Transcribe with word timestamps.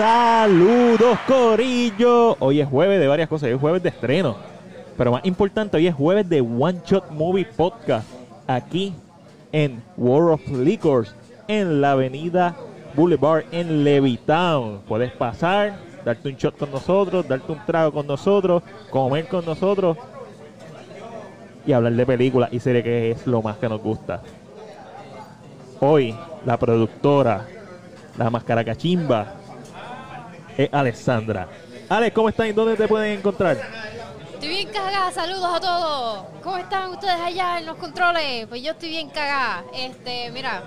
Saludos, 0.00 1.18
Corillo. 1.26 2.34
Hoy 2.40 2.62
es 2.62 2.66
jueves 2.66 2.98
de 2.98 3.06
varias 3.06 3.28
cosas. 3.28 3.48
Hoy 3.48 3.56
es 3.56 3.60
jueves 3.60 3.82
de 3.82 3.90
estreno. 3.90 4.34
Pero 4.96 5.12
más 5.12 5.22
importante, 5.26 5.76
hoy 5.76 5.88
es 5.88 5.94
jueves 5.94 6.26
de 6.26 6.40
One 6.40 6.80
Shot 6.86 7.10
Movie 7.10 7.44
Podcast. 7.44 8.08
Aquí 8.46 8.94
en 9.52 9.82
World 9.98 10.40
of 10.40 10.48
Liquors, 10.52 11.14
en 11.48 11.82
la 11.82 11.92
avenida 11.92 12.56
Boulevard 12.94 13.44
en 13.52 13.84
Levittown. 13.84 14.80
Puedes 14.88 15.12
pasar, 15.12 15.76
darte 16.02 16.30
un 16.30 16.36
shot 16.36 16.56
con 16.56 16.70
nosotros, 16.70 17.28
darte 17.28 17.52
un 17.52 17.60
trago 17.66 17.92
con 17.92 18.06
nosotros, 18.06 18.62
comer 18.88 19.28
con 19.28 19.44
nosotros 19.44 19.98
y 21.66 21.74
hablar 21.74 21.92
de 21.92 22.06
películas 22.06 22.50
y 22.54 22.58
series 22.58 22.84
que 22.84 23.10
es 23.10 23.26
lo 23.26 23.42
más 23.42 23.58
que 23.58 23.68
nos 23.68 23.82
gusta. 23.82 24.22
Hoy, 25.78 26.16
la 26.46 26.58
productora, 26.58 27.46
la 28.16 28.30
máscara 28.30 28.64
cachimba, 28.64 29.39
es 30.64 30.68
Alessandra. 30.72 31.48
Alex, 31.88 32.14
¿cómo 32.14 32.28
están 32.28 32.46
y 32.48 32.52
dónde 32.52 32.76
te 32.76 32.86
pueden 32.86 33.18
encontrar? 33.18 33.58
Estoy 34.34 34.48
bien 34.48 34.68
cagada, 34.68 35.10
saludos 35.12 35.50
a 35.54 35.60
todos. 35.60 36.24
¿Cómo 36.42 36.56
están 36.56 36.90
ustedes 36.90 37.20
allá 37.22 37.58
en 37.58 37.66
los 37.66 37.76
controles? 37.76 38.46
Pues 38.46 38.62
yo 38.62 38.72
estoy 38.72 38.88
bien 38.88 39.10
cagada. 39.10 39.64
Este, 39.74 40.30
mira, 40.30 40.62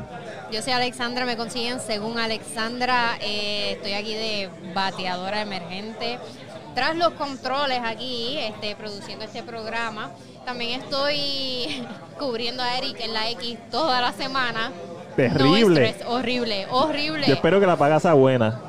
yo 0.52 0.62
soy 0.62 0.74
Alexandra, 0.74 1.26
me 1.26 1.36
consiguen 1.36 1.80
según 1.80 2.20
Alexandra. 2.20 3.18
eh, 3.22 3.72
estoy 3.72 3.94
aquí 3.94 4.14
de 4.14 4.50
bateadora 4.76 5.42
emergente. 5.42 6.20
Tras 6.76 6.96
los 6.96 7.14
controles 7.14 7.80
aquí, 7.84 8.38
este, 8.40 8.76
produciendo 8.76 9.26
este 9.26 9.42
programa. 9.42 10.12
También 10.46 10.82
estoy 10.82 11.88
cubriendo 12.20 12.62
a 12.62 12.78
Eric 12.78 13.00
en 13.00 13.14
la 13.14 13.30
X 13.32 13.58
toda 13.72 14.02
la 14.02 14.12
semana. 14.12 14.72
Terrible. 15.16 15.96
No 16.04 16.10
horrible, 16.12 16.68
horrible. 16.70 17.28
Yo 17.28 17.34
espero 17.34 17.60
que 17.60 17.68
la 17.68 17.76
paga 17.76 18.00
sea 18.00 18.14
buena. 18.14 18.60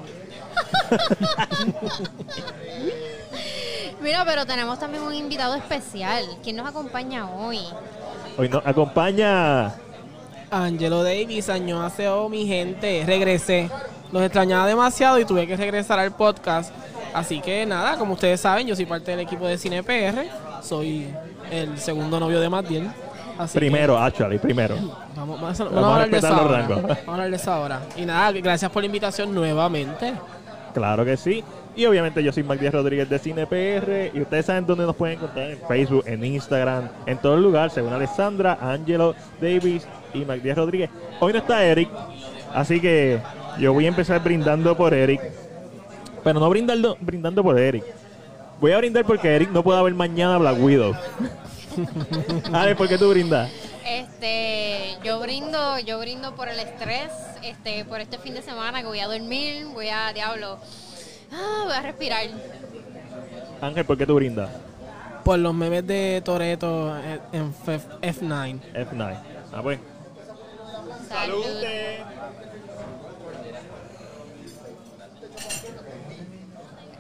Mira, 4.01 4.25
pero 4.25 4.45
tenemos 4.47 4.79
también 4.79 5.03
un 5.03 5.15
invitado 5.15 5.55
especial. 5.55 6.25
¿Quién 6.43 6.57
nos 6.57 6.67
acompaña 6.69 7.29
hoy? 7.31 7.61
Hoy 8.37 8.49
nos 8.49 8.67
acompaña 8.67 9.75
Angelo 10.51 11.03
Davis, 11.03 11.49
año 11.49 11.83
hace 11.83 12.09
oh, 12.09 12.29
mi 12.29 12.47
gente, 12.47 13.03
regresé. 13.07 13.71
Los 14.13 14.23
extrañaba 14.23 14.67
demasiado 14.67 15.19
y 15.19 15.25
tuve 15.25 15.47
que 15.47 15.57
regresar 15.57 15.99
al 15.99 16.13
podcast. 16.15 16.73
Así 17.15 17.41
que 17.41 17.65
nada, 17.65 17.97
como 17.97 18.15
ustedes 18.15 18.41
saben, 18.41 18.67
yo 18.67 18.77
soy 18.77 18.87
parte 18.87 19.13
del 19.13 19.21
equipo 19.21 19.47
de 19.47 19.57
Cine 19.57 19.83
PR. 19.83 20.27
Soy 20.63 21.09
el 21.51 21.79
segundo 21.79 22.21
novio 22.21 22.41
de 22.41 22.49
Matiel. 22.49 22.91
Así 23.39 23.55
que 23.55 23.61
primero, 23.61 23.99
actually, 23.99 24.39
primero. 24.39 24.77
vamos, 25.17 25.41
vamos 25.41 25.61
a, 25.61 25.65
Vamos 25.65 25.75
vamos 25.83 25.85
a 25.85 25.89
a 25.89 26.03
hablar 26.03 26.11
de 26.11 26.19
eso 26.19 26.27
respetar 26.29 26.31
los 26.31 26.41
ahora. 26.41 26.59
rangos. 26.59 26.83
Vamos 26.83 27.09
a 27.09 27.11
hablar 27.13 27.31
de 27.31 27.37
eso 27.37 27.53
ahora. 27.53 27.81
Y 27.97 28.05
nada, 28.05 28.33
gracias 28.33 28.71
por 28.71 28.83
la 28.83 28.87
invitación 28.87 29.35
nuevamente. 29.35 30.15
Claro 30.75 31.05
que 31.05 31.17
sí. 31.17 31.45
Y 31.77 31.87
obviamente 31.87 32.23
yo 32.23 32.33
soy 32.33 32.43
Magdiel 32.43 32.73
Rodríguez 32.73 33.09
de 33.09 33.19
Cine 33.19 33.47
PR 33.47 34.11
y 34.13 34.21
ustedes 34.21 34.47
saben 34.47 34.67
dónde 34.67 34.85
nos 34.85 34.97
pueden 34.97 35.17
encontrar 35.17 35.51
en 35.51 35.59
Facebook, 35.67 36.05
en 36.07 36.25
Instagram, 36.25 36.89
en 37.07 37.17
todo 37.19 37.37
el 37.37 37.43
lugar, 37.43 37.71
según 37.71 37.93
Alessandra, 37.93 38.59
Angelo, 38.61 39.15
Davis 39.41 39.87
y 40.13 40.25
Magdiel 40.25 40.57
Rodríguez. 40.57 40.91
Hoy 41.21 41.33
no 41.33 41.39
está 41.39 41.65
Eric, 41.65 41.89
así 42.53 42.81
que 42.81 43.21
yo 43.59 43.73
voy 43.73 43.87
a 43.87 43.89
empezar 43.89 44.23
brindando 44.23 44.77
por 44.77 44.93
Eric. 44.93 45.21
Pero 46.23 46.41
no 46.41 46.51
brindando, 46.51 46.97
brindando 47.01 47.43
por 47.43 47.59
Eric. 47.59 47.85
Voy 48.61 48.73
a 48.73 48.79
brindar 48.79 49.05
porque 49.05 49.35
Eric 49.35 49.51
no 49.51 49.63
puede 49.63 49.83
ver 49.83 49.95
mañana 49.95 50.39
Black 50.39 50.61
Widow. 50.61 50.95
Ale, 52.53 52.75
¿por 52.75 52.89
qué 52.89 52.99
tú 52.99 53.11
brindas? 53.11 53.51
Este, 53.87 54.97
yo 55.05 55.21
brindo, 55.21 55.79
yo 55.81 55.99
brindo 56.01 56.35
por 56.35 56.49
el 56.49 56.59
estrés, 56.59 57.11
este, 57.43 57.85
por 57.85 58.01
este 58.01 58.19
fin 58.19 58.33
de 58.35 58.41
semana 58.43 58.81
que 58.81 58.87
voy 58.87 59.01
a 59.01 59.07
dormir, 59.07 59.67
voy 59.75 59.89
a 59.89 60.13
diablo, 60.15 60.59
ah, 61.33 61.63
voy 61.65 61.75
a 61.75 61.83
respirar. 61.83 62.27
Ángel, 63.61 63.85
¿por 63.85 63.99
qué 63.99 64.07
tú 64.07 64.15
brindas? 64.15 64.51
Por 65.23 65.39
los 65.39 65.53
memes 65.55 65.87
de 65.87 66.23
Toreto 66.25 66.97
en 67.33 67.51
F- 67.67 67.81
F9. 68.01 68.61
F9. 68.75 69.17
Ah, 69.53 69.61
pues. 69.63 69.79
Salud. 71.09 71.45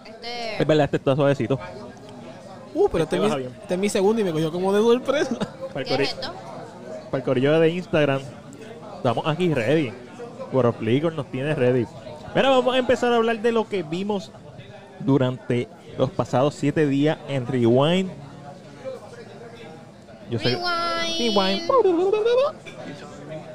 Este, 0.04 0.62
Es 0.62 0.66
verdad, 0.66 0.84
este 0.84 0.96
está 0.98 1.16
suavecito. 1.16 1.58
Uh, 2.74 2.88
pero 2.88 3.04
este, 3.04 3.16
Este 3.16 3.28
mi, 3.28 3.36
bien. 3.36 3.54
este 3.60 3.74
es 3.74 3.80
mi 3.80 3.88
segundo 3.88 4.20
y 4.20 4.24
me 4.24 4.32
cogió 4.32 4.50
como 4.50 4.72
de 4.72 4.80
sorpresa. 4.82 5.36
¿Qué 5.74 5.94
es 5.94 6.00
esto? 6.00 6.32
Para 7.06 7.18
el 7.18 7.22
corillo 7.24 7.58
de 7.60 7.70
Instagram, 7.70 8.20
estamos 8.96 9.26
aquí 9.26 9.52
ready. 9.52 9.92
World 10.52 10.74
of 10.76 10.80
Liquor 10.82 11.12
nos 11.14 11.30
tiene 11.30 11.54
ready. 11.54 11.86
Mira, 12.34 12.50
vamos 12.50 12.74
a 12.74 12.78
empezar 12.78 13.12
a 13.12 13.16
hablar 13.16 13.40
de 13.40 13.52
lo 13.52 13.68
que 13.68 13.82
vimos 13.82 14.30
durante 15.00 15.68
los 15.98 16.10
pasados 16.10 16.54
siete 16.54 16.86
días 16.86 17.18
en 17.28 17.46
Rewind. 17.46 18.10
Yo 20.30 20.38
sé- 20.38 20.56
Rewind. 20.56 21.36
Rewind. 21.36 21.70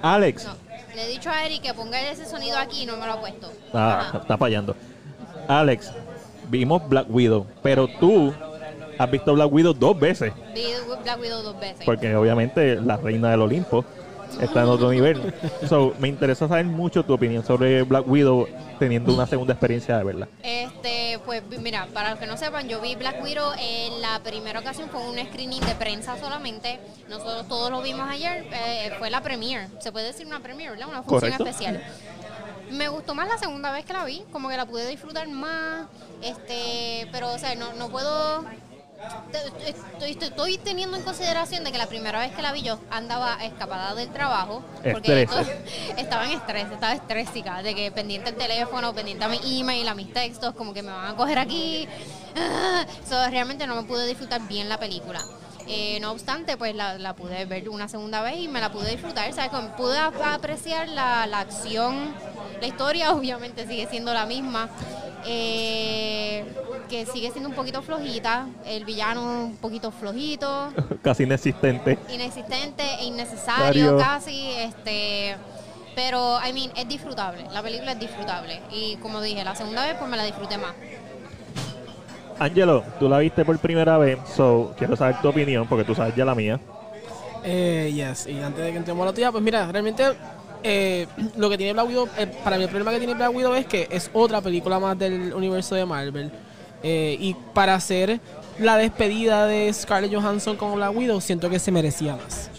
Alex. 0.01 0.45
No, 0.45 0.53
le 0.95 1.05
he 1.05 1.09
dicho 1.09 1.29
a 1.29 1.45
Eric 1.45 1.61
que 1.61 1.73
ponga 1.73 1.99
ese 2.09 2.25
sonido 2.25 2.57
aquí 2.57 2.83
y 2.83 2.85
no 2.85 2.97
me 2.97 3.05
lo 3.05 3.13
ha 3.13 3.19
puesto. 3.19 3.51
Ah, 3.73 3.99
Ajá. 4.09 4.17
está 4.19 4.37
fallando. 4.37 4.75
Alex, 5.47 5.91
vimos 6.49 6.87
Black 6.87 7.07
Widow, 7.09 7.45
pero 7.63 7.87
tú 7.87 8.33
has 8.99 9.09
visto 9.09 9.33
Black 9.33 9.51
Widow 9.51 9.73
dos 9.73 9.97
veces. 9.99 10.33
Vi 10.53 10.65
Black 11.03 11.19
Widow 11.19 11.41
dos 11.41 11.59
veces. 11.59 11.85
Porque 11.85 12.15
obviamente 12.15 12.75
la 12.75 12.97
reina 12.97 13.31
del 13.31 13.41
Olimpo 13.41 13.85
está 14.41 14.61
en 14.61 14.67
otro 14.69 14.91
nivel. 14.91 15.33
So, 15.67 15.93
me 15.99 16.09
interesa 16.09 16.47
saber 16.47 16.65
mucho 16.65 17.03
tu 17.03 17.13
opinión 17.13 17.43
sobre 17.43 17.81
Black 17.83 18.07
Widow 18.07 18.47
teniendo 18.77 19.13
una 19.13 19.25
segunda 19.25 19.53
experiencia 19.53 19.97
de 19.97 20.03
verla. 20.03 20.27
Este, 20.43 21.17
pues 21.25 21.41
mira, 21.61 21.87
para 21.93 22.11
los 22.11 22.19
que 22.19 22.27
no 22.27 22.37
sepan, 22.37 22.67
yo 22.67 22.81
vi 22.81 22.95
Black 22.95 23.23
Widow 23.23 23.53
en 23.57 24.01
la 24.01 24.19
primera 24.19 24.59
ocasión 24.59 24.89
fue 24.89 25.01
un 25.01 25.17
screening 25.17 25.61
de 25.61 25.75
prensa 25.75 26.17
solamente. 26.17 26.79
Nosotros 27.09 27.47
todos 27.47 27.71
lo 27.71 27.81
vimos 27.81 28.07
ayer, 28.09 28.45
eh, 28.51 28.91
fue 28.99 29.09
la 29.09 29.21
premiere, 29.21 29.67
se 29.79 29.91
puede 29.91 30.07
decir 30.07 30.27
una 30.27 30.41
premiere, 30.41 30.71
¿verdad? 30.71 30.89
Una 30.89 31.03
función 31.03 31.31
Correcto. 31.31 31.45
especial. 31.45 31.81
Me 32.71 32.87
gustó 32.87 33.15
más 33.15 33.27
la 33.27 33.37
segunda 33.37 33.71
vez 33.71 33.83
que 33.85 33.93
la 33.93 34.05
vi, 34.05 34.23
como 34.31 34.49
que 34.49 34.57
la 34.57 34.65
pude 34.65 34.87
disfrutar 34.87 35.27
más, 35.27 35.87
este, 36.21 37.07
pero 37.11 37.33
o 37.33 37.37
sea, 37.39 37.55
no, 37.55 37.73
no 37.73 37.89
puedo 37.89 38.45
Estoy, 38.99 39.69
estoy- 40.09 40.17
estoy 40.27 40.57
teniendo 40.57 40.97
en 40.97 41.03
consideración 41.03 41.63
de 41.63 41.71
que 41.71 41.77
la 41.77 41.85
primera 41.87 42.19
vez 42.19 42.31
que 42.33 42.41
la 42.41 42.51
vi 42.51 42.63
yo 42.63 42.79
andaba 42.89 43.37
escapada 43.43 43.95
del 43.95 44.09
trabajo 44.09 44.61
porque 44.93 45.25
estaba 45.97 46.25
en 46.25 46.31
estrés, 46.33 46.71
estaba 46.71 46.93
estrésica, 46.93 47.61
de 47.61 47.75
que 47.75 47.91
pendiente 47.91 48.29
el 48.29 48.35
teléfono, 48.35 48.93
pendiente 48.93 49.23
a 49.23 49.29
mi 49.29 49.39
email, 49.59 49.87
a 49.87 49.93
mis 49.95 50.11
textos, 50.11 50.53
como 50.55 50.73
que 50.73 50.81
me 50.83 50.91
van 50.91 51.13
a 51.13 51.15
coger 51.15 51.37
aquí. 51.39 51.87
Ah, 52.35 52.85
so, 53.07 53.25
realmente 53.29 53.65
no 53.67 53.75
me 53.75 53.83
pude 53.83 54.05
disfrutar 54.05 54.41
bien 54.47 54.67
la 54.67 54.77
película. 54.77 55.21
Eh, 55.67 55.99
no 56.01 56.11
obstante, 56.11 56.57
pues 56.57 56.73
la, 56.75 56.97
la 56.97 57.15
pude 57.15 57.45
ver 57.45 57.69
una 57.69 57.87
segunda 57.87 58.21
vez 58.23 58.37
y 58.37 58.47
me 58.47 58.59
la 58.59 58.71
pude 58.71 58.89
disfrutar, 58.89 59.31
¿sabes? 59.33 59.51
Como 59.51 59.75
Pude 59.75 59.97
ap- 59.99 60.19
apreciar 60.23 60.87
la, 60.89 61.27
la 61.27 61.41
acción, 61.41 62.13
la 62.59 62.67
historia 62.67 63.11
obviamente 63.13 63.67
sigue 63.67 63.87
siendo 63.87 64.11
la 64.13 64.25
misma, 64.25 64.67
eh, 65.25 66.45
que 66.89 67.05
sigue 67.05 67.31
siendo 67.31 67.49
un 67.49 67.55
poquito 67.55 67.81
flojita, 67.81 68.47
el 68.65 68.85
villano 68.85 69.45
un 69.45 69.57
poquito 69.57 69.91
flojito, 69.91 70.69
Casi 71.03 71.23
inexistente. 71.23 71.97
inexistente 72.09 72.83
e 72.99 73.05
innecesario 73.05 73.93
Mario. 73.93 73.97
casi, 73.97 74.51
este... 74.51 75.35
Pero, 75.95 76.37
I 76.47 76.53
mean, 76.53 76.71
es 76.77 76.87
disfrutable. 76.87 77.43
La 77.51 77.61
película 77.61 77.91
es 77.91 77.99
disfrutable. 77.99 78.61
Y 78.71 78.95
como 78.97 79.21
dije, 79.21 79.43
la 79.43 79.53
segunda 79.53 79.83
vez 79.85 79.95
pues 79.97 80.09
me 80.09 80.15
la 80.15 80.23
disfruté 80.23 80.57
más. 80.57 80.73
Angelo, 82.39 82.83
tú 82.99 83.09
la 83.09 83.19
viste 83.19 83.43
por 83.43 83.57
primera 83.59 83.97
vez, 83.97 84.17
so 84.33 84.73
quiero 84.77 84.95
saber 84.95 85.19
tu 85.21 85.27
opinión 85.27 85.67
porque 85.67 85.83
tú 85.83 85.93
sabes 85.93 86.15
ya 86.15 86.23
la 86.23 86.35
mía. 86.35 86.57
Eh, 87.43 87.91
yes, 87.93 88.27
y 88.27 88.39
antes 88.39 88.63
de 88.63 88.71
que 88.71 88.77
entremos 88.77 89.03
a 89.03 89.07
la 89.07 89.13
tuya, 89.13 89.31
pues 89.31 89.43
mira, 89.43 89.69
realmente 89.69 90.03
eh, 90.63 91.07
lo 91.37 91.49
que 91.49 91.57
tiene 91.57 91.73
Black 91.73 91.87
Widow, 91.87 92.09
eh, 92.17 92.27
para 92.43 92.57
mí 92.57 92.63
el 92.63 92.69
problema 92.69 92.91
que 92.91 92.99
tiene 92.99 93.13
Black 93.13 93.33
Widow 93.33 93.53
es 93.53 93.65
que 93.65 93.87
es 93.91 94.09
otra 94.13 94.41
película 94.41 94.79
más 94.79 94.97
del 94.97 95.33
universo 95.33 95.75
de 95.75 95.85
Marvel. 95.85 96.31
Eh, 96.81 97.17
y 97.19 97.35
para 97.53 97.75
hacer 97.75 98.19
la 98.57 98.77
despedida 98.77 99.45
de 99.47 99.71
Scarlett 99.73 100.13
Johansson 100.13 100.55
con 100.55 100.75
Black 100.75 100.95
Widow, 100.95 101.19
siento 101.21 101.49
que 101.49 101.59
se 101.59 101.71
merecía 101.71 102.15
más. 102.15 102.49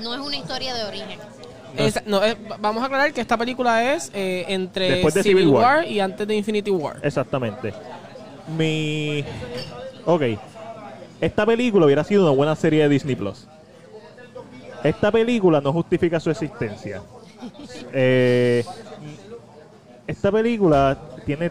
No 0.00 0.14
es 0.14 0.20
una 0.20 0.36
historia 0.36 0.74
de 0.74 0.84
origen. 0.84 1.18
No. 2.06 2.20
Vamos 2.58 2.82
a 2.82 2.86
aclarar 2.86 3.12
que 3.12 3.20
esta 3.20 3.36
película 3.36 3.94
es 3.94 4.10
eh, 4.14 4.44
entre 4.48 4.90
Después 4.90 5.14
de 5.14 5.22
Civil, 5.22 5.44
Civil 5.44 5.54
War. 5.54 5.76
War. 5.78 5.86
y 5.86 6.00
antes 6.00 6.26
de 6.26 6.34
Infinity 6.34 6.70
War. 6.70 6.96
Exactamente. 7.02 7.72
Mi. 8.56 9.24
Ok. 10.06 10.22
Esta 11.20 11.44
película 11.44 11.84
hubiera 11.86 12.02
sido 12.02 12.22
una 12.22 12.32
buena 12.32 12.56
serie 12.56 12.82
de 12.82 12.88
Disney 12.88 13.14
Plus. 13.14 13.46
Esta 14.82 15.10
película 15.12 15.60
no 15.60 15.72
justifica 15.72 16.18
su 16.20 16.30
existencia. 16.30 17.02
Eh, 17.92 18.64
esta 20.06 20.32
película 20.32 20.98
tiene 21.24 21.50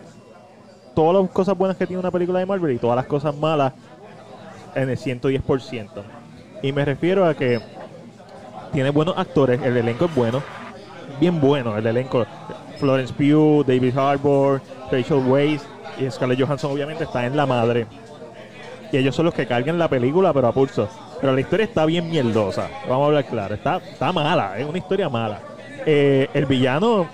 todas 0.95 1.21
las 1.21 1.31
cosas 1.31 1.57
buenas 1.57 1.77
que 1.77 1.87
tiene 1.87 1.99
una 1.99 2.11
película 2.11 2.39
de 2.39 2.45
Marvel 2.45 2.75
y 2.75 2.79
todas 2.79 2.95
las 2.95 3.05
cosas 3.05 3.35
malas 3.35 3.73
en 4.75 4.89
el 4.89 4.97
110%. 4.97 5.89
Y 6.61 6.71
me 6.71 6.83
refiero 6.85 7.25
a 7.25 7.33
que 7.35 7.61
tiene 8.73 8.89
buenos 8.89 9.17
actores, 9.17 9.61
el 9.61 9.77
elenco 9.77 10.05
es 10.05 10.15
bueno, 10.15 10.43
bien 11.19 11.39
bueno 11.39 11.77
el 11.77 11.85
elenco. 11.85 12.25
Florence 12.77 13.13
Pugh, 13.13 13.65
David 13.65 13.97
Harbour, 13.97 14.61
Rachel 14.91 15.17
Weisz 15.27 15.63
y 15.99 16.09
Scarlett 16.09 16.39
Johansson 16.39 16.71
obviamente 16.71 17.03
está 17.03 17.25
en 17.25 17.35
la 17.35 17.45
madre. 17.45 17.87
Y 18.91 18.97
ellos 18.97 19.15
son 19.15 19.25
los 19.25 19.33
que 19.33 19.45
cargan 19.45 19.77
la 19.77 19.87
película, 19.87 20.33
pero 20.33 20.47
a 20.47 20.51
pulso. 20.51 20.87
Pero 21.21 21.33
la 21.33 21.41
historia 21.41 21.65
está 21.65 21.85
bien 21.85 22.09
mierdosa. 22.09 22.69
Vamos 22.87 23.03
a 23.03 23.07
hablar 23.07 23.25
claro. 23.25 23.55
Está, 23.55 23.77
está 23.77 24.11
mala, 24.13 24.57
es 24.57 24.65
una 24.65 24.77
historia 24.77 25.09
mala. 25.09 25.39
Eh, 25.85 26.29
el 26.33 26.45
villano, 26.45 27.07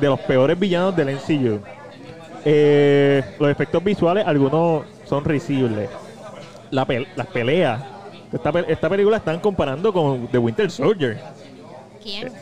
de 0.00 0.06
los 0.08 0.20
peores 0.20 0.58
villanos 0.58 0.94
del 0.96 1.14
MCU. 1.16 1.60
Eh, 2.44 3.22
los 3.38 3.50
efectos 3.50 3.82
visuales, 3.82 4.26
algunos 4.26 4.84
son 5.04 5.24
risibles. 5.24 5.90
La 6.70 6.86
las 7.16 7.26
peleas. 7.28 7.82
Esta, 8.32 8.50
pe- 8.52 8.64
esta 8.68 8.88
película 8.88 9.18
están 9.18 9.40
comparando 9.40 9.92
con 9.92 10.26
The 10.28 10.38
Winter 10.38 10.70
Soldier. 10.70 11.18
¿Quién? 12.02 12.32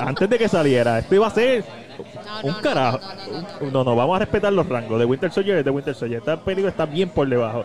Antes 0.00 0.28
de 0.30 0.38
que 0.38 0.48
saliera, 0.48 0.98
esto 0.98 1.14
iba 1.14 1.26
a 1.26 1.30
ser 1.30 1.64
No, 2.42 2.48
un 2.48 2.54
no, 2.56 2.60
carajo. 2.60 2.98
no, 3.00 3.40
no, 3.60 3.70
no, 3.70 3.84
no. 3.84 3.96
Vamos 3.96 4.16
a 4.16 4.18
respetar 4.20 4.52
los 4.52 4.68
rangos. 4.68 4.98
De 4.98 5.04
Winter 5.04 5.30
Soldier 5.30 5.58
es 5.58 5.64
de 5.64 5.70
Winter 5.70 5.94
Soldier. 5.94 6.18
Esta 6.20 6.36
película 6.36 6.70
está 6.70 6.86
bien 6.86 7.08
por 7.08 7.28
debajo. 7.28 7.64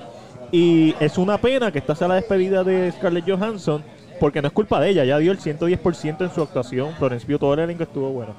Y 0.51 0.96
es 1.00 1.18
una 1.18 1.38
pena 1.38 1.72
que 1.72 1.80
esta 1.80 1.96
sea 1.96 2.07
la 2.07 2.16
despedida 2.16 2.63
de 2.63 2.92
Scarlett 2.92 3.30
Johansson, 3.30 3.84
porque 4.19 4.42
no 4.42 4.48
es 4.48 4.54
culpa 4.54 4.80
de 4.80 4.90
ella. 4.90 5.04
Ya 5.06 5.18
dio 5.18 5.31
el 5.31 5.40
110% 5.40 6.22
en 6.22 6.31
su 6.31 6.42
actuación. 6.42 6.94
Florence 6.96 7.25
Pugh, 7.25 7.40
todo 7.40 7.54
el 7.54 7.60
elenco 7.60 7.84
estuvo 7.84 8.10
bueno. 8.10 8.34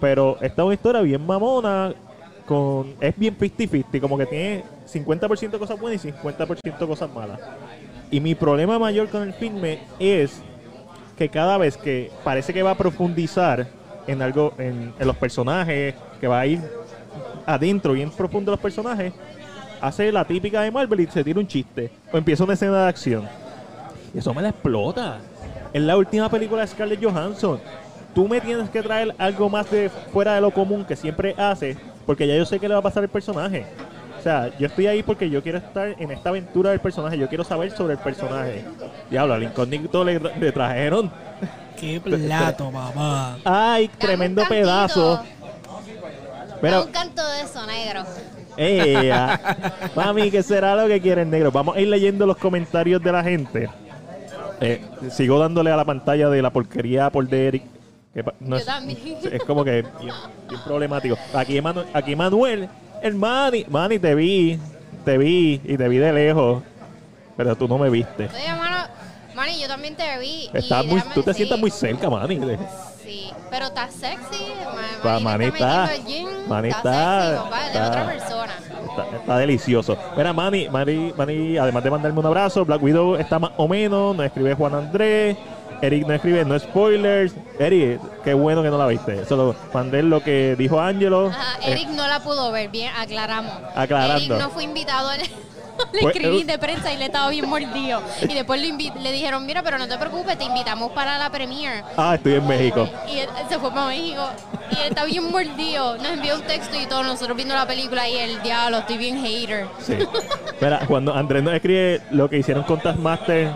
Pero 0.00 0.36
esta 0.40 0.62
es 0.62 0.66
una 0.66 0.74
historia 0.74 1.00
bien 1.02 1.24
mamona. 1.24 1.94
Con, 2.46 2.94
es 3.00 3.16
bien 3.16 3.38
50-50, 3.38 4.00
como 4.00 4.18
que 4.18 4.26
tiene 4.26 4.64
50% 4.92 5.58
cosas 5.58 5.78
buenas 5.78 6.04
y 6.04 6.10
50% 6.10 6.86
cosas 6.86 7.08
malas. 7.12 7.38
Y 8.10 8.18
mi 8.18 8.34
problema 8.34 8.78
mayor 8.78 9.08
con 9.08 9.22
el 9.22 9.32
filme 9.32 9.78
es 10.00 10.42
que 11.16 11.28
cada 11.28 11.58
vez 11.58 11.76
que 11.76 12.10
parece 12.24 12.52
que 12.52 12.62
va 12.62 12.72
a 12.72 12.76
profundizar 12.76 13.68
en 14.06 14.22
algo, 14.22 14.54
en, 14.58 14.92
los 14.98 15.16
personajes, 15.16 15.94
que 16.20 16.26
va 16.26 16.40
a 16.40 16.46
ir 16.46 16.60
adentro, 17.46 17.92
bien 17.92 18.10
profundo 18.10 18.50
los 18.50 18.60
personajes, 18.60 19.12
hace 19.80 20.12
la 20.12 20.24
típica 20.24 20.62
de 20.62 20.70
Marvel 20.70 21.00
y 21.00 21.06
se 21.06 21.24
tira 21.24 21.40
un 21.40 21.46
chiste. 21.46 21.90
O 22.12 22.18
empieza 22.18 22.44
una 22.44 22.54
escena 22.54 22.82
de 22.82 22.88
acción. 22.88 23.28
Y 24.14 24.18
eso 24.18 24.34
me 24.34 24.42
la 24.42 24.50
explota. 24.50 25.18
Es 25.72 25.82
la 25.82 25.96
última 25.96 26.28
película 26.28 26.62
de 26.62 26.68
Scarlett 26.68 27.02
Johansson. 27.02 27.60
Tú 28.14 28.26
me 28.26 28.40
tienes 28.40 28.68
que 28.70 28.82
traer 28.82 29.14
algo 29.18 29.48
más 29.48 29.70
de 29.70 29.88
fuera 30.12 30.34
de 30.34 30.40
lo 30.40 30.50
común 30.50 30.84
que 30.84 30.96
siempre 30.96 31.34
hace, 31.38 31.76
porque 32.06 32.26
ya 32.26 32.34
yo 32.34 32.44
sé 32.44 32.58
qué 32.58 32.66
le 32.66 32.74
va 32.74 32.80
a 32.80 32.82
pasar 32.82 33.04
al 33.04 33.08
personaje. 33.08 33.64
O 34.18 34.22
sea, 34.22 34.50
yo 34.58 34.66
estoy 34.66 34.86
ahí 34.86 35.02
porque 35.02 35.30
yo 35.30 35.42
quiero 35.42 35.58
estar 35.58 35.94
en 35.98 36.10
esta 36.10 36.28
aventura 36.28 36.70
del 36.70 36.80
personaje. 36.80 37.16
Yo 37.16 37.28
quiero 37.28 37.44
saber 37.44 37.70
sobre 37.70 37.94
el 37.94 38.00
personaje. 38.00 38.64
Diablo, 39.08 39.34
al 39.34 39.42
incógnito 39.44 40.04
le, 40.04 40.18
le 40.18 40.52
trajeron. 40.52 41.10
Qué 41.78 41.98
plato, 42.00 42.70
papá. 42.70 43.38
Ay, 43.44 43.88
tremendo 43.96 44.44
pedazo. 44.46 45.22
Pero, 46.60 46.84
un 46.84 46.92
canto 46.92 47.26
de 47.26 47.40
eso, 47.40 47.66
negro. 47.66 48.04
Ella, 48.56 49.40
mami, 49.94 50.30
¿qué 50.30 50.42
será 50.42 50.74
lo 50.76 50.86
que 50.88 51.00
quiere 51.00 51.22
el 51.22 51.30
negro? 51.30 51.50
Vamos 51.50 51.76
a 51.76 51.80
ir 51.80 51.88
leyendo 51.88 52.26
los 52.26 52.36
comentarios 52.36 53.02
de 53.02 53.12
la 53.12 53.22
gente. 53.22 53.68
Eh, 54.60 54.82
sigo 55.10 55.38
dándole 55.38 55.70
a 55.70 55.76
la 55.76 55.84
pantalla 55.84 56.28
de 56.28 56.42
la 56.42 56.50
porquería 56.50 57.08
por 57.10 57.26
de 57.28 57.46
Eric. 57.48 57.62
que 58.12 58.22
Yo 58.40 58.56
es, 58.56 58.66
también. 58.66 58.98
es 59.32 59.42
como 59.44 59.64
que 59.64 59.82
bien, 60.00 60.14
bien 60.48 60.60
problemático. 60.64 61.16
Aquí, 61.32 61.56
Emanu- 61.58 61.84
aquí 61.94 62.14
Manuel, 62.16 62.68
el 63.02 63.14
Manny, 63.14 63.64
Manny, 63.68 63.98
te 63.98 64.14
vi, 64.14 64.58
te 65.04 65.16
vi 65.16 65.60
y 65.64 65.76
te 65.78 65.88
vi 65.88 65.96
de 65.98 66.12
lejos, 66.12 66.62
pero 67.36 67.56
tú 67.56 67.66
no 67.68 67.78
me 67.78 67.88
viste. 67.88 68.24
Oye, 68.26 68.46
Manny, 69.40 69.58
yo 69.58 69.68
también 69.68 69.96
te 69.96 70.18
vi. 70.18 70.26
y 70.26 70.50
Estás 70.52 70.84
muy, 70.84 70.96
déjame 70.96 71.14
tú 71.14 71.22
te 71.22 71.32
sientas 71.32 71.58
muy 71.58 71.70
cerca, 71.70 72.10
Manny. 72.10 72.38
Sí, 73.02 73.30
pero 73.50 73.66
estás 73.68 73.90
sexy. 73.94 74.52
Manny 75.22 75.46
está- 75.46 75.94
está 75.94 76.06
gym, 76.06 76.28
Manny 76.46 76.68
está 76.68 76.78
está- 76.78 77.42
sexy, 77.48 77.66
está- 77.66 77.88
otra 77.88 78.06
persona. 78.06 78.52
Está, 78.90 79.16
está 79.16 79.38
delicioso. 79.38 79.96
Mira, 80.14 80.34
Manny, 80.34 80.68
Manny, 80.68 81.14
Manny, 81.16 81.56
además 81.56 81.82
de 81.84 81.90
mandarme 81.90 82.20
un 82.20 82.26
abrazo, 82.26 82.66
Black 82.66 82.82
Widow 82.82 83.16
está 83.16 83.38
más 83.38 83.52
o 83.56 83.66
menos, 83.66 84.14
nos 84.14 84.26
escribe 84.26 84.52
Juan 84.54 84.74
Andrés, 84.74 85.38
Eric 85.80 86.06
no 86.06 86.12
escribe, 86.12 86.44
no 86.44 86.58
spoilers. 86.58 87.32
Eric, 87.58 87.98
qué 88.22 88.34
bueno 88.34 88.62
que 88.62 88.68
no 88.68 88.76
la 88.76 88.86
viste. 88.88 89.24
Solo 89.24 89.56
mandé 89.72 90.02
lo 90.02 90.22
que 90.22 90.54
dijo 90.58 90.78
Angelo. 90.78 91.28
Ajá, 91.28 91.58
Eh, 91.62 91.72
Eric 91.72 91.88
no 91.88 92.06
la 92.06 92.20
pudo 92.20 92.52
ver, 92.52 92.68
bien, 92.68 92.92
aclaramos. 92.94 93.54
Aclarando. 93.74 94.34
Eric 94.34 94.44
no 94.44 94.50
fue 94.50 94.64
invitado 94.64 95.08
al, 95.08 95.20
al 95.92 96.00
Pues, 96.00 96.14
screening 96.14 96.42
eh, 96.48 96.52
de 96.52 96.58
prensa 96.58 96.92
y 96.92 96.96
le 96.96 97.06
estaba 97.06 97.28
bien 97.30 97.48
mordido. 97.48 98.00
Y 98.22 98.34
después 98.34 98.60
lo 98.60 98.76
le 99.00 99.12
dijeron, 99.12 99.46
mira, 99.46 99.62
pero 99.62 99.78
no 99.78 99.88
te 99.88 99.96
preocupes, 99.98 100.36
te 100.38 100.44
invitamos 100.44 100.92
para 100.92 101.18
la 101.18 101.30
premiere. 101.30 101.82
ah, 101.96 102.14
estoy 102.14 102.34
en 102.34 102.46
México. 102.46 102.88
Y 103.12 103.18
él 103.20 103.28
se 103.48 103.58
fue 103.58 103.70
para 103.70 103.86
México 103.86 104.22
y 104.70 104.74
él 104.76 104.88
está 104.90 105.04
bien 105.04 105.30
mordido. 105.30 105.96
Nos 105.98 106.06
envió 106.08 106.36
un 106.36 106.42
texto 106.42 106.76
y 106.76 106.86
todo, 106.86 107.02
nosotros 107.02 107.36
viendo 107.36 107.54
la 107.54 107.66
película 107.66 108.08
y 108.08 108.16
el 108.16 108.42
diablo, 108.42 108.78
estoy 108.78 108.98
bien 108.98 109.22
hater. 109.24 109.66
Sí. 109.80 109.96
Mira, 110.60 110.80
cuando 110.86 111.14
Andrés 111.14 111.42
nos 111.42 111.54
escribe 111.54 112.00
lo 112.10 112.28
que 112.28 112.38
hicieron 112.38 112.64
con 112.64 112.80
Taskmaster, 112.80 113.50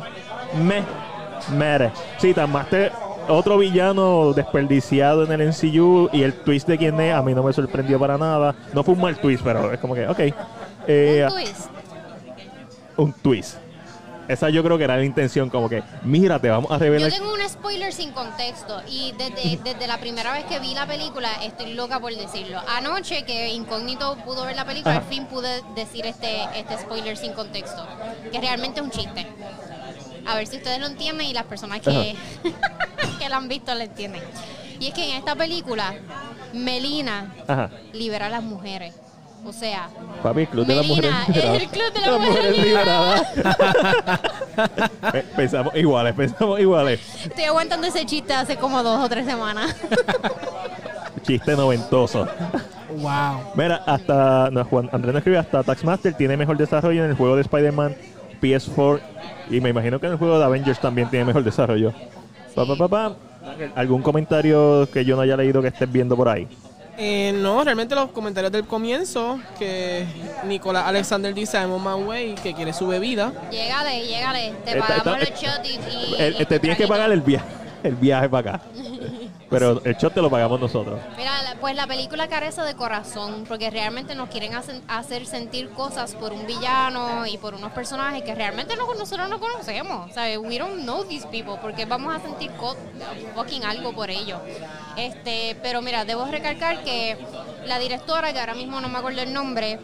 me, 0.62 0.82
mere. 1.56 1.90
Sí, 2.18 2.32
Taskmaster, 2.34 2.92
otro 3.28 3.58
villano 3.58 4.32
desperdiciado 4.32 5.24
en 5.24 5.32
el 5.40 5.48
MCU 5.48 6.10
y 6.12 6.22
el 6.22 6.34
twist 6.34 6.68
de 6.68 6.76
quién 6.78 7.00
es, 7.00 7.14
a 7.14 7.22
mí 7.22 7.34
no 7.34 7.42
me 7.42 7.52
sorprendió 7.52 7.98
para 7.98 8.18
nada. 8.18 8.54
No 8.72 8.82
fue 8.82 8.94
un 8.94 9.00
mal 9.00 9.16
twist, 9.16 9.42
pero 9.44 9.72
es 9.72 9.80
como 9.80 9.94
que, 9.94 10.06
ok. 10.06 10.20
Eh, 10.86 11.26
Un 11.26 11.34
twist. 11.34 11.70
Un 12.96 13.12
twist. 13.12 13.56
Esa 14.26 14.48
yo 14.48 14.62
creo 14.62 14.78
que 14.78 14.84
era 14.84 14.96
la 14.96 15.04
intención, 15.04 15.50
como 15.50 15.68
que, 15.68 15.82
mira, 16.02 16.38
te 16.38 16.48
vamos 16.48 16.70
a 16.70 16.78
revelar. 16.78 17.10
Yo 17.10 17.18
tengo 17.18 17.34
un 17.34 17.46
spoiler 17.46 17.92
sin 17.92 18.10
contexto 18.12 18.80
y 18.88 19.12
desde, 19.18 19.58
desde 19.64 19.86
la 19.86 19.98
primera 19.98 20.32
vez 20.32 20.44
que 20.44 20.58
vi 20.60 20.74
la 20.74 20.86
película 20.86 21.28
estoy 21.42 21.74
loca 21.74 22.00
por 22.00 22.14
decirlo. 22.14 22.58
Anoche 22.68 23.24
que 23.24 23.52
Incógnito 23.52 24.16
pudo 24.24 24.46
ver 24.46 24.56
la 24.56 24.64
película, 24.64 24.92
Ajá. 24.96 25.04
al 25.04 25.12
fin 25.12 25.26
pude 25.26 25.60
decir 25.74 26.06
este, 26.06 26.44
este 26.56 26.78
spoiler 26.78 27.16
sin 27.18 27.32
contexto, 27.32 27.86
que 28.32 28.40
realmente 28.40 28.80
es 28.80 28.86
un 28.86 28.90
chiste. 28.90 29.26
A 30.26 30.36
ver 30.36 30.46
si 30.46 30.56
ustedes 30.56 30.80
lo 30.80 30.86
entienden 30.86 31.26
y 31.26 31.34
las 31.34 31.44
personas 31.44 31.82
que, 31.82 32.16
que 33.18 33.28
la 33.28 33.36
han 33.36 33.48
visto 33.48 33.74
lo 33.74 33.82
entienden. 33.82 34.22
Y 34.80 34.86
es 34.88 34.94
que 34.94 35.04
en 35.04 35.16
esta 35.18 35.36
película, 35.36 35.94
Melina 36.54 37.34
Ajá. 37.46 37.70
libera 37.92 38.26
a 38.26 38.30
las 38.30 38.42
mujeres. 38.42 38.94
O 39.46 39.52
sea, 39.52 39.88
Papi, 40.22 40.40
el 40.42 40.48
club 40.48 40.66
de 40.66 40.74
las 40.74 40.86
mujeres 40.86 41.12
Melina, 41.12 41.26
liberadas. 41.28 41.56
es 41.56 41.62
el 41.62 41.68
club 41.68 41.92
de 41.92 42.18
mujeres 42.18 42.58
liberadas. 42.58 43.32
Eh, 45.12 45.24
pensamos 45.36 45.74
iguales, 45.74 46.14
pensamos 46.14 46.60
iguales. 46.60 47.00
estoy 47.24 47.44
aguantando 47.44 47.86
ese 47.88 48.06
chiste 48.06 48.32
hace 48.32 48.56
como 48.56 48.82
dos 48.84 49.04
o 49.04 49.08
tres 49.08 49.26
semanas. 49.26 49.74
Chiste 51.22 51.56
noventoso. 51.56 52.26
Wow. 52.96 53.40
Mira, 53.56 53.82
hasta 53.86 54.50
no, 54.50 54.64
Juan 54.64 54.88
Andrés 54.92 55.12
nos 55.12 55.20
escribe 55.20 55.38
hasta 55.38 55.62
Taxmaster 55.64 56.14
tiene 56.14 56.36
mejor 56.36 56.56
desarrollo 56.56 57.04
en 57.04 57.10
el 57.10 57.16
juego 57.16 57.34
de 57.34 57.42
Spider-Man 57.42 57.96
PS4 58.40 59.00
y 59.50 59.60
me 59.60 59.70
imagino 59.70 59.98
que 59.98 60.06
en 60.06 60.12
el 60.12 60.18
juego 60.18 60.38
de 60.38 60.44
Avengers 60.44 60.78
también 60.80 61.08
tiene 61.10 61.24
mejor 61.24 61.42
desarrollo. 61.42 61.92
Pa, 62.54 62.64
pa, 62.66 62.76
pa, 62.76 62.88
pa. 62.88 63.16
¿Algún 63.74 64.02
comentario 64.02 64.88
que 64.92 65.04
yo 65.04 65.16
no 65.16 65.22
haya 65.22 65.36
leído 65.36 65.60
que 65.60 65.68
estés 65.68 65.90
viendo 65.90 66.16
por 66.16 66.28
ahí? 66.28 66.46
Eh, 66.96 67.32
no, 67.34 67.64
realmente 67.64 67.94
los 67.94 68.10
comentarios 68.12 68.52
del 68.52 68.66
comienzo, 68.66 69.40
que 69.58 70.06
Nicolás 70.46 70.84
Alexander 70.86 71.34
dice 71.34 71.56
I'm 71.58 71.72
on 71.72 71.82
my 71.82 72.04
way, 72.06 72.34
que 72.36 72.54
quiere 72.54 72.72
su 72.72 72.86
bebida. 72.86 73.32
Llégale, 73.50 74.06
llégale. 74.06 74.52
Te 74.64 74.76
pagamos 74.76 75.18
los 75.18 75.28
shots 75.30 75.68
y, 75.68 76.22
y- 76.22 76.42
y 76.42 76.44
te 76.46 76.60
tienes 76.60 76.78
que 76.78 76.86
pagar 76.86 77.10
el 77.10 77.20
viaje, 77.20 77.46
el 77.82 77.96
viaje 77.96 78.28
para 78.28 78.52
acá. 78.56 78.62
Pero 79.54 79.80
el 79.84 79.96
shot 79.96 80.14
te 80.14 80.20
lo 80.20 80.30
pagamos 80.30 80.60
nosotros. 80.60 81.00
Mira, 81.16 81.32
pues 81.60 81.76
la 81.76 81.86
película 81.86 82.28
carece 82.28 82.62
de 82.62 82.74
corazón 82.74 83.44
porque 83.48 83.70
realmente 83.70 84.14
nos 84.14 84.28
quieren 84.28 84.52
hacer 84.88 85.26
sentir 85.26 85.70
cosas 85.70 86.14
por 86.14 86.32
un 86.32 86.46
villano 86.46 87.26
y 87.26 87.38
por 87.38 87.54
unos 87.54 87.72
personajes 87.72 88.22
que 88.22 88.34
realmente 88.34 88.76
no, 88.76 88.92
nosotros 88.94 89.28
no 89.28 89.38
conocemos. 89.38 90.12
¿sabes? 90.12 90.38
We 90.38 90.58
don't 90.58 90.82
know 90.82 91.04
these 91.04 91.26
people 91.28 91.54
porque 91.62 91.84
vamos 91.84 92.14
a 92.14 92.20
sentir 92.20 92.50
fucking 93.34 93.64
algo 93.64 93.92
por 93.92 94.10
ellos. 94.10 94.40
Este, 94.96 95.56
pero 95.62 95.82
mira, 95.82 96.04
debo 96.04 96.24
recalcar 96.26 96.82
que 96.82 97.16
la 97.66 97.78
directora, 97.78 98.32
que 98.32 98.40
ahora 98.40 98.54
mismo 98.54 98.80
no 98.80 98.88
me 98.88 98.98
acuerdo 98.98 99.22
el 99.22 99.32
nombre, 99.32 99.78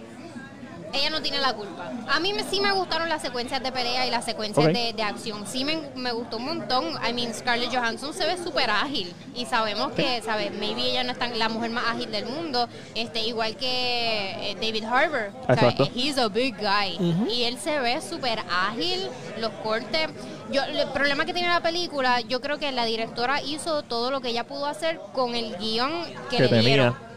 ella 0.92 1.10
no 1.10 1.22
tiene 1.22 1.38
la 1.38 1.52
culpa. 1.52 1.90
A 2.08 2.20
mí 2.20 2.32
me, 2.32 2.42
sí 2.44 2.60
me 2.60 2.72
gustaron 2.72 3.08
las 3.08 3.22
secuencias 3.22 3.62
de 3.62 3.70
pelea 3.72 4.06
y 4.06 4.10
las 4.10 4.24
secuencias 4.24 4.66
Ok. 4.66 4.72
de, 4.72 4.92
de 4.92 5.02
acción. 5.02 5.46
Sí 5.46 5.64
me, 5.64 5.78
me 5.94 6.12
gustó 6.12 6.38
un 6.38 6.44
montón. 6.46 6.84
I 7.08 7.12
mean, 7.12 7.32
Scarlett 7.34 7.72
Johansson 7.74 8.12
se 8.14 8.24
ve 8.26 8.36
súper 8.42 8.70
ágil. 8.70 9.12
Y 9.34 9.46
sabemos 9.46 9.92
que, 9.92 10.20
¿sabes? 10.22 10.52
Maybe 10.52 10.82
ella 10.90 11.04
no 11.04 11.12
es 11.12 11.18
tan 11.18 11.38
la 11.38 11.48
mujer 11.48 11.70
más 11.70 11.84
ágil 11.86 12.10
del 12.10 12.26
mundo. 12.26 12.68
este 12.94 13.20
Igual 13.20 13.56
que 13.56 14.50
eh, 14.50 14.54
David 14.60 14.84
Harbour. 14.84 15.30
Exacto. 15.48 15.88
He's 15.94 16.18
a 16.18 16.28
big 16.28 16.56
guy. 16.56 16.96
Y 17.30 17.44
él 17.44 17.58
se 17.58 17.78
ve 17.78 18.00
súper 18.00 18.40
ágil. 18.50 19.08
Los 19.38 19.50
cortes. 19.62 20.08
Yo, 20.50 20.62
el 20.64 20.88
problema 20.88 21.24
que 21.24 21.32
tiene 21.32 21.48
la 21.48 21.60
película, 21.60 22.20
yo 22.22 22.40
creo 22.40 22.58
que 22.58 22.72
la 22.72 22.84
directora 22.84 23.40
hizo 23.40 23.82
todo 23.82 24.10
lo 24.10 24.20
que 24.20 24.30
ella 24.30 24.44
pudo 24.48 24.66
hacer 24.66 25.00
con 25.12 25.36
el 25.36 25.56
guion 25.58 25.92
que, 26.28 26.36
Que 26.38 26.42
le 26.42 26.48
tenía. 26.48 26.62
dieron. 26.62 27.09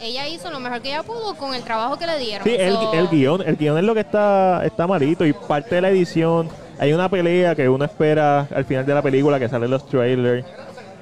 Ella 0.00 0.28
hizo 0.28 0.50
lo 0.50 0.60
mejor 0.60 0.80
que 0.80 0.88
ella 0.88 1.02
pudo 1.02 1.34
con 1.34 1.54
el 1.54 1.62
trabajo 1.62 1.98
que 1.98 2.06
le 2.06 2.18
dieron. 2.18 2.44
Sí, 2.44 2.54
el, 2.58 2.74
So- 2.74 2.92
el 2.94 3.08
guion, 3.08 3.42
el 3.46 3.56
guion 3.56 3.78
es 3.78 3.84
lo 3.84 3.94
que 3.94 4.00
está, 4.00 4.64
está 4.64 4.86
malito 4.86 5.24
y 5.26 5.32
parte 5.32 5.74
de 5.76 5.80
la 5.82 5.90
edición. 5.90 6.48
Hay 6.78 6.92
una 6.92 7.08
pelea 7.08 7.54
que 7.54 7.68
uno 7.68 7.84
espera 7.84 8.48
al 8.54 8.64
final 8.64 8.84
de 8.86 8.94
la 8.94 9.02
película 9.02 9.38
que 9.38 9.48
salen 9.48 9.70
los 9.70 9.86
trailers 9.86 10.44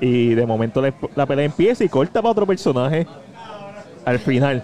Y 0.01 0.35
de 0.35 0.45
momento 0.47 0.83
la, 0.83 0.93
la 1.15 1.27
pelea 1.27 1.45
empieza 1.47 1.85
y 1.85 1.89
corta 1.89 2.21
para 2.21 2.33
otro 2.33 2.47
personaje 2.47 3.07
al 4.05 4.19
final. 4.19 4.63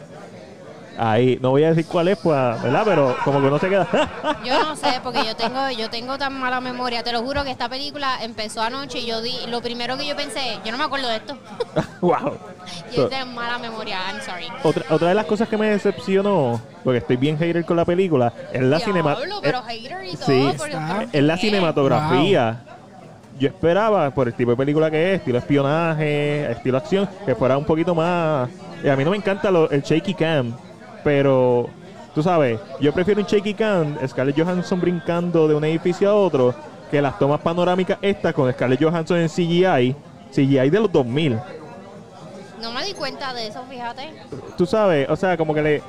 Ahí, 0.99 1.39
no 1.43 1.51
voy 1.51 1.65
a 1.65 1.69
decir 1.71 1.87
cuál 1.87 2.09
es, 2.09 2.19
pues, 2.19 2.35
¿verdad? 2.63 2.83
Pero 2.85 3.17
como 3.25 3.41
que 3.41 3.51
no 3.51 3.59
se 3.59 3.69
queda. 3.69 3.87
Yo 4.45 4.63
no 4.63 4.77
sé, 4.77 5.01
porque 5.03 5.25
yo 5.25 5.35
tengo, 5.37 5.71
yo 5.71 5.91
tengo 5.91 6.17
tan 6.19 6.39
mala 6.39 6.61
memoria. 6.61 7.03
Te 7.03 7.13
lo 7.13 7.23
juro 7.23 7.45
que 7.45 7.51
esta 7.51 7.69
película 7.69 8.23
empezó 8.23 8.63
anoche 8.63 9.01
y 9.01 9.07
yo 9.07 9.21
di, 9.21 9.35
lo 9.49 9.61
primero 9.61 9.97
que 9.97 10.07
yo 10.07 10.17
pensé, 10.17 10.59
yo 10.65 10.73
no 10.73 10.79
me 10.79 10.85
acuerdo 10.85 11.09
de 11.09 11.17
esto. 11.17 11.37
wow. 12.01 12.35
Yo 12.97 13.07
tengo 13.09 13.27
mala 13.27 13.59
memoria, 13.59 13.99
I'm 14.11 14.21
sorry. 14.23 14.47
Otra, 14.65 14.85
otra 14.91 15.09
de 15.09 15.15
las 15.15 15.27
cosas 15.27 15.49
que 15.49 15.57
me 15.57 15.69
decepcionó, 15.71 16.61
porque 16.83 16.99
estoy 16.99 17.17
bien 17.17 17.39
hater 17.39 17.65
con 17.65 17.77
la 17.77 17.85
película, 17.85 18.33
es 18.53 18.61
la 18.63 18.81
cinema- 18.81 19.15
Diablo, 19.15 19.39
pero 19.41 19.63
hater 19.63 20.05
y 20.05 20.17
todo. 20.17 20.27
sí. 20.27 20.53
porque- 20.59 20.73
Está. 20.73 20.95
¿por 20.97 21.09
es 21.13 21.23
la 21.23 21.37
cinematografía. 21.37 22.61
Yo 23.39 23.49
esperaba, 23.49 24.11
por 24.11 24.27
el 24.29 24.35
tipo 24.35 24.51
de 24.53 24.57
película 24.57 24.91
que 24.91 25.13
es, 25.15 25.19
estilo 25.21 25.39
espionaje, 25.39 26.51
estilo 26.51 26.79
acción, 26.79 27.09
que 27.27 27.35
fuera 27.35 27.57
un 27.59 27.65
poquito 27.67 27.95
más... 27.95 28.49
a 28.91 28.97
mí 28.97 29.05
no 29.05 29.11
me 29.11 29.17
encanta 29.19 29.51
lo- 29.51 29.71
el 29.71 29.83
shaky 29.83 30.15
cam, 30.15 30.57
pero 31.07 31.69
tú 32.17 32.21
sabes, 32.21 32.59
yo 32.81 32.93
prefiero 32.93 33.21
un 33.21 33.29
shaky 33.29 33.55
cam, 33.55 33.97
Scarlett 34.09 34.37
Johansson 34.37 34.81
brincando 34.81 35.47
de 35.47 35.55
un 35.55 35.63
edificio 35.63 36.11
a 36.11 36.15
otro, 36.17 36.53
que 36.91 37.01
las 37.01 37.17
tomas 37.17 37.41
panorámicas 37.41 37.99
estas 38.03 38.35
con 38.35 38.53
Scarlett 38.53 38.83
Johansson 38.83 39.19
en 39.19 39.29
CGI, 39.29 39.95
CGI 40.33 40.69
de 40.69 40.81
los 40.81 40.91
2000. 40.91 41.39
No 42.61 42.73
me 42.73 42.85
di 42.85 42.93
cuenta 42.93 43.33
de 43.33 43.47
eso, 43.47 43.63
fíjate. 43.71 44.15
tú 44.59 44.67
sabes, 44.67 45.09
o 45.09 45.15
sea, 45.15 45.37
como 45.37 45.55
que 45.55 45.63
le. 45.63 45.83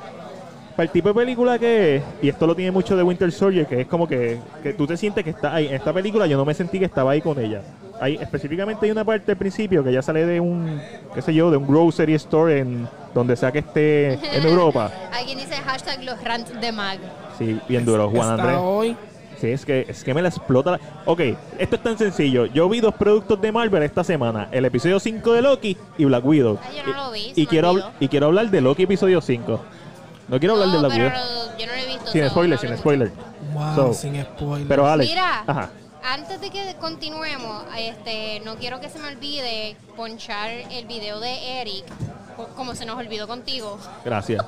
Para 0.76 0.84
el 0.84 0.90
tipo 0.90 1.08
de 1.08 1.14
película 1.16 1.58
que 1.58 1.96
es, 1.96 2.02
y 2.22 2.28
esto 2.28 2.46
lo 2.46 2.54
tiene 2.54 2.70
mucho 2.70 2.96
de 2.96 3.02
Winter 3.02 3.32
Soldier, 3.32 3.66
que 3.66 3.80
es 3.80 3.88
como 3.88 4.06
que, 4.06 4.38
que 4.62 4.72
tú 4.72 4.86
te 4.86 4.96
sientes 4.96 5.24
que 5.24 5.30
está 5.30 5.52
ahí. 5.52 5.66
En 5.66 5.74
esta 5.74 5.92
película 5.92 6.28
yo 6.28 6.36
no 6.36 6.44
me 6.44 6.54
sentí 6.54 6.78
que 6.78 6.84
estaba 6.84 7.10
ahí 7.10 7.20
con 7.20 7.40
ella. 7.40 7.62
Hay, 8.00 8.16
específicamente 8.16 8.86
hay 8.86 8.92
una 8.92 9.04
parte 9.04 9.32
al 9.32 9.38
principio 9.38 9.82
que 9.82 9.92
ya 9.92 10.02
sale 10.02 10.24
de 10.26 10.40
un, 10.40 10.80
qué 11.14 11.22
sé 11.22 11.34
yo, 11.34 11.50
de 11.50 11.56
un 11.56 11.66
grocery 11.66 12.14
store 12.14 12.58
en 12.60 12.88
donde 13.14 13.36
sea 13.36 13.50
que 13.52 13.58
esté 13.60 14.14
en 14.14 14.46
Europa. 14.46 14.90
Alguien 15.12 15.38
dice 15.38 15.54
hashtag 15.56 16.04
los 16.04 16.22
rants 16.22 16.60
de 16.60 16.72
Mag. 16.72 16.98
Sí, 17.38 17.58
bien 17.68 17.84
duro, 17.84 18.08
Juan 18.10 18.30
Andrés. 18.40 18.56
hoy. 18.60 18.96
Sí, 19.40 19.48
es 19.50 19.64
que, 19.64 19.86
es 19.88 20.02
que 20.02 20.12
me 20.14 20.20
la 20.22 20.28
explota. 20.30 20.72
la- 20.72 20.80
Ok, 21.04 21.20
esto 21.58 21.76
es 21.76 21.82
tan 21.82 21.96
sencillo. 21.96 22.46
Yo 22.46 22.68
vi 22.68 22.80
dos 22.80 22.94
productos 22.94 23.40
de 23.40 23.52
Marvel 23.52 23.82
esta 23.84 24.02
semana: 24.02 24.48
el 24.50 24.64
episodio 24.64 24.98
5 24.98 25.32
de 25.32 25.42
Loki 25.42 25.76
y 25.96 26.04
Black 26.06 26.24
Widow. 26.24 26.58
Ay, 26.60 26.78
yo 26.78 26.92
no 26.92 27.04
lo 27.06 27.12
vi, 27.12 27.32
Y, 27.36 27.42
y 27.42 27.46
quiero, 27.46 27.72
habl- 27.72 27.84
y 28.00 28.08
quiero 28.08 28.26
hablar 28.26 28.50
de 28.50 28.60
Loki 28.60 28.82
episodio 28.82 29.20
5. 29.20 29.60
No 30.26 30.38
quiero 30.40 30.54
hablar 30.54 30.70
de 30.70 30.78
Black 30.78 30.92
pero 30.92 31.04
Widow. 31.06 31.58
yo 31.58 31.66
no 31.66 31.72
lo 31.72 31.78
he 31.78 31.86
visto. 31.86 32.06
Sin 32.10 32.28
spoiler, 32.28 32.58
no 32.60 32.68
sin 32.68 32.76
spoiler. 32.78 33.12
Wow, 33.54 33.74
So, 33.76 33.94
sin 33.94 34.20
spoiler. 34.22 34.66
Pero 34.66 34.86
Alex, 34.88 35.08
Mira, 35.10 35.44
ajá. 35.46 35.70
Antes 36.02 36.40
de 36.40 36.50
que 36.50 36.74
continuemos, 36.80 37.64
este, 37.76 38.40
no 38.40 38.56
quiero 38.56 38.80
que 38.80 38.88
se 38.88 38.98
me 38.98 39.08
olvide 39.08 39.76
ponchar 39.96 40.50
el 40.50 40.86
video 40.86 41.20
de 41.20 41.60
Eric, 41.60 41.84
co- 42.36 42.48
como 42.56 42.74
se 42.74 42.84
nos 42.86 42.96
olvidó 42.96 43.26
contigo. 43.28 43.78
Gracias. 44.04 44.44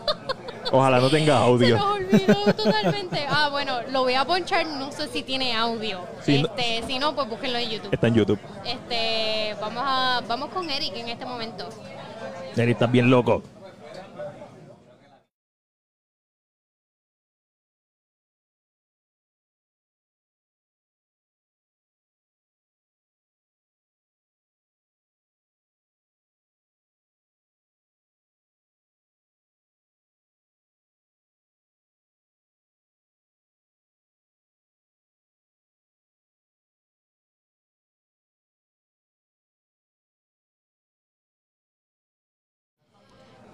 Ojalá 0.73 1.00
no 1.00 1.11
tenga 1.11 1.38
Se 1.38 1.45
audio. 1.45 1.76
nos 1.78 1.97
olvidó 1.97 2.54
totalmente. 2.54 3.26
Ah, 3.28 3.49
bueno, 3.50 3.80
lo 3.90 4.02
voy 4.02 4.14
a 4.14 4.25
ponchar, 4.25 4.66
no 4.66 4.92
sé 4.92 5.09
si 5.09 5.23
tiene 5.23 5.54
audio. 5.57 6.00
Si 6.23 6.42
no- 6.42 6.49
este, 6.49 6.83
si 6.87 6.99
no, 6.99 7.14
pues 7.14 7.28
búsquenlo 7.28 7.59
en 7.59 7.71
YouTube. 7.71 7.92
Está 7.95 8.07
en 8.09 8.14
YouTube. 8.14 8.38
Este, 8.64 9.54
vamos 9.61 9.83
a, 9.87 10.23
vamos 10.28 10.50
con 10.50 10.69
Eric 10.71 10.95
en 10.97 11.09
este 11.09 11.25
momento. 11.25 11.69
Eric, 12.57 12.73
estás 12.75 12.90
bien 12.92 13.11
loco. 13.11 13.42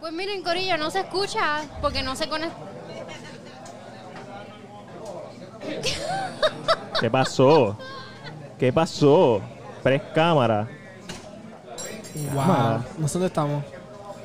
Pues 0.06 0.14
miren, 0.14 0.40
Corillo, 0.44 0.78
no 0.78 0.88
se 0.88 1.00
escucha 1.00 1.64
porque 1.80 2.00
no 2.00 2.14
se 2.14 2.28
conecta. 2.28 2.54
¿Qué 7.00 7.10
pasó? 7.10 7.76
¿Qué 8.56 8.72
pasó? 8.72 9.40
Press 9.82 10.02
cámara. 10.14 10.68
Wow. 12.32 12.84
Nosotros 12.98 13.30
estamos. 13.30 13.64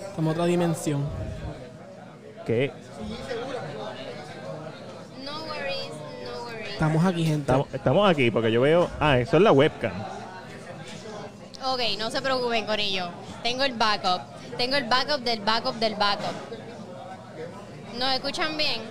Estamos 0.01 0.19
en 0.19 0.27
otra 0.27 0.45
dimensión. 0.45 1.03
¿Qué? 2.45 2.71
No 5.25 5.45
worries, 5.45 5.89
no 6.23 6.43
worries. 6.43 6.69
Estamos 6.73 7.05
aquí, 7.05 7.25
gente. 7.25 7.41
Estamos, 7.41 7.73
estamos 7.73 8.07
aquí 8.07 8.29
porque 8.29 8.51
yo 8.51 8.61
veo. 8.61 8.87
Ah, 8.99 9.17
eso 9.17 9.37
es 9.37 9.41
la 9.41 9.51
webcam. 9.51 9.93
Ok, 11.65 11.81
no 11.97 12.11
se 12.11 12.21
preocupen, 12.21 12.67
Corillo. 12.67 13.09
Tengo 13.41 13.63
el 13.63 13.73
backup. 13.73 14.40
Tengo 14.57 14.75
el 14.75 14.85
backup 14.85 15.21
del 15.21 15.41
backup 15.41 15.75
del 15.75 15.95
backup. 15.95 16.35
¿Nos 17.97 18.13
escuchan 18.13 18.57
bien? 18.57 18.81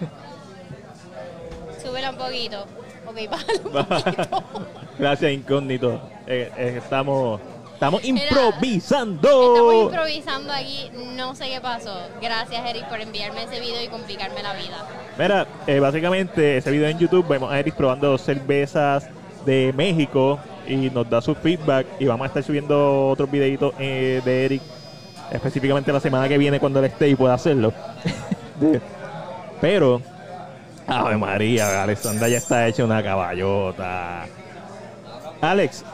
Súbela 1.82 2.10
un 2.10 2.16
poquito. 2.16 2.66
Ok, 3.06 3.16
un 3.64 3.86
poquito. 3.86 4.44
Gracias, 4.98 5.32
incógnito. 5.32 6.00
Eh, 6.26 6.50
eh, 6.56 6.80
estamos, 6.82 7.40
estamos 7.72 8.04
improvisando. 8.04 9.54
Estamos 9.54 9.74
improvisando 9.74 10.52
aquí. 10.52 10.90
No 11.16 11.34
sé 11.34 11.48
qué 11.48 11.60
pasó. 11.60 11.94
Gracias, 12.22 12.64
Eric, 12.68 12.88
por 12.88 13.00
enviarme 13.00 13.44
ese 13.44 13.60
video 13.60 13.82
y 13.82 13.88
complicarme 13.88 14.42
la 14.42 14.54
vida. 14.54 14.86
Mira, 15.18 15.46
eh, 15.66 15.80
básicamente 15.80 16.58
ese 16.58 16.70
video 16.70 16.88
en 16.88 16.98
YouTube 16.98 17.26
vemos 17.28 17.52
a 17.52 17.58
Eric 17.58 17.74
probando 17.74 18.16
cervezas 18.18 19.08
de 19.44 19.72
México 19.76 20.38
y 20.66 20.90
nos 20.90 21.08
da 21.08 21.20
su 21.20 21.34
feedback 21.34 21.86
y 21.98 22.06
vamos 22.06 22.24
a 22.24 22.28
estar 22.28 22.42
subiendo 22.42 23.08
otros 23.08 23.30
videitos 23.30 23.74
eh, 23.78 24.20
de 24.24 24.44
Eric 24.44 24.62
específicamente 25.30 25.92
la 25.92 26.00
semana 26.00 26.28
que 26.28 26.38
viene 26.38 26.60
cuando 26.60 26.78
él 26.78 26.86
esté 26.86 27.08
y 27.08 27.14
pueda 27.14 27.34
hacerlo. 27.34 27.72
Pero, 29.60 30.00
Ave 30.86 31.16
María, 31.16 31.82
Alexandra 31.82 32.28
ya 32.28 32.38
está 32.38 32.66
hecha 32.68 32.84
una 32.84 33.02
caballota. 33.02 34.26
Alex. 35.40 35.84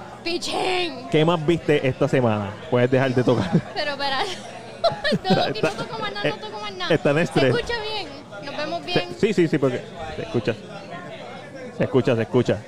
¿qué 1.10 1.24
más 1.24 1.44
viste 1.46 1.86
esta 1.86 2.06
semana? 2.06 2.50
Puedes 2.70 2.90
dejar 2.90 3.14
de 3.14 3.24
tocar. 3.24 3.50
Pero 3.74 3.92
espera. 3.92 4.20
no, 5.46 5.52
que 5.52 5.62
no 5.62 5.68
toco 5.70 5.98
más 5.98 6.12
nada, 6.12 6.28
no 6.28 6.36
toco 6.36 6.60
más 6.60 6.74
nada. 6.74 6.94
Está 6.94 7.10
en 7.10 7.26
¿Se 7.26 7.48
escucha 7.48 7.74
bien? 7.80 8.08
¿Nos 8.44 8.56
vemos 8.56 8.84
bien? 8.84 9.16
Sí, 9.18 9.32
sí, 9.32 9.48
sí, 9.48 9.58
porque 9.58 9.82
se 10.16 10.22
escucha. 10.22 10.54
Se 11.78 11.84
escucha, 11.84 12.16
se 12.16 12.22
escucha. 12.22 12.58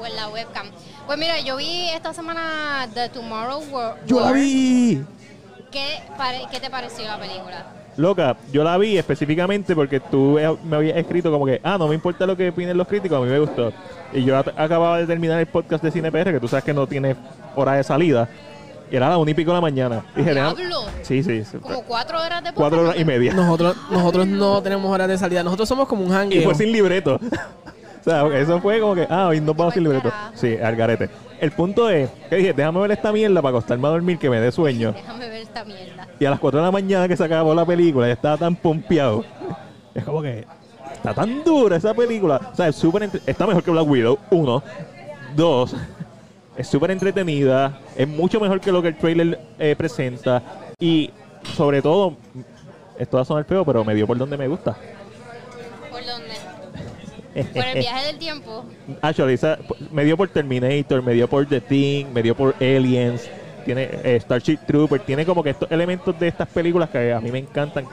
O 0.00 0.06
en 0.06 0.16
la 0.16 0.28
webcam. 0.28 0.66
Pues 1.10 1.18
mira, 1.18 1.40
yo 1.40 1.56
vi 1.56 1.88
esta 1.92 2.14
semana 2.14 2.86
The 2.94 3.08
Tomorrow 3.08 3.64
War. 3.72 3.96
¡Yo 4.06 4.20
la 4.20 4.30
vi! 4.30 5.02
¿Qué, 5.72 5.98
pare- 6.16 6.42
¿Qué 6.52 6.60
te 6.60 6.70
pareció 6.70 7.02
la 7.04 7.18
película? 7.18 7.66
Loca, 7.96 8.36
yo 8.52 8.62
la 8.62 8.78
vi 8.78 8.96
específicamente 8.96 9.74
porque 9.74 9.98
tú 9.98 10.38
eh, 10.38 10.56
me 10.62 10.76
habías 10.76 10.96
escrito 10.96 11.32
como 11.32 11.46
que, 11.46 11.60
ah, 11.64 11.76
no 11.78 11.88
me 11.88 11.96
importa 11.96 12.24
lo 12.28 12.36
que 12.36 12.50
opinen 12.50 12.76
los 12.76 12.86
críticos, 12.86 13.18
a 13.18 13.22
mí 13.24 13.28
me 13.28 13.40
gustó. 13.40 13.72
Y 14.12 14.22
yo 14.22 14.38
at- 14.38 14.54
acababa 14.56 14.98
de 14.98 15.06
terminar 15.08 15.40
el 15.40 15.46
podcast 15.46 15.82
de 15.82 15.90
Cine 15.90 16.12
PR, 16.12 16.30
que 16.30 16.38
tú 16.38 16.46
sabes 16.46 16.62
que 16.64 16.72
no 16.72 16.86
tiene 16.86 17.16
hora 17.56 17.72
de 17.72 17.82
salida. 17.82 18.28
Y 18.88 18.94
era 18.94 19.08
a 19.08 19.10
las 19.10 19.18
una 19.18 19.32
y 19.32 19.34
pico 19.34 19.50
de 19.50 19.56
la 19.56 19.60
mañana. 19.62 20.04
Y 20.14 20.20
dije. 20.22 20.40
Sí, 21.02 21.24
sí. 21.24 21.44
sí. 21.44 21.58
Como 21.58 21.82
cuatro 21.82 22.22
horas 22.22 22.44
de 22.44 22.52
Cuatro 22.52 22.82
horas 22.82 22.94
y 22.96 23.04
media. 23.04 23.34
Nosotros, 23.34 23.76
nosotros 23.90 24.28
no 24.28 24.62
tenemos 24.62 24.88
horas 24.88 25.08
de 25.08 25.18
salida. 25.18 25.42
Nosotros 25.42 25.68
somos 25.68 25.88
como 25.88 26.04
un 26.04 26.12
Y 26.12 26.14
hangueo. 26.14 26.44
fue 26.44 26.54
sin 26.54 26.70
libreto. 26.70 27.18
O 28.00 28.02
sea, 28.02 28.26
eso 28.38 28.60
fue 28.60 28.80
como 28.80 28.94
que, 28.94 29.06
ah, 29.10 29.28
hoy 29.28 29.40
nos 29.40 29.56
vamos 29.56 29.74
sin 29.74 29.84
Pues 29.84 29.94
libreto. 29.96 30.16
Sí, 30.34 30.56
al 30.56 30.76
garete. 30.76 31.10
El 31.40 31.50
punto 31.52 31.88
es 31.88 32.10
que 32.28 32.36
dije, 32.36 32.52
déjame 32.52 32.80
ver 32.80 32.90
esta 32.92 33.12
mierda 33.12 33.40
para 33.40 33.50
acostarme 33.50 33.86
a 33.86 33.90
dormir 33.90 34.18
que 34.18 34.28
me 34.28 34.40
dé 34.40 34.52
sueño. 34.52 34.92
Déjame 34.96 35.28
ver 35.28 35.42
esta 35.42 35.64
mierda. 35.64 36.06
Y 36.18 36.24
a 36.24 36.30
las 36.30 36.38
4 36.38 36.60
de 36.60 36.66
la 36.66 36.70
mañana 36.72 37.08
que 37.08 37.16
se 37.16 37.24
acabó 37.24 37.54
la 37.54 37.64
película, 37.64 38.06
ya 38.06 38.12
estaba 38.12 38.36
tan 38.36 38.54
pompeado. 38.56 39.24
Es 39.94 40.04
como 40.04 40.20
que 40.22 40.44
está 40.94 41.14
tan 41.14 41.42
dura 41.44 41.76
esa 41.76 41.94
película. 41.94 42.40
O 42.52 42.54
sea, 42.54 42.68
es 42.68 42.76
súper 42.76 43.04
entre- 43.04 43.22
está 43.26 43.46
mejor 43.46 43.62
que 43.62 43.70
Black 43.70 43.86
Widow, 43.88 44.18
uno. 44.30 44.62
Dos, 45.34 45.74
es 46.56 46.66
súper 46.66 46.90
entretenida. 46.90 47.78
Es 47.96 48.06
mucho 48.06 48.38
mejor 48.40 48.60
que 48.60 48.70
lo 48.72 48.82
que 48.82 48.88
el 48.88 48.96
trailer 48.98 49.40
eh, 49.58 49.74
presenta. 49.78 50.42
Y 50.78 51.10
sobre 51.56 51.80
todo, 51.80 52.16
esto 52.98 53.16
va 53.16 53.22
a 53.22 53.24
sonar 53.26 53.44
feo, 53.44 53.64
pero 53.64 53.82
me 53.84 53.94
dio 53.94 54.06
por 54.06 54.18
donde 54.18 54.36
me 54.36 54.46
gusta. 54.46 54.76
¿Por 57.32 57.64
el 57.64 57.78
viaje 57.78 58.06
del 58.06 58.18
tiempo. 58.18 58.64
Actually, 59.02 59.34
esa- 59.34 59.58
me 59.92 60.04
dio 60.04 60.16
por 60.16 60.28
Terminator, 60.28 61.02
me 61.02 61.12
dio 61.14 61.28
por 61.28 61.46
The 61.46 61.60
Thing, 61.60 62.06
me 62.12 62.22
dio 62.22 62.34
por 62.34 62.54
Aliens, 62.60 63.28
tiene 63.64 63.88
eh, 64.04 64.18
Starship 64.20 64.58
Trooper, 64.66 65.00
tiene 65.00 65.24
como 65.24 65.42
que 65.42 65.50
estos 65.50 65.70
elementos 65.70 66.18
de 66.18 66.28
estas 66.28 66.48
películas 66.48 66.90
que 66.90 67.12
a 67.12 67.20
mí 67.20 67.30
me 67.30 67.38
encantan, 67.38 67.86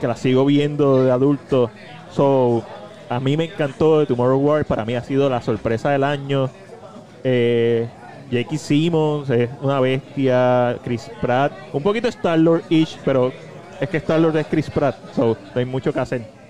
que 0.00 0.06
las 0.06 0.18
sigo 0.18 0.44
viendo 0.44 1.04
de 1.04 1.12
adulto. 1.12 1.70
So, 2.12 2.64
a 3.08 3.20
mí 3.20 3.36
me 3.36 3.44
encantó 3.44 4.00
de 4.00 4.06
Tomorrow 4.06 4.38
War, 4.40 4.64
para 4.64 4.84
mí 4.84 4.94
ha 4.94 5.02
sido 5.02 5.28
la 5.30 5.40
sorpresa 5.42 5.90
del 5.90 6.02
año. 6.04 6.50
Eh, 7.24 7.88
J.K. 8.30 8.56
Simmons 8.56 9.28
una 9.60 9.78
bestia, 9.78 10.78
Chris 10.82 11.10
Pratt, 11.20 11.52
un 11.72 11.82
poquito 11.82 12.08
Star-Lord-ish, 12.08 12.98
pero 13.04 13.30
es 13.78 13.88
que 13.90 13.98
Star-Lord 13.98 14.36
es 14.38 14.46
Chris 14.46 14.70
Pratt, 14.70 14.96
so 15.14 15.36
hay 15.54 15.66
mucho 15.66 15.92
que 15.92 16.00
hacer. 16.00 16.41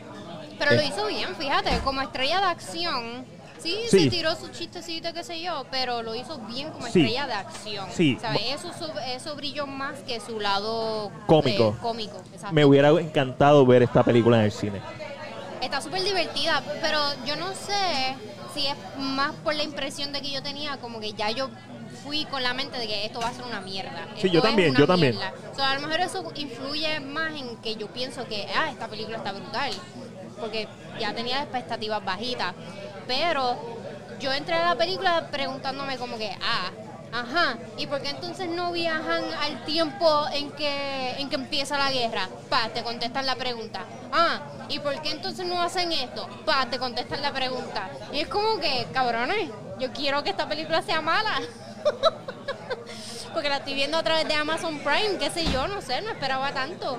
Pero 0.69 0.77
lo 0.81 0.83
hizo 0.83 1.07
bien, 1.07 1.35
fíjate, 1.37 1.79
como 1.85 2.01
estrella 2.03 2.41
de 2.41 2.47
acción. 2.47 3.25
Sí, 3.59 3.77
Sí. 3.89 4.01
se 4.05 4.11
tiró 4.11 4.35
su 4.35 4.49
chistecito, 4.49 5.13
qué 5.13 5.23
sé 5.23 5.41
yo, 5.41 5.65
pero 5.71 6.03
lo 6.03 6.17
hizo 6.17 6.39
bien 6.49 6.71
como 6.71 6.87
Sí. 6.89 7.01
estrella 7.01 7.27
de 7.29 7.33
acción. 7.35 7.87
Sí. 7.95 8.19
¿Sabes? 8.21 8.43
Eso, 8.65 8.73
eso 9.07 9.37
brilló 9.37 9.69
más 9.69 10.01
que 10.01 10.19
su 10.19 10.41
lado 10.41 11.13
Cómico. 11.27 11.75
eh, 11.77 11.81
cómico. 11.81 12.17
exacto. 12.33 12.53
Me 12.55 12.65
hubiera 12.65 12.89
encantado 12.91 13.65
ver 13.65 13.85
esta 13.85 14.03
película 14.03 14.39
en 14.39 14.45
el 14.47 14.53
cine. 14.53 14.81
Está 15.61 15.81
súper 15.81 16.03
divertida, 16.03 16.61
pero 16.81 16.99
yo 17.25 17.37
no 17.37 17.53
sé 17.55 18.17
si 18.53 18.67
es 18.67 18.75
más 18.99 19.33
por 19.45 19.55
la 19.55 19.63
impresión 19.63 20.13
de 20.13 20.21
que 20.21 20.31
yo 20.33 20.43
tenía, 20.43 20.77
como 20.79 20.99
que 20.99 21.13
ya 21.13 21.31
yo 21.31 21.49
fui 22.03 22.25
con 22.25 22.43
la 22.43 22.53
mente 22.55 22.79
de 22.79 22.89
que 22.89 23.07
esto 23.07 23.21
va 23.21 23.29
a 23.29 23.33
ser 23.33 23.45
una 23.45 23.61
mierda. 23.61 24.07
Sí, 24.17 24.27
Esto 24.27 24.29
yo 24.29 24.43
también, 24.43 24.75
yo 24.75 24.89
también. 24.89 25.15
mierda. 25.17 25.33
So, 25.57 25.63
a 25.63 25.75
lo 25.77 25.83
mejor 25.83 26.01
eso 26.01 26.25
influye 26.35 26.99
más 26.99 27.33
en 27.33 27.57
que 27.59 27.77
yo 27.77 27.87
pienso 27.87 28.27
que, 28.27 28.49
ah, 28.57 28.71
esta 28.71 28.89
película 28.89 29.19
está 29.19 29.31
brutal, 29.31 29.71
porque 30.43 30.67
ya 30.99 31.15
tenía 31.15 31.41
expectativas 31.41 32.05
bajitas. 32.05 32.53
Pero 33.07 33.57
yo 34.19 34.33
entré 34.33 34.57
a 34.57 34.71
la 34.71 34.75
película 34.75 35.29
preguntándome 35.31 35.97
como 35.99 36.19
que, 36.19 36.37
ah, 36.43 36.71
ajá, 37.13 37.59
¿y 37.79 37.87
por 37.87 38.03
qué 38.03 38.11
entonces 38.11 38.49
no 38.49 38.73
viajan 38.73 39.23
al 39.41 39.65
tiempo 39.65 40.27
en 40.33 40.51
que, 40.51 41.13
en 41.19 41.29
que 41.31 41.37
empieza 41.37 41.79
la 41.79 41.93
guerra? 41.93 42.29
Pa, 42.51 42.69
te 42.71 42.83
contestan 42.83 43.25
la 43.25 43.37
pregunta. 43.37 43.85
Ah, 44.13 44.41
¿y 44.69 44.81
por 44.81 45.01
qué 45.01 45.13
entonces 45.13 45.47
no 45.47 45.63
hacen 45.63 45.93
esto? 45.93 46.29
Pa, 46.45 46.67
te 46.67 46.79
contestan 46.79 47.23
la 47.23 47.33
pregunta. 47.33 47.89
Y 48.13 48.21
es 48.21 48.29
como 48.29 48.59
que, 48.59 48.89
cabrones, 48.93 49.49
yo 49.79 49.93
quiero 49.93 50.25
que 50.25 50.31
esta 50.31 50.49
película 50.49 50.83
sea 50.83 51.01
mala. 51.01 51.41
Porque 53.33 53.49
la 53.49 53.59
estoy 53.59 53.75
viendo 53.75 53.97
a 53.97 54.03
través 54.03 54.29
de 54.29 54.35
Amazon 54.35 54.79
Prime, 54.81 55.19
qué 55.19 55.31
sé 55.31 55.45
yo, 55.51 55.67
no 55.67 55.81
sé, 55.81 56.03
no 56.03 56.11
esperaba 56.11 56.53
tanto. 56.53 56.99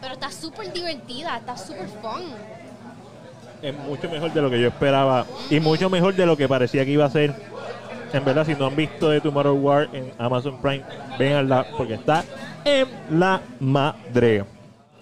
Pero 0.00 0.14
está 0.14 0.30
súper 0.30 0.72
divertida, 0.72 1.36
está 1.36 1.56
súper 1.56 1.88
fun. 1.88 2.34
Es 3.62 3.74
mucho 3.74 4.08
mejor 4.08 4.32
de 4.32 4.40
lo 4.40 4.50
que 4.50 4.60
yo 4.60 4.68
esperaba 4.68 5.26
y 5.50 5.60
mucho 5.60 5.90
mejor 5.90 6.14
de 6.14 6.26
lo 6.26 6.36
que 6.36 6.48
parecía 6.48 6.84
que 6.84 6.92
iba 6.92 7.04
a 7.04 7.10
ser. 7.10 7.34
En 8.12 8.24
verdad, 8.24 8.44
si 8.46 8.54
no 8.54 8.66
han 8.66 8.74
visto 8.74 9.10
de 9.10 9.20
Tomorrow 9.20 9.54
War 9.54 9.88
en 9.92 10.12
Amazon 10.18 10.60
Prime, 10.60 10.82
véanla 11.18 11.66
porque 11.76 11.94
está 11.94 12.24
en 12.64 12.88
la 13.10 13.40
madre. 13.60 14.44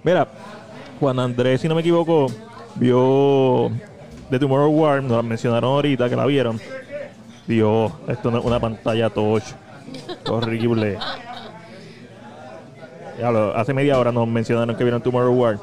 Mira, 0.03 0.29
Juan 1.01 1.19
Andrés, 1.19 1.61
si 1.61 1.69
no 1.69 1.75
me 1.75 1.81
equivoco, 1.81 2.27
vio 2.75 3.71
de 4.29 4.39
Tomorrow 4.39 4.71
War, 4.71 5.03
nos 5.03 5.13
la 5.13 5.23
mencionaron 5.23 5.71
ahorita 5.71 6.09
que 6.09 6.17
la 6.17 6.27
vieron. 6.27 6.61
Dios, 7.47 7.93
esto 8.09 8.31
no 8.31 8.39
es 8.39 8.45
una 8.45 8.61
pantalla 8.61 9.09
touch. 9.09 9.45
Horrible. 10.29 10.99
Hace 13.55 13.73
media 13.73 13.99
hora 13.99 14.13
nos 14.13 14.29
mencionaron 14.29 14.77
que 14.77 14.85
vieron 14.85 15.01
Tomorrow 15.01 15.33
War. 15.33 15.59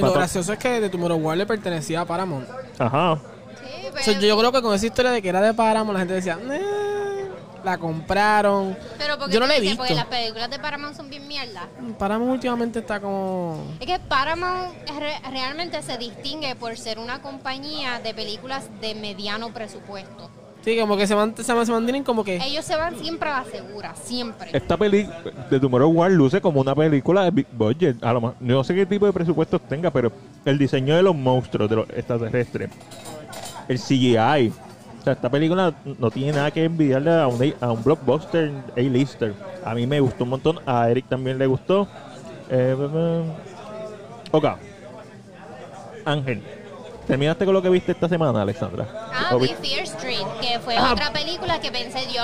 Y 0.00 0.02
lo 0.02 0.12
gracioso 0.12 0.52
es 0.52 0.58
que 0.58 0.80
The 0.80 0.88
Tomorrow 0.90 1.18
War 1.18 1.36
le 1.36 1.46
pertenecía 1.46 2.00
a 2.00 2.04
Paramount. 2.04 2.48
Ajá. 2.78 3.16
Sí, 3.16 3.86
O 3.88 3.92
pero, 3.92 4.04
sea, 4.04 4.18
yo, 4.20 4.38
creo 4.38 4.52
que 4.52 4.62
con 4.62 4.74
esa 4.74 4.86
historia 4.86 5.10
de 5.12 5.22
que 5.22 5.28
era 5.28 5.40
de 5.40 5.54
Paramount, 5.54 5.92
la 5.94 5.98
gente 6.00 6.14
decía, 6.14 6.36
"Nah, 6.36 6.56
la 7.64 7.76
compraron. 7.76 8.76
pero 8.98 9.18
porque 9.18 9.34
yo 9.34 9.40
no 9.40 9.46
la 9.46 9.56
he 9.56 9.60
dices, 9.60 9.76
visto. 9.76 9.82
Porque 9.82 9.94
las 9.94 10.06
películas 10.06 10.48
de 10.50 10.58
Paramount 10.58 10.96
son 10.96 11.10
bien 11.10 11.28
mierda. 11.28 11.68
Paramount 11.98 12.32
últimamente 12.32 12.78
está 12.78 13.00
como... 13.00 13.62
Es 13.80 13.86
que 13.86 13.98
Paramount 13.98 14.72
re- 14.98 15.20
realmente 15.30 15.82
se 15.82 15.98
distingue 15.98 16.54
por 16.56 16.76
ser 16.78 16.98
una 16.98 17.20
compañía 17.20 18.00
de 18.00 18.14
películas 18.14 18.64
de 18.80 18.94
mediano 18.94 19.52
presupuesto. 19.52 20.30
Sí, 20.62 20.78
como 20.78 20.96
que 20.96 21.06
se, 21.06 21.14
man- 21.14 21.34
se, 21.36 21.42
se 21.44 21.54
mantienen 21.72 22.04
como 22.04 22.22
que... 22.22 22.36
Ellos 22.36 22.64
se 22.64 22.76
van 22.76 22.94
siempre 22.98 23.30
a 23.30 23.40
la 23.40 23.44
segura, 23.50 23.94
siempre. 23.94 24.50
Esta 24.52 24.76
película 24.76 25.16
de 25.50 25.58
Tomorrow 25.60 25.90
War 25.90 26.10
luce 26.10 26.40
como 26.40 26.60
una 26.60 26.74
película 26.74 27.24
de 27.24 27.30
big 27.30 27.46
budget. 27.50 28.02
A 28.04 28.12
lo 28.12 28.20
mejor- 28.20 28.36
no 28.40 28.62
sé 28.62 28.74
qué 28.74 28.84
tipo 28.84 29.06
de 29.06 29.12
presupuestos 29.12 29.60
tenga, 29.68 29.90
pero 29.90 30.12
el 30.44 30.58
diseño 30.58 30.94
de 30.96 31.02
los 31.02 31.14
monstruos, 31.16 31.68
de 31.70 31.76
los 31.76 31.88
extraterrestres, 31.90 32.70
el 33.68 33.78
CGI. 33.78 34.52
O 35.00 35.02
sea, 35.02 35.14
esta 35.14 35.30
película 35.30 35.72
no 35.98 36.10
tiene 36.10 36.32
nada 36.32 36.50
que 36.50 36.62
envidiarle 36.64 37.10
a 37.10 37.26
un, 37.26 37.54
a 37.60 37.72
un 37.72 37.82
blockbuster 37.82 38.52
A-lister. 38.76 39.34
A 39.64 39.74
mí 39.74 39.86
me 39.86 39.98
gustó 40.00 40.24
un 40.24 40.30
montón, 40.30 40.58
a 40.66 40.90
Eric 40.90 41.06
también 41.08 41.38
le 41.38 41.46
gustó. 41.46 41.88
Eh, 42.50 42.76
ok. 44.30 44.44
Ángel, 46.04 46.42
¿terminaste 47.10 47.44
con 47.44 47.54
lo 47.54 47.60
que 47.60 47.68
viste 47.68 47.90
esta 47.90 48.08
semana, 48.08 48.42
Alexandra? 48.42 48.86
Ah, 49.12 49.30
¿O 49.34 49.38
vi 49.40 49.48
vi- 49.60 49.68
Fear 49.68 49.82
Street, 49.82 50.24
que 50.40 50.60
fue 50.60 50.76
Ah. 50.76 50.92
otra 50.92 51.12
película 51.12 51.60
que 51.60 51.72
pensé 51.72 52.06
yo, 52.14 52.22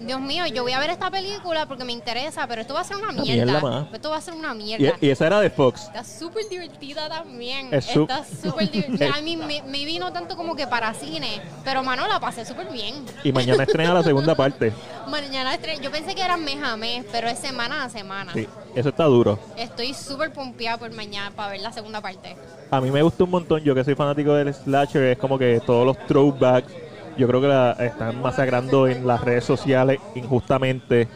Dios 0.00 0.20
mío, 0.20 0.46
yo 0.46 0.62
voy 0.62 0.72
a 0.72 0.78
ver 0.78 0.90
esta 0.90 1.10
película 1.10 1.66
porque 1.66 1.84
me 1.84 1.92
interesa, 1.92 2.46
pero 2.46 2.60
esto 2.60 2.74
va 2.74 2.80
a 2.80 2.84
ser 2.84 2.96
una 2.96 3.10
Una 3.10 3.22
mierda. 3.22 3.44
mierda 3.44 3.60
más. 3.60 3.86
Esto 3.92 4.10
va 4.10 4.16
a 4.16 4.20
ser 4.20 4.34
una 4.34 4.54
mierda. 4.54 4.96
y 5.00 5.08
esa 5.10 5.26
era 5.26 5.40
de 5.40 5.50
Fox. 5.50 5.82
Está 5.84 6.04
súper 6.04 6.48
divertida 6.48 7.08
también. 7.08 7.72
Es 7.72 7.88
Está 7.88 8.24
súper 8.24 8.70
divertida. 8.70 9.10
A 9.16 9.20
mí 9.22 9.36
me, 9.36 9.62
me 9.62 9.84
vino 9.84 10.12
tanto 10.12 10.36
como 10.36 10.54
que 10.56 10.66
para 10.66 10.92
cine, 10.94 11.40
pero 11.64 11.82
mano, 11.82 12.06
la 12.06 12.20
pasé 12.20 12.44
súper 12.44 12.70
bien. 12.70 12.94
Y 13.24 13.32
mañana 13.32 13.62
estrena 13.64 13.94
la 13.94 14.02
segunda 14.02 14.34
parte. 14.36 14.72
Mañana 15.08 15.54
estre- 15.56 15.80
yo 15.80 15.90
pensé 15.90 16.14
que 16.14 16.22
era 16.22 16.36
mes 16.36 16.62
a 16.62 16.76
mes, 16.76 17.04
pero 17.12 17.28
es 17.28 17.38
semana 17.38 17.84
a 17.84 17.88
semana. 17.88 18.32
Sí, 18.32 18.46
eso 18.74 18.88
está 18.90 19.04
duro. 19.04 19.38
Estoy 19.56 19.94
súper 19.94 20.32
pompeada 20.32 20.78
por 20.78 20.92
mañana 20.92 21.30
para 21.34 21.50
ver 21.52 21.60
la 21.60 21.72
segunda 21.72 22.00
parte. 22.00 22.36
A 22.70 22.80
mí 22.80 22.90
me 22.90 23.02
gustó 23.02 23.24
un 23.24 23.30
montón. 23.30 23.62
Yo 23.62 23.74
que 23.74 23.84
soy 23.84 23.94
fanático 23.94 24.34
del 24.34 24.52
slasher, 24.52 25.02
es 25.04 25.18
como 25.18 25.38
que 25.38 25.60
todos 25.64 25.86
los 25.86 25.96
throwbacks, 26.06 26.72
yo 27.16 27.26
creo 27.28 27.40
que 27.40 27.48
la 27.48 27.72
están 27.72 28.20
masacrando 28.22 28.86
en 28.88 29.06
las 29.06 29.20
redes 29.22 29.44
sociales 29.44 29.98
injustamente. 30.14 31.08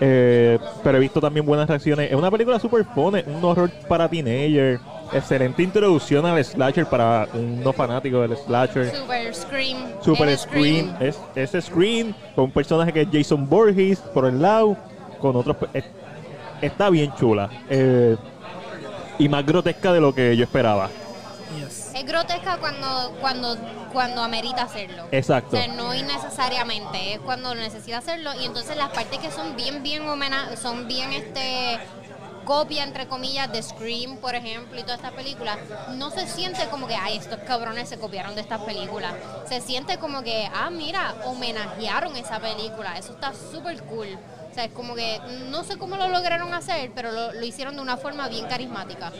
Eh, 0.00 0.58
pero 0.84 0.98
he 0.98 1.00
visto 1.00 1.20
también 1.20 1.44
buenas 1.44 1.68
reacciones. 1.68 2.10
Es 2.10 2.16
una 2.16 2.30
película 2.30 2.58
super 2.60 2.84
fun, 2.84 3.16
es 3.16 3.26
un 3.26 3.44
horror 3.44 3.70
para 3.88 4.08
teenagers. 4.08 4.80
Excelente 5.12 5.62
introducción 5.62 6.24
al 6.26 6.44
slasher 6.44 6.86
para 6.86 7.26
unos 7.34 7.74
fanáticos 7.74 8.28
del 8.28 8.38
slasher. 8.38 8.94
Super 8.94 9.34
Scream. 9.34 9.76
Super 10.02 10.28
El 10.28 10.38
Screen, 10.38 10.96
es, 11.00 11.18
es 11.34 11.64
Screen, 11.64 12.14
con 12.34 12.44
un 12.44 12.50
personaje 12.52 12.92
que 12.92 13.00
es 13.02 13.08
Jason 13.10 13.48
Borges 13.48 13.98
por 14.14 14.26
el 14.26 14.40
lado, 14.40 14.76
con 15.20 15.34
otros. 15.34 15.56
es- 15.72 15.84
está 16.62 16.90
bien 16.90 17.12
chula. 17.18 17.48
eh, 17.70 18.16
y 19.18 19.28
más 19.28 19.44
grotesca 19.44 19.92
de 19.92 20.00
lo 20.00 20.14
que 20.14 20.36
yo 20.36 20.44
esperaba. 20.44 20.88
Yes. 21.58 21.77
Es 21.98 22.06
grotesca 22.06 22.58
cuando, 22.58 23.16
cuando, 23.20 23.56
cuando 23.92 24.22
amerita 24.22 24.62
hacerlo. 24.62 25.08
Exacto. 25.10 25.56
O 25.56 25.58
sea, 25.58 25.66
no 25.68 25.94
innecesariamente, 25.94 27.14
es 27.14 27.20
cuando 27.20 27.54
necesita 27.56 27.98
hacerlo. 27.98 28.30
Y 28.40 28.44
entonces 28.44 28.76
las 28.76 28.90
partes 28.90 29.18
que 29.18 29.32
son 29.32 29.56
bien, 29.56 29.82
bien 29.82 30.04
son 30.56 30.86
bien 30.86 31.12
este 31.12 31.80
copia 32.44 32.82
entre 32.82 33.06
comillas 33.06 33.52
de 33.52 33.62
Scream, 33.62 34.16
por 34.16 34.34
ejemplo, 34.34 34.78
y 34.78 34.82
todas 34.82 34.96
estas 35.00 35.12
películas, 35.12 35.58
no 35.96 36.10
se 36.10 36.26
siente 36.26 36.66
como 36.70 36.86
que, 36.86 36.94
ay, 36.94 37.18
estos 37.18 37.40
cabrones 37.40 37.90
se 37.90 37.98
copiaron 37.98 38.34
de 38.36 38.40
estas 38.40 38.62
películas. 38.62 39.12
Se 39.46 39.60
siente 39.60 39.98
como 39.98 40.22
que, 40.22 40.48
ah, 40.54 40.70
mira, 40.70 41.14
homenajearon 41.26 42.16
esa 42.16 42.40
película. 42.40 42.96
Eso 42.96 43.12
está 43.12 43.34
súper 43.34 43.82
cool. 43.82 44.18
Sea, 44.58 44.64
es 44.64 44.72
como 44.72 44.96
que 44.96 45.20
no 45.52 45.62
sé 45.62 45.76
cómo 45.76 45.96
lo 45.96 46.08
lograron 46.08 46.52
hacer, 46.52 46.90
pero 46.92 47.12
lo, 47.12 47.32
lo 47.32 47.44
hicieron 47.44 47.76
de 47.76 47.80
una 47.80 47.96
forma 47.96 48.28
bien 48.28 48.44
carismática. 48.46 49.12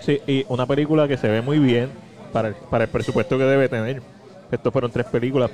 Sí, 0.00 0.20
y 0.26 0.44
una 0.48 0.66
película 0.66 1.06
que 1.06 1.16
se 1.16 1.28
ve 1.28 1.42
muy 1.42 1.60
bien 1.60 1.92
para 2.32 2.48
el, 2.48 2.54
para 2.56 2.82
el 2.82 2.90
presupuesto 2.90 3.38
que 3.38 3.44
debe 3.44 3.68
tener. 3.68 4.02
Estos 4.50 4.72
fueron 4.72 4.90
tres 4.90 5.06
películas. 5.06 5.52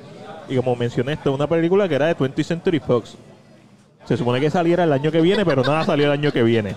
Y 0.48 0.56
como 0.56 0.74
mencioné, 0.74 1.12
esto 1.12 1.28
es 1.28 1.34
una 1.34 1.46
película 1.46 1.86
que 1.86 1.96
era 1.96 2.06
de 2.06 2.16
20th 2.16 2.44
Century 2.44 2.80
Fox. 2.80 3.18
Se 4.06 4.16
supone 4.16 4.40
que 4.40 4.48
saliera 4.48 4.84
el 4.84 4.92
año 4.94 5.12
que 5.12 5.20
viene, 5.20 5.44
pero 5.44 5.62
nada 5.64 5.84
salió 5.84 6.06
el 6.06 6.12
año 6.12 6.32
que 6.32 6.42
viene. 6.42 6.74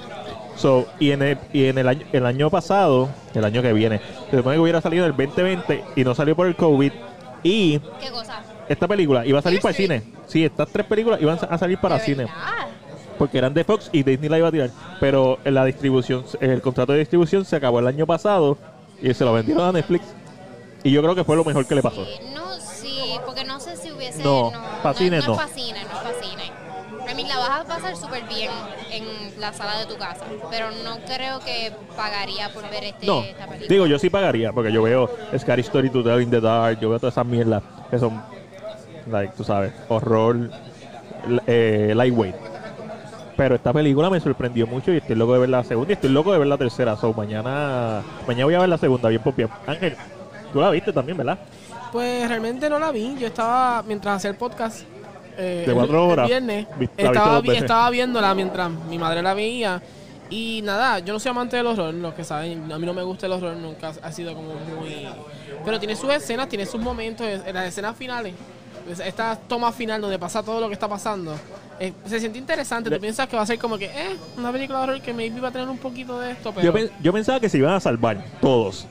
So, 0.58 0.86
y 1.00 1.12
en, 1.12 1.22
el, 1.22 1.38
y 1.54 1.68
en 1.68 1.78
el, 1.78 1.88
año, 1.88 2.06
el 2.12 2.26
año 2.26 2.50
pasado, 2.50 3.08
el 3.34 3.46
año 3.46 3.62
que 3.62 3.72
viene, 3.72 4.02
se 4.30 4.36
supone 4.36 4.58
que 4.58 4.62
hubiera 4.62 4.82
salido 4.82 5.06
en 5.06 5.12
el 5.12 5.18
2020 5.18 5.84
y 5.96 6.04
no 6.04 6.14
salió 6.14 6.36
por 6.36 6.48
el 6.48 6.58
COVID. 6.58 6.92
Y 7.42 7.80
¿Qué 8.02 8.12
cosa? 8.12 8.42
Esta 8.70 8.88
película 8.88 9.26
iba 9.26 9.40
a 9.40 9.42
salir 9.42 9.62
para 9.62 9.72
el 9.72 9.76
cine. 9.76 10.04
Sí, 10.28 10.44
estas 10.46 10.70
tres 10.70 10.86
películas 10.86 11.22
iban 11.22 11.38
a 11.50 11.58
salir 11.58 11.78
para 11.80 11.98
¿De 11.98 12.02
cine. 12.06 12.28
Porque 13.18 13.38
eran 13.38 13.54
de 13.54 13.64
Fox 13.64 13.90
y 13.92 14.04
Disney 14.04 14.30
la 14.30 14.38
iba 14.40 14.48
a 14.48 14.52
tirar. 14.52 14.70
Pero 15.00 15.38
la 15.46 15.66
distribución, 15.66 16.26
el 16.40 16.62
contrato 16.62 16.94
de 16.94 17.00
distribución 17.00 17.46
se 17.46 17.56
acabó 17.56 17.80
el 17.80 17.88
año 17.88 18.06
pasado 18.06 18.58
y 19.02 19.14
se 19.14 19.24
lo 19.24 19.34
vendieron 19.34 19.66
a 19.68 19.72
Netflix. 19.72 20.04
Y 20.84 20.92
yo 20.92 21.02
creo 21.02 21.16
que 21.16 21.24
fue 21.24 21.36
lo 21.36 21.44
mejor 21.46 21.66
que 21.66 21.76
le 21.76 21.82
pasó. 21.82 22.04
Sí, 22.06 22.12
no, 22.34 22.54
sí, 22.60 23.00
porque 23.26 23.46
no 23.46 23.60
sé 23.60 23.78
si 23.78 23.92
hubiese. 23.92 24.24
No, 24.24 24.52
No, 24.84 24.94
cine 24.94 25.20
no. 25.20 25.28
no. 25.36 25.42
es 25.44 25.52
cine, 25.52 25.80
no 25.84 26.10
es 26.10 26.18
cine. 26.28 26.52
A 27.10 27.14
mí 27.16 27.24
la 27.28 27.38
vas 27.38 27.62
a 27.62 27.64
pasar 27.66 27.96
súper 27.96 28.24
bien 28.28 28.50
en 28.92 29.40
la 29.40 29.54
sala 29.54 29.78
de 29.80 29.86
tu 29.86 29.98
casa, 29.98 30.26
pero 30.50 30.68
no 30.84 30.98
creo 31.06 31.40
que 31.40 31.72
pagaría 31.96 32.50
por 32.54 32.64
ver 32.70 32.86
este, 32.86 33.06
No, 33.06 33.22
esta 33.24 33.46
película. 33.46 33.68
digo, 33.70 33.86
yo 33.88 34.00
sí 34.00 34.10
pagaría, 34.10 34.52
porque 34.54 34.72
yo 34.72 34.82
veo 34.82 35.10
Scary 35.38 35.62
Story 35.62 35.90
to 35.90 36.02
Tell 36.04 36.22
in 36.22 36.30
the 36.32 36.40
Dark, 36.42 36.80
yo 36.80 36.90
veo 36.90 37.00
todas 37.00 37.14
esas 37.14 37.26
mierdas 37.26 37.62
que 37.92 38.00
son, 38.00 38.22
like, 39.10 39.34
tú 39.36 39.44
sabes, 39.44 39.72
horror, 39.90 40.50
eh, 41.48 41.94
lightweight. 41.96 42.36
Pero 43.36 43.56
esta 43.56 43.74
película 43.74 44.10
me 44.10 44.20
sorprendió 44.20 44.68
mucho 44.68 44.94
y 44.94 44.98
estoy 44.98 45.16
loco 45.16 45.34
de 45.34 45.40
ver 45.40 45.50
la 45.50 45.64
segunda 45.64 45.92
y 45.92 45.94
estoy 45.94 46.12
loco 46.12 46.32
de 46.32 46.38
ver 46.40 46.48
la 46.48 46.58
tercera. 46.58 46.96
So, 46.96 47.14
mañana, 47.14 48.02
mañana 48.28 48.46
voy 48.46 48.54
a 48.54 48.60
ver 48.60 48.70
la 48.70 48.78
segunda, 48.78 49.10
bien 49.10 49.22
por 49.24 49.36
bien. 49.36 49.50
Ángel, 49.66 49.96
tú 50.52 50.62
la 50.62 50.70
viste 50.70 50.94
también, 50.94 51.18
¿verdad? 51.18 51.40
Pues 51.92 52.28
realmente 52.28 52.70
no 52.70 52.78
la 52.78 52.92
vi. 52.92 53.16
Yo 53.20 53.28
estaba, 53.28 53.82
mientras 53.84 54.18
hacía 54.18 54.30
el 54.30 54.36
podcast, 54.38 54.82
eh, 55.38 55.64
De 55.66 55.74
cuatro 55.74 56.06
el 56.06 56.12
horas. 56.12 56.28
viernes. 56.28 56.68
Estaba, 56.96 57.42
vi- 57.42 57.56
estaba 57.56 57.90
viéndola 57.90 58.36
mientras 58.36 58.70
mi 58.70 59.00
madre 59.00 59.22
la 59.24 59.34
veía. 59.34 59.82
Y 60.30 60.62
nada, 60.64 61.00
yo 61.00 61.14
no 61.14 61.20
soy 61.20 61.30
amante 61.32 61.58
del 61.58 61.68
horror, 61.68 61.94
los 61.94 62.14
que 62.14 62.24
saben, 62.24 62.72
a 62.72 62.80
mí 62.80 62.86
no 62.86 62.94
me 62.94 63.04
gusta 63.04 63.26
el 63.28 63.34
horror, 63.34 63.56
nunca 63.56 63.92
ha 64.02 64.12
sido 64.12 64.34
como 64.34 64.50
muy... 64.80 65.08
Pero 65.66 65.80
tiene 65.80 65.96
sus 65.96 66.12
escenas, 66.12 66.48
tiene 66.50 66.66
sus 66.66 66.82
momentos, 66.82 67.28
en 67.28 67.54
las 67.54 67.68
escenas 67.68 67.96
finales, 67.96 68.34
es- 68.34 68.40
esta 68.90 69.36
toma 69.48 69.72
final 69.72 70.02
donde 70.02 70.20
pasa 70.20 70.44
todo 70.44 70.60
lo 70.60 70.68
que 70.68 70.74
está 70.74 70.88
pasando, 70.88 71.36
eh, 71.80 71.94
se 72.06 72.20
siente 72.20 72.38
interesante, 72.38 72.90
Le- 72.90 72.98
tú 72.98 73.02
piensas 73.02 73.28
que 73.28 73.36
va 73.36 73.42
a 73.44 73.46
ser 73.46 73.58
como 73.60 73.78
que, 73.78 73.86
eh, 73.86 74.16
una 74.38 74.52
película 74.52 74.80
de 74.80 74.84
horror 74.84 75.02
que 75.02 75.14
maybe 75.14 75.40
va 75.40 75.50
a 75.50 75.52
tener 75.52 75.68
un 75.70 75.78
poquito 75.78 76.20
de 76.20 76.32
esto, 76.32 76.52
pero... 76.54 76.66
Yo, 76.66 76.74
pen- 76.74 76.92
yo 77.02 77.14
pensaba 77.14 77.40
que 77.40 77.50
se 77.50 77.58
iban 77.58 77.74
a 77.74 77.80
salvar 77.80 78.24
todos. 78.42 78.86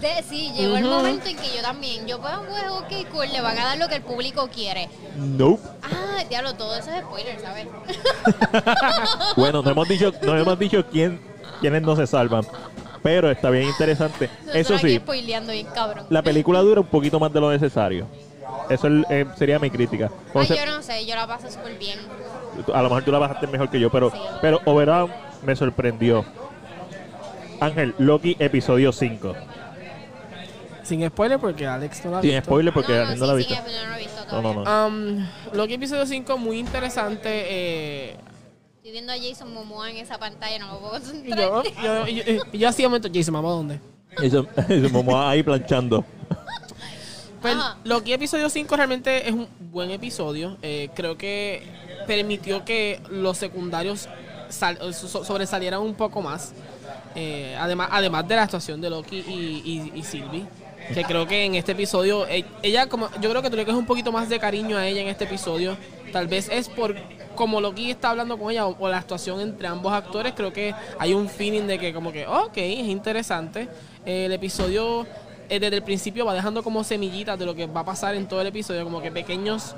De- 0.00 0.22
sí, 0.28 0.52
llegó 0.54 0.76
el 0.76 0.84
momento 0.84 1.28
en 1.28 1.36
que 1.36 1.56
yo 1.56 1.62
también, 1.62 2.06
yo 2.06 2.20
pues, 2.20 2.34
pues, 2.46 2.62
ok, 3.02 3.08
cool, 3.10 3.26
le 3.32 3.40
van 3.40 3.56
a 3.58 3.64
dar 3.64 3.78
lo 3.78 3.88
que 3.88 3.94
el 3.94 4.02
público 4.02 4.48
quiere. 4.54 4.88
Nope. 5.16 5.62
Ah, 5.82 6.22
diablo, 6.28 6.54
todo 6.54 6.76
eso 6.76 6.90
es 6.92 7.00
spoiler, 7.02 7.40
¿sabes? 7.40 7.66
Bueno, 9.36 9.62
no 9.62 9.70
hemos 9.70 9.88
dicho, 9.88 10.12
no 10.22 10.36
hemos 10.36 10.58
dicho 10.58 10.84
quién, 10.90 11.20
quiénes 11.60 11.82
no 11.82 11.96
se 11.96 12.06
salvan. 12.06 12.44
Pero 13.02 13.30
está 13.30 13.48
bien 13.50 13.64
interesante. 13.68 14.24
Eso 14.52 14.74
Nosotros 14.74 14.80
sí, 14.82 14.96
spoileando 14.98 15.52
bien 15.52 15.66
cabrón. 15.74 16.04
la 16.10 16.20
película 16.22 16.60
dura 16.60 16.80
un 16.80 16.86
poquito 16.88 17.18
más 17.20 17.32
de 17.32 17.40
lo 17.40 17.50
necesario. 17.50 18.06
Eso 18.70 18.88
es- 18.88 19.04
eh, 19.10 19.26
sería 19.36 19.58
mi 19.58 19.70
crítica. 19.70 20.10
Ay, 20.34 20.46
yo 20.46 20.66
no 20.66 20.82
sé, 20.82 21.04
yo 21.06 21.14
la 21.14 21.26
paso 21.26 21.50
súper 21.50 21.78
bien. 21.78 21.98
a 22.74 22.82
lo 22.82 22.88
mejor 22.88 23.04
tú 23.04 23.12
la 23.12 23.18
bajaste 23.18 23.46
mejor 23.46 23.70
que 23.70 23.78
yo, 23.80 23.90
pero, 23.90 24.10
Sí. 24.10 24.16
pero 24.40 24.60
overall 24.64 25.08
me 25.42 25.54
sorprendió. 25.56 26.24
Ángel, 27.60 27.94
Loki 27.98 28.36
episodio 28.38 28.92
5. 28.92 29.34
Sin 30.82 31.06
spoiler 31.08 31.38
porque 31.38 31.66
Alex 31.66 32.04
no 32.04 32.12
la 32.12 32.18
ha 32.18 32.22
Sin 32.22 32.30
visto. 32.30 32.44
spoiler 32.44 32.72
porque 32.72 32.92
no, 32.94 33.04
no, 33.04 33.12
sí, 33.12 33.18
no 33.20 33.26
la 33.26 33.32
ha 33.32 33.36
sí, 33.36 33.46
visto. 33.48 33.54
yo 33.54 33.82
no 33.82 33.88
lo 33.88 33.94
he 33.94 33.98
visto 33.98 34.20
No, 34.32 34.42
no, 34.42 34.64
no. 34.64 34.86
Um, 34.86 35.26
Loki 35.52 35.74
episodio 35.74 36.06
5, 36.06 36.38
muy 36.38 36.58
interesante. 36.58 37.28
Eh, 37.28 38.16
Estoy 38.76 38.92
viendo 38.92 39.12
a 39.12 39.16
Jason 39.16 39.52
Momoa 39.52 39.90
en 39.90 39.98
esa 39.98 40.18
pantalla, 40.18 40.58
no 40.60 40.72
me 40.72 40.78
puedo 40.78 40.92
concentrar. 40.92 41.38
yo, 41.38 41.62
yo, 41.82 42.06
yo, 42.06 42.22
y 42.52 42.58
yo 42.58 42.68
así 42.68 42.82
momento, 42.84 43.08
Jason, 43.12 43.34
¿vamos 43.34 43.50
a 43.52 43.54
dónde? 43.56 43.80
Eso, 44.22 44.46
eso, 44.68 44.88
Momoa 44.92 45.30
ahí 45.30 45.42
planchando. 45.42 46.04
Pues 47.40 47.54
Ajá. 47.54 47.76
Loki 47.84 48.12
episodio 48.12 48.48
5 48.50 48.76
realmente 48.76 49.28
es 49.28 49.32
un 49.32 49.48
buen 49.70 49.90
episodio. 49.90 50.56
Eh, 50.62 50.88
creo 50.94 51.16
que 51.16 51.62
permitió 52.06 52.64
que 52.64 53.00
los 53.10 53.36
secundarios 53.38 54.08
sal- 54.48 54.78
so- 54.92 55.24
sobresalieran 55.24 55.80
un 55.80 55.94
poco 55.94 56.20
más. 56.20 56.52
Eh, 57.14 57.56
además, 57.58 57.88
además 57.92 58.26
de 58.26 58.36
la 58.36 58.42
actuación 58.42 58.80
de 58.80 58.90
Loki 58.90 59.18
y, 59.18 59.92
y, 59.94 59.98
y 59.98 60.02
Sylvie. 60.02 60.46
Que 60.94 61.04
creo 61.04 61.26
que 61.26 61.44
en 61.44 61.54
este 61.54 61.72
episodio, 61.72 62.26
eh, 62.28 62.44
ella 62.62 62.88
como, 62.88 63.10
yo 63.20 63.28
creo 63.30 63.42
que 63.42 63.50
tú 63.50 63.56
le 63.56 63.64
un 63.72 63.84
poquito 63.86 64.10
más 64.10 64.28
de 64.28 64.38
cariño 64.38 64.76
a 64.78 64.86
ella 64.86 65.02
en 65.02 65.08
este 65.08 65.24
episodio. 65.24 65.76
Tal 66.12 66.26
vez 66.28 66.48
es 66.50 66.68
por 66.68 66.96
como 67.34 67.60
Loki 67.60 67.90
está 67.90 68.10
hablando 68.10 68.36
con 68.38 68.50
ella 68.50 68.66
o, 68.66 68.74
o 68.80 68.88
la 68.88 68.96
actuación 68.98 69.40
entre 69.40 69.68
ambos 69.68 69.92
actores. 69.92 70.32
Creo 70.34 70.52
que 70.52 70.74
hay 70.98 71.14
un 71.14 71.28
feeling 71.28 71.66
de 71.66 71.78
que 71.78 71.92
como 71.92 72.10
que, 72.10 72.26
ok, 72.26 72.56
es 72.56 72.86
interesante. 72.88 73.68
Eh, 74.06 74.24
el 74.26 74.32
episodio 74.32 75.02
eh, 75.02 75.06
desde 75.48 75.76
el 75.76 75.82
principio 75.82 76.24
va 76.26 76.34
dejando 76.34 76.62
como 76.62 76.84
semillitas 76.84 77.38
de 77.38 77.46
lo 77.46 77.54
que 77.54 77.66
va 77.66 77.80
a 77.80 77.84
pasar 77.84 78.14
en 78.14 78.26
todo 78.28 78.40
el 78.40 78.46
episodio, 78.48 78.84
como 78.84 79.00
que 79.00 79.10
pequeños, 79.10 79.74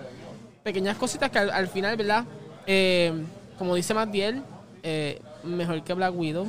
pequeñas 0.63 0.97
cositas 0.97 1.31
que 1.31 1.39
al, 1.39 1.51
al 1.51 1.69
final, 1.69 1.97
¿verdad? 1.97 2.25
Eh, 2.67 3.13
como 3.59 3.75
dice 3.75 3.95
Matiel, 3.95 4.43
eh, 4.83 5.21
mejor 5.45 5.83
que 5.83 5.93
Black 5.95 6.15
Widow. 6.17 6.47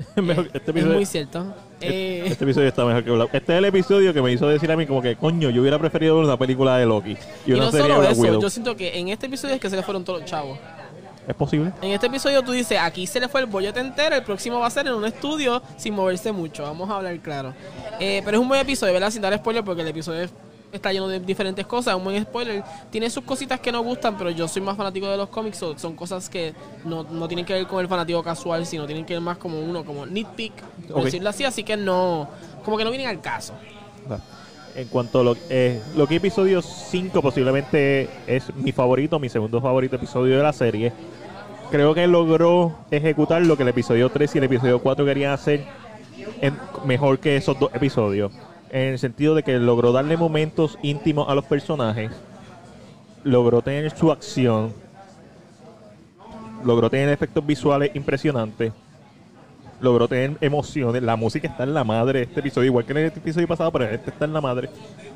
Mejor- 0.16 0.46
este, 0.46 0.58
Es 0.58 0.68
episodio, 0.68 0.94
muy 0.94 1.04
cierto. 1.06 1.54
Eh, 1.82 2.22
este 2.26 2.44
episodio 2.44 2.68
está 2.68 2.84
mejor 2.86 3.04
que 3.04 3.10
Black 3.10 3.34
Este 3.34 3.52
es 3.52 3.58
el 3.58 3.64
episodio 3.66 4.14
que 4.14 4.22
me 4.22 4.32
hizo 4.32 4.48
decir 4.48 4.70
a 4.72 4.76
mí 4.76 4.86
como 4.86 5.02
que, 5.02 5.14
coño, 5.16 5.50
yo 5.50 5.60
hubiera 5.60 5.78
preferido 5.78 6.16
ver 6.16 6.24
una 6.24 6.38
película 6.38 6.78
de 6.78 6.86
Loki. 6.86 7.16
Y 7.46 7.50
y 7.50 7.52
una 7.52 7.66
no 7.66 7.70
serie 7.70 7.86
de 7.86 7.88
solo 7.92 8.00
Black 8.00 8.12
eso, 8.12 8.22
Widow. 8.22 8.40
yo 8.40 8.50
siento 8.50 8.76
que 8.76 8.98
en 8.98 9.08
este 9.08 9.26
episodio 9.26 9.54
es 9.56 9.60
que 9.60 9.68
se 9.68 9.76
le 9.76 9.82
fueron 9.82 10.02
todos 10.04 10.20
los 10.22 10.30
chavos. 10.30 10.58
¿Es 11.28 11.34
posible? 11.34 11.72
En 11.82 11.90
este 11.92 12.06
episodio 12.06 12.42
tú 12.42 12.52
dices, 12.52 12.78
aquí 12.80 13.06
se 13.06 13.20
le 13.20 13.28
fue 13.28 13.40
el 13.40 13.46
bollete 13.46 13.78
entero, 13.80 14.16
el 14.16 14.22
próximo 14.24 14.58
va 14.58 14.66
a 14.66 14.70
ser 14.70 14.86
en 14.86 14.94
un 14.94 15.04
estudio 15.04 15.62
sin 15.76 15.94
moverse 15.94 16.32
mucho, 16.32 16.62
vamos 16.64 16.88
a 16.90 16.96
hablar 16.96 17.18
claro. 17.20 17.54
Eh, 18.00 18.22
pero 18.24 18.36
es 18.38 18.40
un 18.42 18.48
buen 18.48 18.60
episodio, 18.60 18.92
¿verdad? 18.92 19.10
Sin 19.10 19.22
dar 19.22 19.36
spoiler 19.36 19.62
porque 19.62 19.82
el 19.82 19.88
episodio 19.88 20.22
es- 20.22 20.32
está 20.72 20.92
lleno 20.92 21.08
de 21.08 21.20
diferentes 21.20 21.66
cosas, 21.66 21.94
un 21.96 22.04
buen 22.04 22.22
spoiler. 22.22 22.62
Tiene 22.90 23.10
sus 23.10 23.24
cositas 23.24 23.58
que 23.60 23.70
no 23.72 23.82
gustan, 23.82 24.16
pero 24.16 24.30
yo 24.30 24.46
soy 24.48 24.62
más 24.62 24.76
fanático 24.76 25.08
de 25.08 25.16
los 25.16 25.28
cómics, 25.28 25.58
so- 25.58 25.76
son 25.78 25.94
cosas 25.94 26.28
que 26.28 26.54
no, 26.84 27.02
no 27.04 27.28
tienen 27.28 27.44
que 27.44 27.52
ver 27.52 27.66
con 27.66 27.80
el 27.80 27.88
fanático 27.88 28.22
casual, 28.22 28.64
sino 28.66 28.86
tienen 28.86 29.04
que 29.04 29.14
ver 29.14 29.22
más 29.22 29.36
como 29.38 29.60
uno, 29.60 29.84
como 29.84 30.06
nitpick, 30.06 30.52
por 30.88 31.04
decirlo 31.04 31.28
así, 31.30 31.44
así 31.44 31.64
que 31.64 31.76
no, 31.76 32.28
como 32.64 32.76
que 32.78 32.84
no 32.84 32.90
vienen 32.90 33.08
al 33.08 33.20
caso. 33.20 33.52
En 34.74 34.88
cuanto 34.88 35.20
a 35.20 35.24
lo, 35.24 35.36
eh, 35.48 35.80
lo 35.96 36.06
que 36.06 36.16
episodio 36.16 36.62
5 36.62 37.20
posiblemente 37.20 38.08
es 38.26 38.54
mi 38.54 38.72
favorito, 38.72 39.18
mi 39.18 39.28
segundo 39.28 39.60
favorito 39.60 39.96
episodio 39.96 40.36
de 40.36 40.42
la 40.42 40.52
serie. 40.52 40.92
Creo 41.70 41.94
que 41.94 42.06
logró 42.06 42.76
ejecutar 42.90 43.42
lo 43.42 43.56
que 43.56 43.62
el 43.64 43.68
episodio 43.68 44.08
3 44.10 44.34
y 44.34 44.38
el 44.38 44.44
episodio 44.44 44.80
4 44.80 45.04
querían 45.04 45.32
hacer 45.32 45.64
mejor 46.84 47.18
que 47.18 47.36
esos 47.36 47.58
dos 47.58 47.70
episodios. 47.74 48.32
En 48.70 48.92
el 48.92 48.98
sentido 48.98 49.34
de 49.34 49.42
que 49.42 49.58
logró 49.58 49.92
darle 49.92 50.16
momentos 50.16 50.78
íntimos 50.82 51.28
a 51.28 51.34
los 51.34 51.44
personajes, 51.44 52.10
logró 53.24 53.62
tener 53.62 53.90
su 53.96 54.12
acción, 54.12 54.72
logró 56.64 56.90
tener 56.90 57.08
efectos 57.08 57.44
visuales 57.44 57.90
impresionantes, 57.94 58.72
logró 59.80 60.08
tener 60.08 60.36
emociones. 60.40 61.02
La 61.02 61.16
música 61.16 61.48
está 61.48 61.62
en 61.64 61.74
la 61.74 61.84
madre 61.84 62.20
de 62.20 62.24
este 62.26 62.40
episodio, 62.40 62.66
igual 62.66 62.84
que 62.84 62.92
en 62.92 62.98
el 62.98 63.06
episodio 63.06 63.48
pasado, 63.48 63.70
pero 63.72 63.84
este 63.86 64.10
está 64.10 64.24
en 64.24 64.32
la 64.32 64.40
madre. 64.40 64.68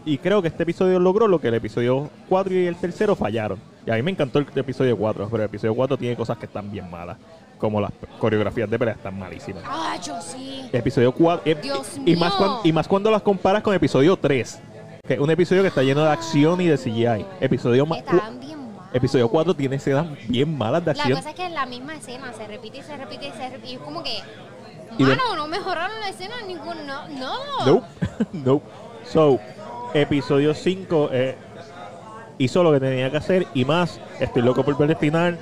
Y 0.05 0.19
creo 0.19 0.41
que 0.43 0.49
este 0.49 0.63
episodio 0.63 0.99
logró 1.01 1.29
lo 1.29 1.41
que 1.41 1.49
el 1.49 1.55
episodio 1.55 2.11
4 2.29 2.55
y 2.55 2.67
el 2.67 2.77
tercero 2.77 3.15
fallaron. 3.15 3.59
Y 3.87 3.91
a 3.91 3.95
mí 3.97 4.03
me 4.03 4.11
encantó 4.11 4.39
el 4.39 4.47
episodio 4.55 4.97
4, 4.97 5.29
pero 5.31 5.43
el 5.43 5.49
episodio 5.49 5.75
4 5.75 5.97
tiene 5.97 6.17
cosas 6.17 6.39
que 6.39 6.47
están 6.47 6.71
bien 6.71 6.91
malas, 6.91 7.17
como 7.59 7.81
las 7.81 7.93
coreografías 8.19 8.69
de 8.71 8.79
pelea 8.79 8.95
están 8.95 9.19
malísimas. 9.19 9.63
Ah, 9.67 9.97
yo 10.05 10.21
sí. 10.21 10.69
El 10.73 10.81
episodio 10.81 11.13
4, 11.13 11.43
eh, 11.45 11.57
Dios 11.63 11.99
y, 12.05 12.13
y 12.13 12.17
más 12.17 12.31
mío. 12.31 12.39
cuan- 12.39 12.61
y 12.65 12.73
más 12.73 12.89
cuando 12.89 13.11
las 13.11 13.23
comparas 13.23 13.63
con 13.63 13.75
episodio 13.75 14.17
3, 14.17 14.61
que 15.07 15.15
es 15.15 15.21
un 15.21 15.31
episodio 15.31 15.61
que 15.63 15.69
está 15.69 15.83
lleno 15.83 16.03
de 16.03 16.09
acción 16.11 16.61
y 16.63 16.67
de 16.69 16.79
CGI. 16.79 17.27
Episodio, 17.41 17.85
mal. 17.85 18.03
episodio 18.93 19.29
4 19.29 19.55
tiene 19.55 19.77
escenas 19.77 20.07
bien 20.29 20.57
malas 20.57 20.85
de 20.85 20.95
La 20.95 21.01
acción. 21.03 21.19
cosa 21.19 21.31
es 21.31 21.35
que 21.37 21.47
es 21.47 21.53
la 21.53 21.67
misma 21.67 21.95
escena, 21.97 22.33
se 22.33 22.47
repite 22.47 22.79
y 22.79 22.83
se 22.83 22.97
repite 22.97 23.29
y 23.29 23.33
se 23.33 23.49
repite. 23.51 23.69
Y 23.71 23.75
es 23.75 23.81
como 23.81 24.03
que, 24.03 24.11
Y 24.99 25.05
de- 25.05 25.17
no 25.17 25.47
mejoraron 25.49 25.99
la 26.01 26.09
escena 26.09 26.35
ningún, 26.47 26.87
no, 26.87 27.09
no. 27.09 27.67
Nope. 27.67 27.87
nope. 28.33 28.65
So, 29.07 29.39
episodio 29.93 30.55
5 30.55 31.11
eh, 31.13 31.37
hizo 32.39 32.63
lo 32.63 32.73
que 32.73 32.81
tenía 32.81 33.11
que 33.11 33.17
hacer 33.17 33.47
y 33.55 33.65
más. 33.65 34.01
Estoy 34.21 34.43
loco 34.43 34.65
por 34.65 34.77
ver 34.79 34.91
el 34.91 34.97
final. 34.97 35.39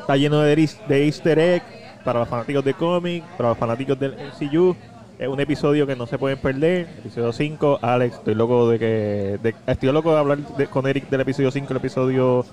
Está 0.00 0.16
lleno 0.16 0.40
de, 0.40 0.54
de 0.88 1.04
easter 1.06 1.38
egg 1.38 1.62
para 2.04 2.20
los 2.20 2.28
fanáticos 2.28 2.64
de 2.64 2.74
cómic, 2.74 3.24
para 3.36 3.50
los 3.50 3.58
fanáticos 3.58 3.98
del 3.98 4.14
MCU. 4.14 4.76
Es 5.18 5.28
un 5.28 5.40
episodio 5.40 5.86
que 5.86 5.96
no 5.96 6.06
se 6.06 6.18
pueden 6.18 6.38
perder. 6.38 6.82
Episodio 6.98 7.32
5. 7.32 7.78
Alex, 7.82 8.16
estoy 8.16 8.34
loco 8.34 8.68
de 8.68 8.78
que. 8.78 9.38
de- 9.42 9.54
estoy 9.66 9.90
loco 9.90 10.12
de 10.12 10.18
hablar 10.18 10.38
de- 10.38 10.66
con 10.66 10.86
Eric 10.86 11.08
del 11.08 11.22
episodio 11.22 11.50
5, 11.50 11.66
el 11.72 11.76
episodio. 11.78 12.44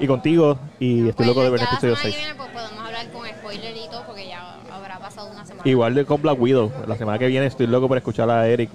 Y 0.00 0.06
contigo. 0.06 0.58
Y 0.80 1.08
estoy 1.08 1.26
Pues 1.26 1.28
loco 1.28 1.44
de 1.44 1.50
ver 1.50 1.60
el 1.60 1.66
episodio 1.66 1.94
semana 1.96 2.02
6. 2.02 2.14
que 2.16 2.20
viene 2.22 2.34
pues 2.34 2.48
podemos 2.50 2.84
hablar 2.86 3.08
con 3.12 3.26
spoiler 3.28 3.76
y 3.76 3.88
todo 3.88 4.04
porque 4.06 4.26
ya 4.26 4.56
habrá 4.72 4.98
pasado 4.98 5.28
una 5.30 5.44
semana. 5.46 5.51
Igual 5.64 5.94
de 5.94 6.04
con 6.04 6.20
Black 6.20 6.40
Widow. 6.40 6.72
La 6.86 6.96
semana 6.96 7.18
que 7.18 7.26
viene 7.26 7.46
estoy 7.46 7.66
loco 7.66 7.88
por 7.88 7.96
escuchar 7.96 8.28
a 8.30 8.46
Eric. 8.48 8.70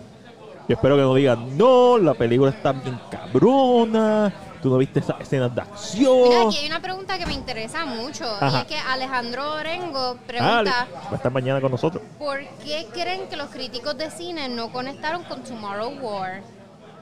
Yo 0.67 0.75
espero 0.75 0.95
que 0.95 1.01
no 1.01 1.15
digan, 1.15 1.57
no, 1.57 1.97
la 1.97 2.13
película 2.13 2.51
está 2.51 2.73
bien 2.73 2.99
cabrona. 3.09 4.33
Tú 4.61 4.69
no 4.69 4.77
viste 4.77 4.99
esas 4.99 5.21
escenas 5.21 5.53
de 5.53 5.61
Mira, 5.61 5.73
acción. 5.75 6.47
aquí 6.47 6.57
hay 6.57 6.67
una 6.67 6.81
pregunta 6.81 7.17
que 7.19 7.25
me 7.27 7.33
interesa 7.33 7.85
mucho 7.85 8.25
Ajá. 8.25 8.57
y 8.57 8.61
es 8.61 8.65
que 8.65 8.75
Alejandro 8.77 9.53
Orengo 9.53 10.17
pregunta 10.25 10.87
va 11.05 11.11
a 11.11 11.15
estar 11.15 11.31
mañana 11.31 11.61
con 11.61 11.71
nosotros. 11.71 12.03
¿por 12.17 12.39
qué 12.65 12.87
creen 12.91 13.27
que 13.29 13.37
los 13.37 13.49
críticos 13.49 13.97
de 13.97 14.09
cine 14.09 14.49
no 14.49 14.71
conectaron 14.71 15.23
con 15.25 15.43
Tomorrow 15.43 15.93
War? 16.01 16.41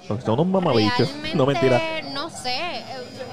Porque 0.07 0.23
son 0.23 0.39
unos 0.39 0.47
mamabichos. 0.47 1.13
No 1.33 1.45
mentira. 1.45 1.81
No 2.13 2.29
sé. 2.29 2.83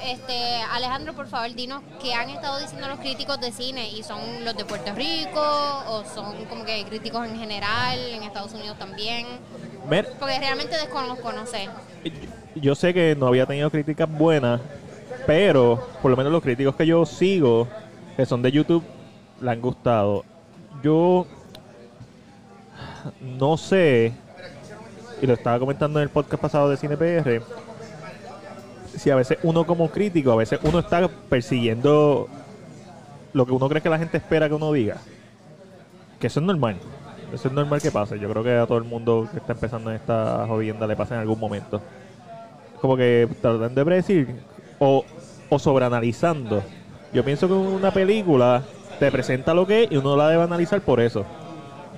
Este, 0.05 0.61
Alejandro, 0.71 1.13
por 1.13 1.27
favor, 1.27 1.53
dinos 1.55 1.81
qué 2.01 2.13
han 2.13 2.29
estado 2.29 2.59
diciendo 2.59 2.87
los 2.87 2.99
críticos 2.99 3.39
de 3.39 3.51
cine 3.51 3.89
y 3.89 4.03
son 4.03 4.19
los 4.43 4.55
de 4.55 4.65
Puerto 4.65 4.93
Rico 4.93 5.41
o 5.87 6.03
son 6.03 6.45
como 6.45 6.65
que 6.65 6.83
críticos 6.85 7.25
en 7.25 7.37
general 7.37 7.97
en 7.97 8.23
Estados 8.23 8.53
Unidos 8.53 8.77
también, 8.77 9.25
Mer, 9.89 10.09
porque 10.19 10.37
realmente 10.39 10.75
desconozco, 10.75 11.31
no 11.31 11.45
sé. 11.45 11.69
yo 12.55 12.75
sé 12.75 12.93
que 12.93 13.15
no 13.15 13.27
había 13.27 13.45
tenido 13.45 13.69
críticas 13.69 14.09
buenas, 14.09 14.59
pero 15.25 15.87
por 16.01 16.11
lo 16.11 16.17
menos 16.17 16.33
los 16.33 16.43
críticos 16.43 16.75
que 16.75 16.85
yo 16.85 17.05
sigo, 17.05 17.67
que 18.17 18.25
son 18.25 18.41
de 18.41 18.51
YouTube, 18.51 18.83
le 19.39 19.51
han 19.51 19.61
gustado. 19.61 20.25
Yo 20.83 21.25
no 23.21 23.57
sé, 23.57 24.13
y 25.23 25.25
lo 25.25 25.35
estaba 25.35 25.57
comentando 25.57 25.99
en 25.99 26.03
el 26.03 26.09
podcast 26.09 26.41
pasado 26.41 26.69
de 26.69 26.75
Cine 26.75 26.97
PR, 26.97 27.41
si 28.93 29.09
a 29.09 29.15
veces 29.15 29.37
uno 29.41 29.65
como 29.65 29.89
crítico, 29.89 30.33
a 30.33 30.35
veces 30.35 30.59
uno 30.63 30.79
está 30.79 31.07
persiguiendo 31.07 32.27
lo 33.31 33.45
que 33.45 33.53
uno 33.53 33.69
cree 33.69 33.81
que 33.81 33.87
la 33.87 33.97
gente 33.97 34.17
espera 34.17 34.49
que 34.49 34.55
uno 34.55 34.73
diga. 34.73 34.97
Que 36.19 36.27
eso 36.27 36.41
es 36.41 36.45
normal. 36.45 36.75
Eso 37.33 37.47
es 37.47 37.53
normal 37.53 37.81
que 37.81 37.89
pase. 37.89 38.19
Yo 38.19 38.29
creo 38.29 38.43
que 38.43 38.51
a 38.51 38.67
todo 38.67 38.77
el 38.77 38.83
mundo 38.83 39.29
que 39.31 39.37
está 39.37 39.53
empezando 39.53 39.91
en 39.91 39.95
esta 39.95 40.45
jodienda 40.45 40.85
le 40.87 40.97
pasa 40.97 41.15
en 41.15 41.21
algún 41.21 41.39
momento. 41.39 41.81
Como 42.81 42.97
que 42.97 43.29
tratan 43.41 43.73
de 43.73 43.85
predecir 43.85 44.27
o, 44.77 45.05
o 45.47 45.57
sobreanalizando. 45.57 46.61
Yo 47.13 47.23
pienso 47.23 47.47
que 47.47 47.53
una 47.53 47.91
película 47.91 48.61
te 48.99 49.09
presenta 49.09 49.53
lo 49.53 49.65
que 49.65 49.85
es 49.85 49.91
y 49.93 49.95
uno 49.95 50.17
la 50.17 50.27
debe 50.27 50.43
analizar 50.43 50.81
por 50.81 50.99
eso. 50.99 51.23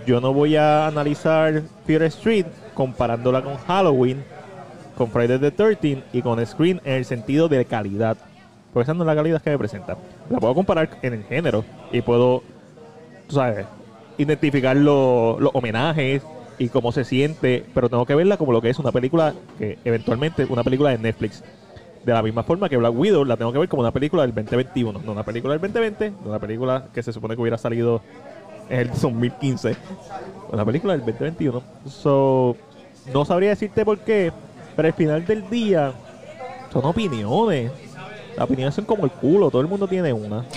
Yo 0.05 0.21
no 0.21 0.31
voy 0.31 0.57
a 0.57 0.85
analizar 0.85 1.63
Fear 1.87 2.03
Street 2.03 2.45
comparándola 2.75 3.41
con 3.41 3.55
Halloween, 3.57 4.23
con 4.95 5.09
Friday 5.09 5.39
the 5.39 5.49
13 5.51 6.03
y 6.13 6.21
con 6.21 6.45
Screen 6.45 6.79
en 6.85 6.93
el 6.93 7.05
sentido 7.05 7.47
de 7.47 7.65
calidad. 7.65 8.17
Porque 8.71 8.83
esa 8.83 8.93
no 8.93 9.03
es 9.03 9.07
la 9.07 9.15
calidad 9.15 9.41
que 9.41 9.49
me 9.49 9.57
presenta. 9.57 9.97
La 10.29 10.39
puedo 10.39 10.53
comparar 10.53 10.89
en 11.01 11.13
el 11.13 11.23
género 11.23 11.63
y 11.91 12.01
puedo, 12.01 12.43
tú 13.27 13.35
sabes, 13.35 13.65
identificar 14.17 14.75
lo- 14.75 15.37
los 15.39 15.51
homenajes 15.55 16.21
y 16.57 16.69
cómo 16.69 16.91
se 16.91 17.03
siente, 17.03 17.65
pero 17.73 17.89
tengo 17.89 18.05
que 18.05 18.15
verla 18.15 18.37
como 18.37 18.51
lo 18.51 18.61
que 18.61 18.69
es 18.69 18.79
una 18.79 18.91
película 18.91 19.33
que 19.57 19.77
eventualmente 19.83 20.45
una 20.45 20.63
película 20.63 20.91
de 20.91 20.97
Netflix. 20.97 21.43
De 22.05 22.13
la 22.13 22.21
misma 22.21 22.43
forma 22.43 22.69
que 22.69 22.77
Black 22.77 22.93
Widow 22.95 23.25
la 23.25 23.35
tengo 23.35 23.51
que 23.51 23.57
ver 23.59 23.67
como 23.67 23.81
una 23.81 23.91
película 23.91 24.21
del 24.21 24.33
2021, 24.35 25.01
no 25.03 25.11
una 25.11 25.23
película 25.23 25.53
del 25.53 25.61
2020, 25.61 26.11
no 26.23 26.29
una 26.29 26.39
película 26.39 26.87
que 26.93 27.01
se 27.01 27.11
supone 27.11 27.35
que 27.35 27.41
hubiera 27.41 27.57
salido 27.57 28.01
en 28.69 28.79
el 28.81 28.87
2015, 28.89 29.75
una 30.51 30.63
película 30.63 30.93
del 30.93 31.01
2021. 31.05 31.61
So, 31.87 32.55
no 33.13 33.25
sabría 33.25 33.49
decirte 33.49 33.85
por 33.85 33.99
qué, 33.99 34.31
pero 34.75 34.87
al 34.87 34.93
final 34.93 35.25
del 35.25 35.49
día 35.49 35.93
son 36.71 36.85
opiniones. 36.85 37.71
Las 38.35 38.45
opiniones 38.45 38.75
son 38.75 38.85
como 38.85 39.05
el 39.05 39.11
culo, 39.11 39.49
todo 39.49 39.61
el 39.61 39.67
mundo 39.67 39.87
tiene 39.87 40.11
una. 40.13 40.45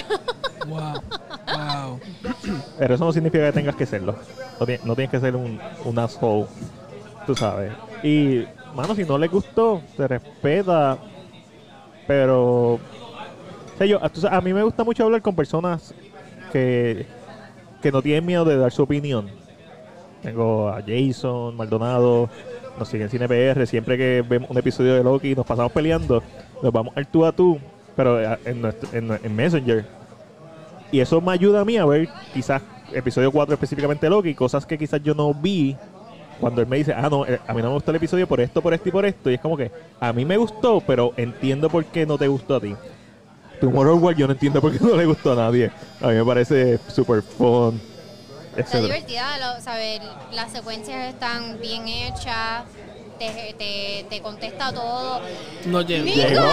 Wow. 0.66 1.00
Wow. 1.46 2.00
Pero 2.78 2.94
eso 2.94 3.04
no 3.06 3.12
significa 3.12 3.46
que 3.46 3.52
tengas 3.52 3.74
que 3.74 3.86
serlo. 3.86 4.16
No, 4.60 4.66
ti- 4.66 4.76
no 4.84 4.94
tienes 4.94 5.10
que 5.10 5.18
ser 5.20 5.34
un, 5.34 5.58
un 5.84 5.98
asshole. 5.98 6.44
Tú 7.26 7.34
sabes. 7.34 7.72
Y, 8.02 8.44
mano, 8.74 8.94
si 8.94 9.04
no 9.04 9.16
le 9.16 9.28
gustó, 9.28 9.80
se 9.96 10.06
respeta. 10.06 10.98
Pero. 12.06 12.74
o 12.74 12.80
sea, 13.78 13.86
yo, 13.86 13.98
sabes, 13.98 14.24
a 14.24 14.40
mí 14.42 14.52
me 14.52 14.62
gusta 14.62 14.84
mucho 14.84 15.04
hablar 15.04 15.22
con 15.22 15.34
personas 15.34 15.94
que, 16.52 17.06
que 17.80 17.90
no 17.92 18.02
tienen 18.02 18.26
miedo 18.26 18.44
de 18.44 18.58
dar 18.58 18.70
su 18.72 18.82
opinión. 18.82 19.30
Tengo 20.22 20.68
a 20.68 20.82
Jason, 20.86 21.56
Maldonado, 21.56 22.28
nos 22.78 22.88
siguen 22.88 23.08
Cine 23.08 23.28
PR. 23.28 23.66
Siempre 23.66 23.96
que 23.96 24.24
vemos 24.28 24.50
un 24.50 24.58
episodio 24.58 24.94
de 24.94 25.04
Loki 25.04 25.34
nos 25.34 25.46
pasamos 25.46 25.72
peleando, 25.72 26.22
nos 26.62 26.72
vamos 26.72 26.96
al 26.96 27.06
tú 27.06 27.24
a 27.24 27.32
tú, 27.32 27.58
pero 27.96 28.20
eh, 28.20 28.38
en, 28.44 28.64
en, 28.92 29.18
en 29.22 29.36
Messenger. 29.36 29.84
Y 30.90 31.00
eso 31.00 31.20
me 31.20 31.32
ayuda 31.32 31.60
a 31.60 31.64
mí 31.64 31.76
a 31.76 31.84
ver 31.84 32.08
quizás 32.32 32.62
episodio 32.92 33.30
4 33.30 33.54
específicamente 33.54 34.08
Loki, 34.08 34.34
cosas 34.34 34.64
que 34.64 34.78
quizás 34.78 35.02
yo 35.02 35.14
no 35.14 35.34
vi 35.34 35.76
cuando 36.40 36.62
él 36.62 36.68
me 36.68 36.76
dice, 36.76 36.92
ah, 36.94 37.08
no, 37.10 37.26
eh, 37.26 37.40
a 37.46 37.52
mí 37.52 37.62
no 37.62 37.68
me 37.68 37.74
gustó 37.74 37.90
el 37.90 37.96
episodio 37.96 38.26
por 38.26 38.40
esto, 38.40 38.62
por 38.62 38.72
esto 38.72 38.88
y 38.88 38.92
por 38.92 39.04
esto. 39.04 39.30
Y 39.30 39.34
es 39.34 39.40
como 39.40 39.56
que 39.56 39.70
a 39.98 40.12
mí 40.12 40.24
me 40.24 40.36
gustó, 40.36 40.80
pero 40.86 41.12
entiendo 41.16 41.68
por 41.68 41.84
qué 41.86 42.06
no 42.06 42.16
te 42.16 42.28
gustó 42.28 42.56
a 42.56 42.60
ti. 42.60 42.74
Tomorrow 43.60 43.98
War 43.98 44.14
yo 44.14 44.26
no 44.26 44.34
entiendo 44.34 44.60
por 44.60 44.72
qué 44.72 44.78
no 44.84 44.96
le 44.96 45.04
gustó 45.06 45.32
a 45.32 45.36
nadie. 45.36 45.70
A 46.00 46.08
mí 46.08 46.14
me 46.14 46.24
parece 46.24 46.78
super 46.88 47.22
fun. 47.22 47.80
Está 48.58 48.80
divertida, 48.80 49.38
lo- 49.38 49.60
¿sabes? 49.62 50.00
Las 50.32 50.50
secuencias 50.52 51.12
están 51.14 51.58
bien 51.60 51.86
hechas, 51.88 52.64
te, 53.18 53.54
te, 53.58 54.06
te 54.08 54.22
contesta 54.22 54.72
todo. 54.72 55.20
No. 55.66 55.82
Mira. 55.84 56.28
Llegó, 56.28 56.52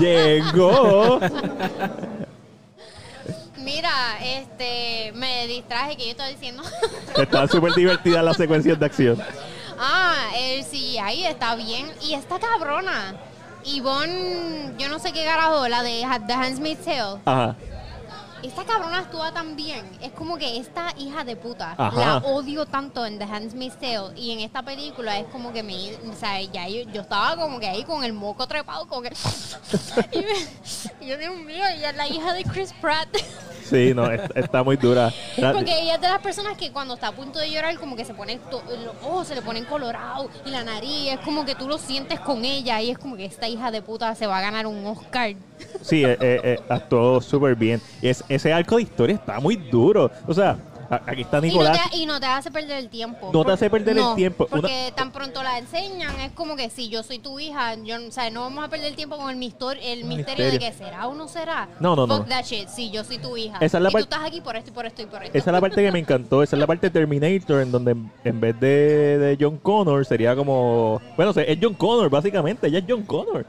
llegó, 0.00 1.20
llegó. 1.20 1.20
Mira, 3.56 3.90
este, 4.22 5.12
me 5.14 5.46
distraje 5.46 5.96
que 5.96 6.04
yo 6.04 6.10
estaba 6.12 6.28
diciendo. 6.30 6.62
Están 7.16 7.48
súper 7.48 7.72
divertidas 7.74 8.24
las 8.24 8.36
secuencias 8.36 8.78
de 8.78 8.86
acción. 8.86 9.22
ah, 9.78 10.14
el 10.36 10.64
CGI 10.64 11.24
está 11.26 11.54
bien 11.56 11.90
y 12.02 12.14
está 12.14 12.38
cabrona. 12.38 13.14
Yvonne, 13.64 14.72
yo 14.78 14.88
no 14.88 14.98
sé 14.98 15.12
qué 15.12 15.24
carajo, 15.24 15.66
la 15.68 15.82
de 15.82 16.06
The 16.26 16.32
Handmaid's 16.32 16.84
Tale. 16.84 17.20
Ajá. 17.24 17.56
Esta 18.42 18.64
cabrona 18.64 18.98
actúa 19.00 19.32
tan 19.32 19.56
bien. 19.56 19.84
Es 20.00 20.12
como 20.12 20.38
que 20.38 20.58
esta 20.58 20.94
hija 20.96 21.24
de 21.24 21.34
puta 21.36 21.74
Ajá. 21.76 21.96
la 21.98 22.16
odio 22.18 22.66
tanto 22.66 23.04
en 23.04 23.18
The 23.18 23.24
Handmaid's 23.24 23.78
Tale 23.78 24.12
y 24.16 24.30
en 24.30 24.40
esta 24.40 24.62
película 24.62 25.18
es 25.18 25.26
como 25.26 25.52
que 25.52 25.62
me, 25.62 25.94
o 25.96 26.14
sea, 26.18 26.40
ya 26.42 26.68
yo, 26.68 26.82
yo 26.92 27.00
estaba 27.02 27.36
como 27.36 27.58
que 27.58 27.66
ahí 27.66 27.82
con 27.84 28.04
el 28.04 28.12
moco 28.12 28.46
trepado, 28.46 28.86
como 28.86 29.02
que 29.02 29.08
y, 30.12 30.18
me- 30.18 31.04
y 31.04 31.08
yo 31.08 31.18
Dios 31.18 31.34
mío, 31.36 31.64
ella 31.74 31.90
es 31.90 31.96
la 31.96 32.06
hija 32.08 32.32
de 32.32 32.44
Chris 32.44 32.72
Pratt. 32.80 33.08
Sí, 33.68 33.92
no, 33.94 34.10
es- 34.10 34.22
está 34.34 34.62
muy 34.62 34.76
dura. 34.76 35.12
Porque 35.36 35.80
ella 35.82 35.94
es 35.96 36.00
de 36.00 36.08
las 36.08 36.20
personas 36.20 36.56
que 36.56 36.70
cuando 36.72 36.94
está 36.94 37.08
a 37.08 37.12
punto 37.12 37.38
de 37.38 37.50
llorar 37.50 37.76
como 37.78 37.96
que 37.96 38.04
se 38.04 38.14
pone 38.14 38.38
to- 38.50 38.62
los 38.84 38.94
ojos 39.02 39.28
se 39.28 39.34
le 39.34 39.42
ponen 39.42 39.64
colorados 39.64 40.28
y 40.44 40.50
la 40.50 40.64
nariz 40.64 41.12
es 41.12 41.18
como 41.20 41.44
que 41.44 41.54
tú 41.54 41.68
lo 41.68 41.78
sientes 41.78 42.20
con 42.20 42.44
ella 42.44 42.80
y 42.80 42.90
es 42.90 42.98
como 42.98 43.16
que 43.16 43.24
esta 43.24 43.48
hija 43.48 43.70
de 43.70 43.82
puta 43.82 44.14
se 44.14 44.26
va 44.26 44.38
a 44.38 44.40
ganar 44.40 44.66
un 44.66 44.84
Oscar. 44.86 45.34
Sí, 45.82 46.04
eh, 46.04 46.16
eh, 46.20 46.40
eh, 46.44 46.60
actuó 46.68 47.20
súper 47.20 47.54
bien. 47.56 47.80
Y 48.00 48.08
es, 48.08 48.22
ese 48.28 48.52
arco 48.52 48.76
de 48.76 48.82
historia 48.82 49.16
está 49.16 49.40
muy 49.40 49.56
duro. 49.56 50.10
O 50.26 50.34
sea, 50.34 50.56
aquí 50.90 51.22
está 51.22 51.38
Y 51.38 51.40
no, 51.40 51.46
Nicolás. 51.46 51.90
te, 51.90 51.96
y 51.98 52.06
no 52.06 52.18
te 52.20 52.26
hace 52.26 52.50
perder 52.50 52.78
el 52.78 52.88
tiempo. 52.88 53.30
No 53.32 53.44
te 53.44 53.52
hace 53.52 53.68
perder 53.68 53.98
el 53.98 54.14
tiempo. 54.14 54.46
Una- 54.50 54.60
Porque 54.62 54.92
tan 54.96 55.12
pronto 55.12 55.42
la 55.42 55.58
enseñan, 55.58 56.18
es 56.20 56.32
como 56.32 56.56
que 56.56 56.70
si 56.70 56.88
yo 56.88 57.02
soy 57.02 57.18
tu 57.18 57.38
hija, 57.38 57.74
yo, 57.76 57.96
o 57.96 58.10
sea, 58.10 58.30
no 58.30 58.40
vamos 58.42 58.64
a 58.64 58.68
perder 58.68 58.88
el 58.88 58.96
tiempo 58.96 59.16
con 59.16 59.30
el, 59.30 59.36
mistor- 59.36 59.78
el 59.82 60.04
misterio 60.04 60.44
de 60.46 60.50
misterio. 60.52 60.60
que 60.60 60.72
será 60.72 61.06
o 61.06 61.14
no 61.14 61.28
será. 61.28 61.68
No, 61.80 61.94
no, 61.94 62.06
no. 62.06 62.18
Fuck 62.18 62.28
that 62.28 62.44
shit, 62.44 62.68
sí, 62.68 62.90
yo 62.90 63.04
soy 63.04 63.18
tu 63.18 63.36
hija. 63.36 63.58
Esa 63.60 63.76
es 63.78 63.82
la 63.82 63.88
y 63.90 63.92
tú 63.92 63.98
estás 63.98 64.24
aquí 64.24 64.40
por 64.40 64.56
esto 64.56 64.70
y 64.70 64.72
por 64.72 64.86
esto 64.86 65.02
y 65.02 65.06
por 65.06 65.22
esto. 65.22 65.36
Esa 65.36 65.50
es 65.50 65.52
la 65.52 65.60
parte 65.60 65.82
que 65.82 65.92
me 65.92 65.98
encantó. 65.98 66.42
Esa 66.42 66.56
es 66.56 66.60
la 66.60 66.66
parte 66.66 66.86
de 66.88 66.90
Terminator, 66.90 67.60
en 67.62 67.70
donde 67.70 67.90
en- 67.92 68.10
en 68.24 68.40
vez 68.40 68.58
de, 68.58 69.18
de 69.18 69.36
John 69.40 69.58
Connor 69.58 70.04
sería 70.06 70.34
como. 70.34 71.00
Bueno, 71.16 71.30
o 71.30 71.34
sea, 71.34 71.42
es 71.44 71.58
John 71.60 71.74
Connor, 71.74 72.08
básicamente. 72.08 72.66
Ella 72.68 72.78
es 72.78 72.84
John 72.88 73.02
Connor. 73.02 73.44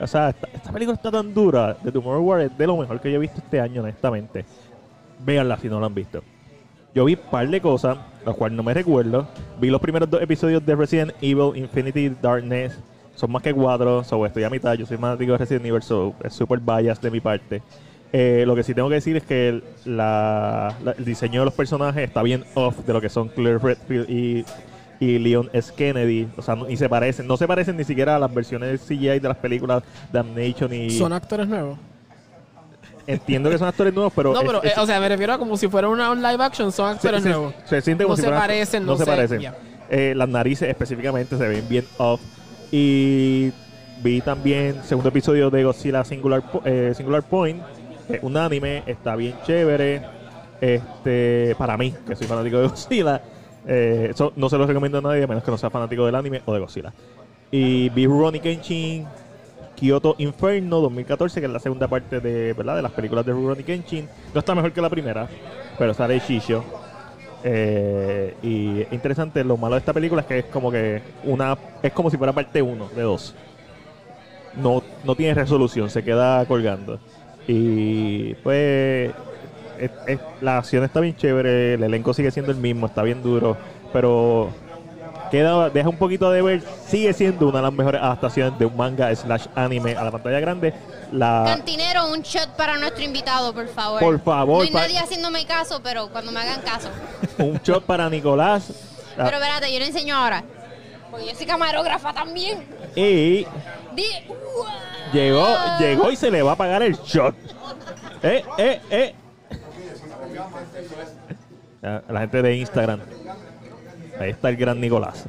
O 0.00 0.06
sea, 0.06 0.28
esta, 0.28 0.46
esta 0.54 0.70
película 0.70 0.94
está 0.94 1.10
tan 1.10 1.34
dura. 1.34 1.76
The 1.82 1.90
Tomorrow 1.90 2.22
War 2.22 2.40
es 2.42 2.56
de 2.56 2.66
lo 2.66 2.76
mejor 2.76 3.00
que 3.00 3.10
yo 3.10 3.16
he 3.16 3.20
visto 3.20 3.38
este 3.38 3.60
año, 3.60 3.82
honestamente. 3.82 4.44
Véanla 5.20 5.56
si 5.58 5.68
no 5.68 5.80
la 5.80 5.86
han 5.86 5.94
visto. 5.94 6.22
Yo 6.94 7.04
vi 7.04 7.14
un 7.14 7.20
par 7.30 7.48
de 7.48 7.60
cosas, 7.60 7.98
las 8.24 8.34
cuales 8.34 8.56
no 8.56 8.62
me 8.62 8.74
recuerdo. 8.74 9.28
Vi 9.60 9.68
los 9.70 9.80
primeros 9.80 10.08
dos 10.10 10.22
episodios 10.22 10.64
de 10.64 10.74
Resident 10.74 11.12
Evil 11.20 11.56
Infinity 11.56 12.10
Darkness. 12.20 12.78
Son 13.14 13.30
más 13.30 13.42
que 13.42 13.52
cuatro, 13.52 14.04
so 14.04 14.24
estoy 14.26 14.44
a 14.44 14.50
mitad. 14.50 14.74
Yo 14.74 14.86
soy 14.86 14.96
fanático 14.96 15.32
de 15.32 15.38
Resident 15.38 15.66
Evil, 15.66 15.82
so 15.82 16.14
es 16.24 16.32
super 16.32 16.60
bias 16.60 17.00
de 17.00 17.10
mi 17.10 17.20
parte. 17.20 17.62
Eh, 18.12 18.44
lo 18.46 18.54
que 18.54 18.62
sí 18.62 18.74
tengo 18.74 18.88
que 18.88 18.94
decir 18.96 19.16
es 19.16 19.22
que 19.24 19.48
el, 19.48 19.64
la- 19.84 20.74
diseño 20.98 21.40
de 21.42 21.44
los 21.46 21.54
personajes 21.54 22.02
está 22.04 22.22
bien 22.22 22.44
off 22.54 22.78
de 22.86 22.92
lo 22.92 23.00
que 23.00 23.08
son 23.10 23.28
Claire 23.28 23.58
Redfield 23.58 24.08
y, 24.08 24.44
y 24.98 25.18
Leon 25.18 25.50
S. 25.52 25.72
Kennedy. 25.76 26.26
O 26.36 26.42
sea, 26.42 26.54
ni 26.56 26.76
se 26.76 26.88
parecen. 26.88 27.26
No 27.26 27.36
se 27.36 27.46
parecen 27.46 27.76
ni 27.76 27.84
siquiera 27.84 28.16
a 28.16 28.18
las 28.18 28.32
versiones 28.32 28.80
CGI 28.80 29.18
de 29.18 29.28
las 29.28 29.36
películas 29.36 29.82
Damnation 30.12 30.72
y... 30.72 30.90
¿Son 30.90 31.12
actores 31.12 31.46
nuevos? 31.48 31.78
Entiendo 33.08 33.48
que 33.50 33.56
son 33.58 33.66
actores 33.68 33.94
nuevos, 33.94 34.12
pero... 34.14 34.34
no, 34.34 34.40
pero, 34.42 34.62
es- 34.62 34.76
eh, 34.76 34.80
o 34.80 34.86
sea, 34.86 35.00
me 35.00 35.08
refiero 35.08 35.32
a 35.32 35.38
como 35.38 35.56
si 35.56 35.66
fuera 35.66 35.88
una 35.88 36.10
un 36.10 36.22
live 36.22 36.44
action, 36.44 36.70
son 36.70 36.90
se, 36.90 36.94
actores 36.96 37.22
se- 37.22 37.28
nuevos. 37.30 37.54
se 37.64 37.80
siente 37.80 38.04
como 38.04 38.12
No 38.12 38.16
si 38.16 38.22
se 38.22 38.28
fueran- 38.28 38.40
parecen, 38.42 38.84
no 38.86 38.92
no 38.92 38.98
se 38.98 39.04
se- 39.04 39.10
parecen. 39.10 39.52
Eh, 39.90 40.12
las 40.14 40.28
narices 40.28 40.68
específicamente 40.68 41.36
se 41.38 41.48
ven 41.48 41.66
bien 41.68 41.86
off. 41.96 42.20
Y 42.70 43.50
vi 44.02 44.20
también 44.20 44.82
segundo 44.84 45.08
episodio 45.08 45.48
de 45.50 45.64
Godzilla 45.64 46.04
Singular, 46.04 46.42
eh, 46.66 46.92
Singular 46.94 47.22
Point. 47.22 47.62
eh, 48.10 48.18
un 48.22 48.36
anime, 48.36 48.82
está 48.86 49.16
bien 49.16 49.34
chévere. 49.46 50.02
Este, 50.60 51.54
para 51.56 51.76
mí, 51.78 51.94
que 52.06 52.14
soy 52.16 52.26
fanático 52.26 52.58
de 52.58 52.68
Godzilla. 52.68 53.22
eso 53.66 54.32
no 54.36 54.48
se 54.50 54.58
lo 54.58 54.66
recomiendo 54.66 54.98
a 54.98 55.00
nadie, 55.00 55.22
a 55.24 55.26
menos 55.26 55.42
que 55.44 55.50
no 55.50 55.56
sea 55.58 55.70
fanático 55.70 56.04
del 56.04 56.14
anime 56.14 56.42
o 56.44 56.52
de 56.52 56.60
Godzilla. 56.60 56.92
Y 57.50 57.88
vi 57.90 58.06
Rurouni 58.06 58.40
Kenshin, 58.40 59.06
Kyoto 59.78 60.14
Inferno 60.18 60.80
2014, 60.80 61.40
que 61.40 61.46
es 61.46 61.52
la 61.52 61.58
segunda 61.60 61.88
parte 61.88 62.20
de, 62.20 62.52
¿verdad? 62.52 62.76
de 62.76 62.82
las 62.82 62.92
películas 62.92 63.24
de 63.24 63.32
Rurouni 63.32 63.62
Kenshin. 63.62 64.08
No 64.34 64.40
está 64.40 64.54
mejor 64.54 64.72
que 64.72 64.80
la 64.80 64.90
primera, 64.90 65.28
pero 65.78 65.94
sale 65.94 66.18
Shisho. 66.18 66.64
Eh, 67.44 68.34
y 68.42 68.80
es 68.80 68.92
interesante, 68.92 69.44
lo 69.44 69.56
malo 69.56 69.76
de 69.76 69.78
esta 69.80 69.92
película 69.92 70.22
es 70.22 70.26
que 70.26 70.38
es 70.40 70.44
como 70.46 70.72
que 70.72 71.00
una 71.24 71.56
es 71.82 71.92
como 71.92 72.10
si 72.10 72.16
fuera 72.16 72.32
parte 72.32 72.60
1 72.60 72.88
de 72.96 73.02
2. 73.02 73.34
No, 74.52 74.82
no 75.04 75.14
tiene 75.14 75.34
resolución, 75.34 75.90
se 75.90 76.02
queda 76.02 76.44
colgando. 76.46 76.98
Y 77.46 78.34
pues 78.36 79.14
es- 79.78 79.90
es- 80.06 80.20
la 80.40 80.58
acción 80.58 80.84
está 80.84 81.00
bien 81.00 81.16
chévere, 81.16 81.74
el 81.74 81.82
elenco 81.84 82.12
sigue 82.14 82.30
siendo 82.30 82.50
el 82.52 82.58
mismo, 82.58 82.86
está 82.86 83.02
bien 83.02 83.22
duro, 83.22 83.56
pero 83.92 84.50
queda, 85.30 85.70
deja 85.70 85.88
un 85.88 85.96
poquito 85.96 86.30
de 86.30 86.42
ver, 86.42 86.62
sigue 86.86 87.12
siendo 87.12 87.48
una 87.48 87.58
de 87.58 87.62
las 87.64 87.72
mejores 87.72 88.00
adaptaciones 88.00 88.58
de 88.58 88.66
un 88.66 88.76
manga 88.76 89.14
slash 89.14 89.46
anime 89.54 89.96
a 89.96 90.04
la 90.04 90.10
pantalla 90.10 90.40
grande. 90.40 90.74
La, 91.12 91.44
Cantinero, 91.46 92.10
un 92.12 92.20
shot 92.22 92.50
para 92.56 92.76
nuestro 92.76 93.02
invitado, 93.02 93.52
por 93.54 93.66
favor. 93.68 94.00
Por 94.00 94.20
favor, 94.20 94.58
No 94.58 94.62
hay 94.64 94.70
pa- 94.70 94.80
nadie 94.82 94.98
haciéndome 94.98 95.46
caso, 95.46 95.80
pero 95.82 96.08
cuando 96.10 96.30
me 96.32 96.40
hagan 96.40 96.60
caso. 96.62 96.88
un 97.38 97.58
shot 97.62 97.84
para 97.84 98.08
Nicolás. 98.10 98.72
Pero 99.16 99.28
espérate, 99.36 99.72
yo 99.72 99.78
le 99.78 99.86
enseño 99.86 100.16
ahora. 100.16 100.44
Porque 101.10 101.26
yo 101.26 101.34
soy 101.34 101.46
camarógrafa 101.46 102.12
también. 102.12 102.66
y 102.94 103.46
Di 103.94 104.04
Llegó, 105.12 105.46
llegó 105.78 106.10
y 106.10 106.16
se 106.16 106.30
le 106.30 106.42
va 106.42 106.52
a 106.52 106.56
pagar 106.56 106.82
el 106.82 106.94
shot. 106.98 107.34
Eh, 108.22 108.44
eh, 108.58 108.80
eh. 108.90 109.14
La 111.80 112.20
gente 112.20 112.42
de 112.42 112.56
Instagram. 112.56 113.00
Ahí 114.20 114.30
está 114.30 114.48
el 114.48 114.56
gran 114.56 114.80
Nicolás. 114.80 115.26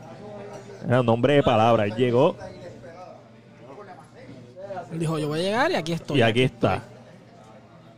Era 0.87 1.01
un 1.01 1.05
nombre 1.05 1.33
de 1.35 1.43
palabra. 1.43 1.85
Él 1.85 1.95
llegó. 1.95 2.35
Él 4.91 4.99
dijo, 4.99 5.19
yo 5.19 5.27
voy 5.27 5.39
a 5.39 5.43
llegar 5.43 5.71
y 5.71 5.75
aquí 5.75 5.93
estoy. 5.93 6.17
Y 6.19 6.21
aquí 6.21 6.41
está. 6.43 6.83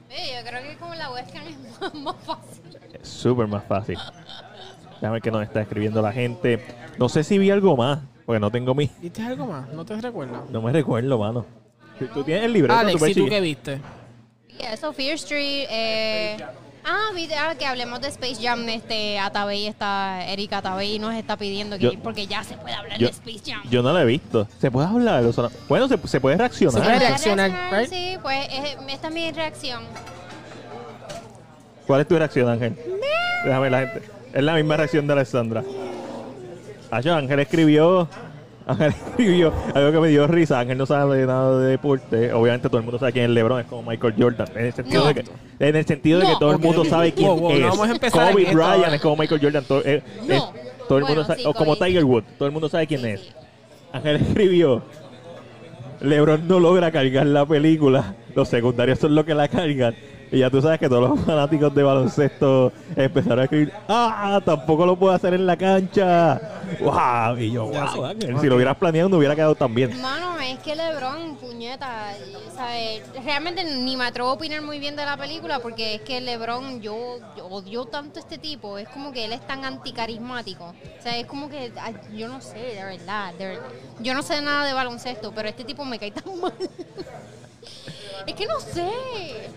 Yo 0.10 0.48
creo 0.50 0.62
que 0.64 0.78
con 0.78 0.98
la 0.98 1.12
webcam 1.12 1.44
es 1.48 1.94
más, 1.94 2.16
fácil. 2.26 2.78
Es 3.02 3.08
súper 3.08 3.48
más 3.48 3.64
fácil. 3.64 3.98
Déjame 4.96 5.14
ver 5.14 5.22
qué 5.22 5.32
nos 5.32 5.44
está 5.44 5.62
escribiendo 5.62 6.02
la 6.02 6.12
gente. 6.12 6.64
No 6.98 7.08
sé 7.10 7.24
si 7.24 7.38
vi 7.38 7.50
algo 7.50 7.78
más, 7.78 8.00
porque 8.26 8.40
no 8.40 8.52
tengo 8.52 8.76
mi... 8.76 8.90
¿Viste 9.00 9.24
algo 9.24 9.48
más? 9.48 9.70
¿No 9.70 9.86
te 9.86 9.96
recuerdas? 10.00 10.42
No 10.50 10.62
me 10.62 10.72
recuerdo, 10.74 11.18
mano. 11.18 11.46
Tú- 12.14 12.24
tienes 12.24 12.44
el 12.46 12.54
libreto. 12.54 12.78
Alex, 12.80 13.08
¿y 13.08 13.14
tú 13.16 13.28
qué 13.28 13.40
viste? 13.40 13.80
Y 14.50 14.64
eso, 14.64 14.92
Fear 14.92 15.14
Street. 15.16 15.68
Eh, 15.70 16.38
ah, 16.86 17.10
viste, 17.16 17.36
ah, 17.36 17.56
que 17.58 17.66
hablemos 17.66 18.02
de 18.02 18.08
Space 18.10 18.38
Jam. 18.42 18.68
Este, 18.70 19.20
Atabey 19.20 19.68
está, 19.68 20.26
Erika 20.28 20.58
Atabey 20.60 21.00
nos 21.00 21.14
está 21.16 21.38
pidiendo 21.38 21.78
que, 21.78 21.84
Yo- 21.84 22.00
porque 22.02 22.28
ya 22.28 22.44
se 22.44 22.56
puede 22.58 22.76
hablar 22.76 22.98
Yo, 22.98 23.08
de 23.08 23.12
Space 23.14 23.42
Jam. 23.46 23.62
yo 23.70 23.82
no 23.84 23.94
la 23.94 24.02
he 24.02 24.06
visto. 24.06 24.48
¿Se 24.60 24.70
puede 24.72 24.88
hablar? 24.88 25.24
O 25.26 25.34
sea, 25.34 25.50
bueno, 25.68 25.88
se, 25.88 25.98
se 26.08 26.20
puede 26.22 26.38
reaccionar. 26.38 26.74
Se 26.74 26.80
puede 26.80 26.98
¿Puedes 26.98 27.10
reaccionar, 27.10 27.74
right? 27.74 27.90
Sí, 27.90 28.18
pues 28.22 28.48
esta 28.90 29.08
es 29.08 29.14
mi 29.14 29.32
reacción. 29.32 29.84
¿Cuál 31.88 32.02
es 32.02 32.08
tu 32.08 32.18
reacción, 32.18 32.48
Ángel? 32.50 32.76
Déjame 33.44 33.62
ver 33.62 33.72
la 33.72 33.80
gente. 33.80 34.02
Es 34.34 34.44
la 34.44 34.54
misma 34.54 34.78
reacción 34.78 35.08
de 35.08 35.14
Alessandra. 35.14 35.64
Ayo, 36.92 37.16
Ángel 37.16 37.40
escribió. 37.40 38.08
Ángel 38.68 38.94
escribió 39.10 39.54
algo 39.74 39.92
que 39.92 40.00
me 40.00 40.08
dio 40.10 40.28
risa. 40.28 40.60
Ángel 40.60 40.78
no 40.78 40.86
sabe 40.86 41.26
nada 41.26 41.60
de 41.60 41.68
deporte. 41.72 42.32
Obviamente 42.34 42.68
todo 42.70 42.78
el 42.78 42.84
mundo 42.84 43.00
sabe 43.00 43.12
quién 43.14 43.26
es 43.26 43.32
LeBron, 43.32 43.62
es 43.62 43.66
como 43.68 43.90
Michael 43.90 44.14
Jordan. 44.18 44.48
En 44.56 44.66
el 44.66 44.74
sentido, 44.74 45.02
No. 45.02 45.08
de, 45.08 45.14
que, 45.16 45.24
en 45.60 45.76
el 45.76 45.86
sentido 45.86 46.20
de 46.20 46.26
que 46.28 46.32
No. 46.34 46.40
todo 46.40 46.52
el 46.52 46.60
mundo 46.60 46.86
sabe 46.86 47.12
quién 47.14 47.28
Wow, 47.30 47.40
wow, 47.40 47.52
es. 47.52 47.60
no 47.60 47.68
vamos 47.70 47.88
a 47.90 47.92
empezar 47.92 48.32
Kobe 48.32 48.46
Bryant 48.54 48.94
es 48.94 49.02
como 49.02 49.16
Michael 49.18 49.42
Jordan. 49.42 49.64
Todo, 49.66 49.82
eh, 49.86 50.02
No. 50.28 50.34
es- 50.34 50.44
todo 50.88 50.98
el 50.98 51.04
Bueno, 51.04 51.08
mundo 51.08 51.24
sabe, 51.26 51.40
sí, 51.42 51.46
o 51.48 51.54
como. 51.54 51.76
Tiger 51.78 52.04
Woods. 52.06 52.28
Todo 52.38 52.48
el 52.48 52.52
mundo 52.52 52.68
sabe 52.70 52.86
quién 52.88 53.02
Sí, 53.02 53.08
es. 53.08 53.22
sí. 53.22 53.30
Ángel 53.94 54.16
escribió. 54.28 54.84
LeBron 56.02 56.48
no 56.48 56.60
logra 56.60 56.92
cargar 56.92 57.26
la 57.28 57.46
película. 57.46 58.16
Los 58.36 58.48
secundarios 58.50 59.00
son 59.00 59.14
los 59.16 59.24
que 59.26 59.36
la 59.36 59.48
cargan. 59.48 59.96
Y 60.32 60.40
ya 60.40 60.50
tú 60.50 60.62
sabes 60.62 60.80
que 60.80 60.88
todos 60.88 61.10
los 61.10 61.20
fanáticos 61.26 61.76
de 61.76 61.84
baloncesto 61.84 62.72
empezaron 62.96 63.40
a 63.40 63.44
escribir, 63.44 63.74
¡ah! 63.90 64.40
Tampoco 64.46 64.86
lo 64.86 64.96
puedo 64.96 65.14
hacer 65.14 65.34
en 65.34 65.46
la 65.46 65.58
cancha. 65.58 66.40
¡Wow! 66.80 67.38
Y 67.38 67.52
yo, 67.52 67.66
wow, 67.66 68.16
si 68.40 68.48
lo 68.48 68.56
hubieras 68.56 68.78
planeado 68.78 69.10
no 69.10 69.18
hubiera 69.18 69.36
quedado 69.36 69.56
tan 69.56 69.76
bien. 69.76 70.00
Mano, 70.02 70.40
es 70.40 70.58
que 70.60 70.74
LeBron, 70.74 71.36
puñeta, 71.36 72.14
¿sabes? 72.56 73.02
Realmente 73.26 73.64
ni 73.64 73.98
me 73.98 74.06
atrevo 74.06 74.30
a 74.30 74.34
opinar 74.34 74.62
muy 74.62 74.80
bien 74.80 74.96
de 74.96 75.06
la 75.06 75.18
película 75.18 75.60
porque 75.60 75.96
es 75.96 76.02
que 76.02 76.22
LeBron, 76.22 76.82
yo, 76.82 77.18
yo 77.36 77.48
odio 77.48 77.86
tanto 77.86 78.20
a 78.20 78.22
este 78.22 78.38
tipo. 78.38 78.78
Es 78.78 78.88
como 78.88 79.12
que 79.12 79.26
él 79.26 79.34
es 79.34 79.46
tan 79.46 79.66
anticarismático. 79.66 80.64
O 80.64 81.04
sea, 81.04 81.18
es 81.18 81.26
como 81.26 81.50
que, 81.50 81.74
ay, 81.82 81.96
yo 82.16 82.30
no 82.30 82.40
sé, 82.40 82.58
de 82.58 82.84
verdad. 82.86 83.34
de 83.34 83.48
verdad. 83.48 83.66
Yo 84.00 84.14
no 84.14 84.22
sé 84.22 84.42
nada 84.42 84.66
de 84.66 84.74
baloncesto, 84.74 85.34
pero 85.36 85.50
este 85.50 85.66
tipo 85.66 85.84
me 85.84 86.00
cae 86.00 86.12
tan 86.12 86.40
mal. 86.42 86.54
Es 88.28 88.34
que 88.36 88.46
no 88.46 88.60
sé. 88.60 88.90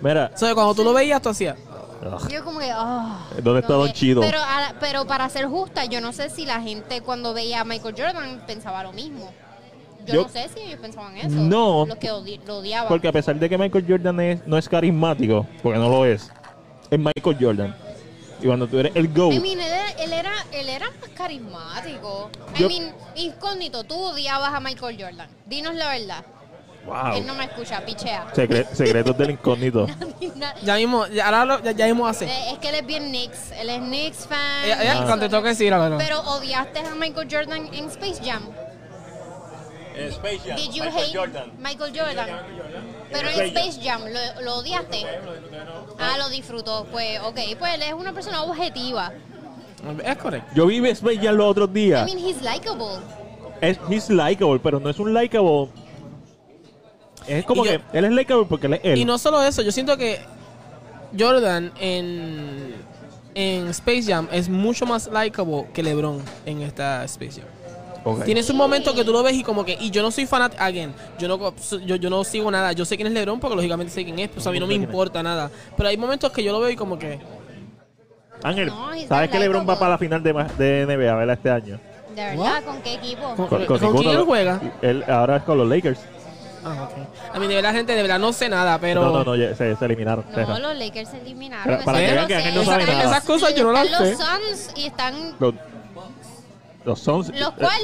Mira, 0.00 0.30
O 0.34 0.38
sea, 0.38 0.54
cuando 0.54 0.74
tú 0.74 0.84
lo 0.84 0.92
veías, 0.92 1.20
tú 1.22 1.28
hacías. 1.30 1.56
ugh, 2.02 2.28
Yo 2.30 2.44
como 2.44 2.58
que, 2.58 2.70
ah. 2.72 3.26
¿Dónde 3.42 3.60
está 3.60 3.74
Don 3.74 3.92
Chido? 3.92 4.20
Pero, 4.20 4.38
a- 4.38 4.74
pero 4.80 5.06
para 5.06 5.28
ser 5.28 5.46
justa, 5.46 5.84
yo 5.86 6.00
no 6.00 6.12
sé 6.12 6.28
si 6.30 6.44
la 6.46 6.60
gente 6.60 7.00
cuando 7.00 7.32
veía 7.34 7.60
a 7.60 7.64
Michael 7.64 7.94
Jordan 7.96 8.42
pensaba 8.46 8.82
lo 8.82 8.92
mismo. 8.92 9.32
Yo, 10.06 10.14
Yo- 10.14 10.22
no 10.24 10.28
sé 10.28 10.48
si 10.54 10.60
ellos 10.60 10.80
pensaban 10.80 11.16
eso. 11.16 11.30
No. 11.30 11.86
Los 11.86 11.96
que 11.96 12.12
odi- 12.12 12.38
lo 12.46 12.58
odiaban. 12.58 12.88
porque 12.88 13.08
a 13.08 13.12
pesar 13.12 13.36
de 13.36 13.48
que 13.48 13.56
Michael 13.56 13.86
Jordan 13.88 14.20
es- 14.20 14.46
no 14.46 14.58
es 14.58 14.68
carismático, 14.68 15.46
porque 15.62 15.78
no 15.78 15.88
lo 15.88 16.04
es, 16.04 16.30
es 16.90 16.98
Michael 16.98 17.36
Jordan. 17.40 17.74
Y 18.42 18.46
cuando 18.46 18.66
tú 18.66 18.78
eres 18.78 18.92
el 18.94 19.08
GOAT, 19.14 19.32
I 19.32 19.40
mean, 19.40 19.60
él, 19.60 19.72
era, 19.72 19.90
él, 19.92 20.12
era, 20.12 20.32
él 20.52 20.68
era 20.68 20.86
más 21.00 21.08
carismático. 21.14 22.30
Yo- 22.58 22.68
I 22.68 22.80
mean, 22.80 22.94
incógnito, 23.14 23.84
tú 23.84 23.94
odiabas 23.98 24.52
a 24.52 24.60
Michael 24.60 24.96
Jordan. 25.02 25.28
Dinos 25.46 25.74
la 25.74 25.88
verdad. 25.88 26.24
Wow. 26.87 27.14
Él 27.16 27.27
no 27.27 27.35
me 27.35 27.44
escucha, 27.44 27.81
pichea. 27.85 28.27
Secre- 28.35 28.66
secretos 28.73 29.16
del 29.18 29.31
incógnito. 29.31 29.87
Ya 30.62 30.77
mismo, 30.77 31.07
ya, 31.07 31.27
ahora 31.27 31.44
lo, 31.44 31.62
ya, 31.62 31.73
ya 31.73 31.87
mismo 31.87 32.07
hace. 32.07 32.25
Eh, 32.27 32.53
es 32.53 32.59
que 32.59 32.68
él 32.70 32.75
es 32.77 32.87
bien 32.87 33.05
Knicks. 33.09 33.53
Él 33.53 33.70
es 33.70 33.79
Knicks 33.79 34.27
fan. 34.27 34.64
Ella, 34.64 34.83
ella 34.83 35.03
Ah. 35.03 35.07
contestó 35.07 35.42
que 35.42 35.55
sí, 35.55 35.68
la 35.70 35.79
verdad. 35.79 35.99
Pero 35.99 36.20
odiaste 36.20 36.81
a 36.81 36.94
Michael 36.94 37.29
Jordan 37.31 37.68
en 37.73 37.85
Space 37.87 38.20
Jam. 38.25 38.42
Did 39.94 40.73
you 40.73 40.83
hate 40.83 41.16
Michael 41.59 41.92
Jordan? 41.97 42.29
Pero 43.12 43.29
en 43.29 43.40
Space 43.57 43.81
Jam, 43.83 44.03
¿lo, 44.03 44.42
lo 44.42 44.55
odiaste? 44.57 45.05
Ah, 46.01 46.16
lo 46.18 46.29
disfrutó. 46.31 46.87
Pues, 46.90 47.20
ok, 47.20 47.38
pues 47.59 47.75
él 47.75 47.83
es 47.83 47.92
una 47.92 48.12
persona 48.12 48.42
objetiva. 48.42 49.12
Es 50.05 50.16
correcto. 50.16 50.51
Yo 50.55 50.66
vi 50.66 50.85
Space 50.88 51.18
Jam 51.18 51.37
los 51.37 51.47
otros 51.51 51.68
I 51.70 51.73
días. 51.75 52.05
mean, 52.07 52.18
he's 52.18 52.42
likable. 52.42 52.99
Es, 53.61 53.79
he's 53.88 54.11
likable, 54.11 54.59
pero 54.59 54.81
no 54.81 54.90
es 54.90 54.99
un 54.99 55.14
likable. 55.14 55.68
Es 57.26 57.44
como 57.44 57.64
yo- 57.64 57.70
que 57.72 57.98
él 57.98 58.04
es 58.04 58.12
likable 58.12 58.46
porque 58.48 58.66
él 58.66 58.74
es 58.74 58.80
él. 58.84 58.98
Y 58.98 59.04
no 59.04 59.18
solo 59.18 59.42
eso, 59.42 59.62
yo 59.62 59.72
siento 59.72 59.96
que 59.96 60.20
Jordan 61.18 61.72
en, 61.80 62.74
en 63.34 63.68
Space 63.68 64.02
Jam 64.04 64.28
es 64.32 64.48
mucho 64.48 64.87
más 64.87 65.08
likable 65.12 65.66
que 65.72 65.82
LeBron 65.82 66.20
en 66.46 66.62
esta 66.62 67.04
Space 67.04 67.40
Jam. 67.40 67.48
Tienes 68.26 68.50
un 68.50 68.56
momento 68.58 68.94
que 68.94 69.02
tú 69.02 69.12
lo 69.12 69.22
ves 69.22 69.32
y 69.34 69.42
como 69.42 69.64
que, 69.64 69.78
y 69.80 69.90
yo 69.90 70.02
no 70.02 70.10
soy 70.10 70.26
fanático, 70.26 70.62
again, 70.62 70.92
yo 71.18 71.26
no, 71.26 71.54
yo, 71.87 71.96
yo 71.96 72.10
no 72.10 72.22
sigo 72.22 72.50
nada, 72.50 72.72
yo 72.72 72.84
sé 72.84 72.96
quién 72.96 73.06
es 73.06 73.14
LeBron 73.14 73.40
porque 73.40 73.56
lógicamente 73.56 73.90
sé 73.90 74.04
quién 74.04 74.18
es, 74.18 74.28
pues 74.28 74.46
a 74.46 74.50
mí 74.50 74.60
no 74.60 74.66
me 74.66 74.74
importa 74.74 75.22
nada. 75.22 75.50
Pero 75.74 75.88
hay 75.88 75.96
momentos 75.96 76.30
que 76.30 76.42
yo 76.44 76.52
lo 76.52 76.60
veo 76.60 76.68
y 76.68 76.76
como 76.76 76.98
que, 76.98 77.18
Ángel, 78.42 78.66
No, 78.68 78.88
¿sabes 79.08 79.30
que 79.30 79.38
LeBron 79.38 79.66
va 79.66 79.78
para 79.78 79.92
la 79.92 79.98
final 79.98 80.22
de, 80.22 80.34
de 80.34 80.84
NBA 80.87 81.14
¿verdad? 81.14 81.34
este 81.37 81.48
año? 81.50 81.80
De 82.14 82.22
verdad, 82.26 82.62
¿con 82.64 82.82
qué 82.82 82.94
equipo? 82.94 83.22
Con- 83.37 83.48
Con, 83.48 83.64
¿Con 83.66 83.80
ninguno 83.80 84.00
quién 84.02 84.16
él 84.18 84.24
juega? 84.26 84.60
Él 84.82 85.04
ahora 85.08 85.37
es 85.38 85.42
con 85.44 85.56
los 85.56 85.66
Lakers. 85.66 86.00
Ah, 86.64 86.88
ok. 86.90 87.35
A 87.37 87.38
mí 87.38 87.46
de 87.46 87.55
verdad, 87.55 87.72
gente, 87.72 87.94
de 87.94 88.03
verdad 88.03 88.18
no 88.18 88.33
sé 88.33 88.48
nada, 88.48 88.79
pero... 88.79 89.03
No, 89.05 89.12
no, 89.12 89.24
no, 89.24 89.37
ya- 89.37 89.55
se, 89.55 89.74
se 89.77 89.85
eliminaron. 89.85 90.24
No, 90.31 90.37
Deja. 90.37 90.59
los 90.59 90.77
Lakers 90.77 91.11
se 91.11 91.18
eliminaron. 91.20 91.64
Para- 91.64 91.77
eso 91.77 91.85
para 91.85 91.98
que 91.98 92.12
vean 92.12 92.27
que. 92.27 92.35
Ángel 92.37 92.55
no 92.55 92.64
sabe 92.64 92.83
Están 92.83 92.98
nada. 92.98 93.11
Esas 93.11 93.24
cosas 93.24 93.55
yo 93.55 93.64
no 93.64 93.72
las 93.72 93.87
sé. 93.88 93.92
los 93.92 94.09
Suns 94.18 94.70
y 94.77 94.87
están... 94.87 95.35
Los, 95.38 95.55
los 96.85 97.00
Suns. 97.00 97.29
¿Los 97.38 97.50
cuál? 97.53 97.81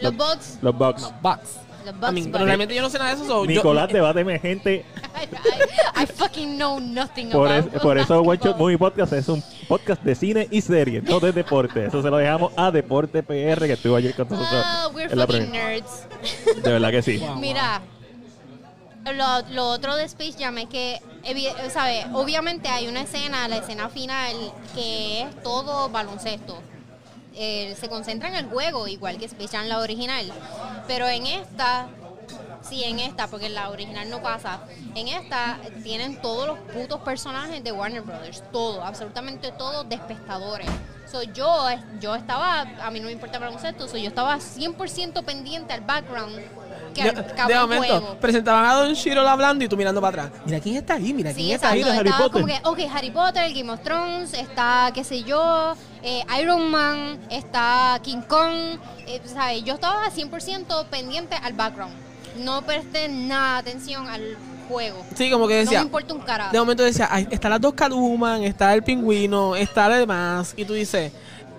Los 0.00 0.16
Bucks. 0.16 0.58
Los 0.62 0.76
Bucks. 0.76 1.12
Bucks. 1.22 1.56
I 1.90 2.12
mean, 2.12 2.32
pero 2.32 2.44
realmente 2.44 2.74
yo 2.74 2.82
no 2.82 2.90
sé 2.90 2.98
nada 2.98 3.10
de 3.14 3.16
eso. 3.16 3.26
so 3.26 3.44
yo- 3.44 3.50
Nicolás, 3.50 3.88
debáteme, 3.92 4.38
gente. 4.38 4.84
I, 5.14 6.00
I- 6.00 6.02
I 6.04 6.06
fucking 6.06 6.56
know 6.56 6.78
nothing 6.80 7.30
Por, 7.30 7.50
es- 7.50 7.66
about 7.66 7.82
por 7.82 7.98
eso 7.98 8.20
One 8.20 8.38
Shot. 8.42 8.56
Movie 8.58 8.78
Podcast 8.78 9.12
es 9.12 9.28
un 9.28 9.42
podcast 9.68 10.02
de 10.02 10.14
cine 10.14 10.48
y 10.50 10.60
serie, 10.60 11.02
no 11.02 11.20
de 11.20 11.32
deporte. 11.32 11.86
Eso 11.86 12.02
se 12.02 12.10
lo 12.10 12.16
dejamos 12.18 12.52
a 12.56 12.70
Deporte 12.70 13.22
PR, 13.22 13.66
que 13.66 13.72
estuvo 13.74 13.96
ayer 13.96 14.14
con 14.14 14.28
nosotros. 14.28 14.64
We're 14.94 15.10
en 15.12 15.18
la 15.18 15.26
fucking 15.26 15.50
nerds. 15.52 16.06
De 16.62 16.72
verdad 16.72 16.90
que 16.90 17.02
sí. 17.02 17.16
Wow. 17.26 17.36
Mira, 17.36 17.80
lo, 19.04 19.54
lo 19.54 19.68
otro 19.68 19.94
de 19.96 20.04
Space 20.04 20.34
Jam 20.38 20.58
es 20.58 20.66
que, 20.66 21.00
evi- 21.24 21.52
¿sabe? 21.70 22.04
Obviamente 22.12 22.68
hay 22.68 22.88
una 22.88 23.02
escena, 23.02 23.46
la 23.48 23.58
escena 23.58 23.88
final, 23.88 24.34
que 24.74 25.22
es 25.22 25.42
todo 25.42 25.88
baloncesto. 25.88 26.58
Eh, 27.38 27.76
se 27.78 27.88
concentra 27.88 28.28
en 28.30 28.34
el 28.34 28.46
juego, 28.46 28.88
igual 28.88 29.18
que 29.18 29.26
Space 29.26 29.56
Jam 29.56 29.66
la 29.66 29.78
original. 29.78 30.32
Pero 30.88 31.06
en 31.06 31.26
esta, 31.26 31.86
sí, 32.66 32.82
en 32.82 32.98
esta, 32.98 33.26
porque 33.28 33.46
en 33.46 33.54
la 33.54 33.68
original 33.68 34.08
no 34.08 34.22
pasa. 34.22 34.60
En 34.94 35.08
esta 35.08 35.58
tienen 35.82 36.20
todos 36.22 36.46
los 36.46 36.58
putos 36.58 37.00
personajes 37.00 37.62
de 37.62 37.72
Warner 37.72 38.00
Brothers. 38.02 38.42
Todo, 38.50 38.82
absolutamente 38.82 39.52
todos 39.52 39.86
despestadores. 39.86 40.68
So, 41.10 41.22
yo, 41.22 41.66
yo 42.00 42.14
estaba, 42.16 42.62
a 42.82 42.90
mí 42.90 43.00
no 43.00 43.06
me 43.06 43.12
importa 43.12 43.36
el 43.36 43.44
baloncesto, 43.44 43.86
so, 43.86 43.96
yo 43.96 44.08
estaba 44.08 44.38
100% 44.38 45.22
pendiente 45.24 45.72
al 45.72 45.82
background 45.82 46.40
que 46.94 47.02
De, 47.04 47.12
de 47.12 47.54
momento, 47.60 47.86
juego. 47.86 48.16
presentaban 48.18 48.64
a 48.64 48.74
Don 48.74 48.94
Shiro 48.94 49.20
hablando 49.28 49.62
y 49.64 49.68
tú 49.68 49.76
mirando 49.76 50.00
para 50.00 50.24
atrás. 50.24 50.40
Mira 50.46 50.58
quién 50.58 50.76
está 50.76 50.94
ahí, 50.94 51.12
mira 51.12 51.32
quién 51.32 51.50
está 51.50 51.70
ahí. 51.70 51.82
de 51.84 51.90
Harry 51.90 52.10
Potter. 52.10 52.30
como 52.32 52.46
que, 52.46 52.60
ok, 52.64 52.90
Harry 52.92 53.10
Potter, 53.10 53.52
Game 53.52 53.70
of 53.70 53.80
Thrones, 53.82 54.32
está, 54.32 54.90
qué 54.94 55.04
sé 55.04 55.22
yo, 55.22 55.74
eh, 56.06 56.22
Iron 56.40 56.70
Man, 56.70 57.18
está 57.30 57.98
King 58.02 58.22
Kong, 58.28 58.78
eh, 59.06 59.20
¿sabes? 59.26 59.64
Yo 59.64 59.74
estaba 59.74 60.08
100% 60.10 60.86
pendiente 60.86 61.34
al 61.34 61.52
background. 61.52 61.92
No 62.38 62.62
presté 62.62 63.08
nada 63.08 63.58
atención 63.58 64.06
al 64.08 64.36
juego. 64.68 65.04
Sí, 65.14 65.30
como 65.30 65.46
que 65.48 65.54
No 65.54 65.58
me 65.58 65.64
decía. 65.64 65.80
importa 65.82 66.14
un 66.14 66.20
carajo. 66.20 66.52
de 66.52 66.58
momento 66.58 66.82
decía, 66.82 67.08
"Ay, 67.10 67.26
está 67.30 67.48
las 67.48 67.60
dos 67.60 67.74
Catwoman, 67.74 68.42
está 68.44 68.72
el 68.74 68.82
pingüino, 68.82 69.56
está 69.56 69.88
lo 69.88 69.94
demás. 69.96 70.54
Y 70.56 70.64
tú 70.64 70.74
dices, 70.74 71.12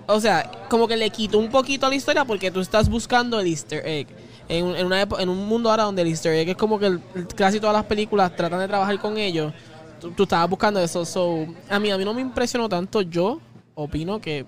o 0.06 0.20
sea, 0.20 0.50
como 0.70 0.88
que 0.88 0.96
le 0.96 1.10
quito 1.10 1.38
un 1.38 1.50
poquito 1.50 1.86
a 1.86 1.90
la 1.90 1.94
historia 1.96 2.24
porque 2.24 2.50
tú 2.50 2.60
estás 2.60 2.88
buscando 2.88 3.38
el 3.40 3.46
easter 3.48 3.86
egg. 3.86 4.06
En, 4.48 4.64
un- 4.64 4.76
en 4.76 4.86
una 4.86 5.02
epo- 5.06 5.20
en 5.20 5.28
un 5.28 5.46
mundo 5.46 5.68
ahora 5.70 5.82
donde 5.82 6.00
el 6.00 6.08
easter 6.08 6.32
egg 6.32 6.48
es 6.50 6.56
como 6.56 6.78
que 6.78 6.86
el- 6.86 7.02
casi 7.36 7.60
todas 7.60 7.74
las 7.76 7.84
películas 7.84 8.34
tratan 8.34 8.60
de 8.60 8.68
trabajar 8.68 8.98
con 8.98 9.18
ellos. 9.18 9.52
Tú, 10.00 10.12
tú 10.12 10.22
estabas 10.22 10.48
buscando 10.48 10.80
eso. 10.80 11.04
So, 11.04 11.44
a 11.68 11.78
mí, 11.78 11.90
a 11.90 11.98
mí 11.98 12.04
no 12.04 12.14
me 12.14 12.20
impresionó 12.22 12.68
tanto. 12.68 13.02
Yo 13.02 13.40
opino 13.78 14.20
que 14.20 14.44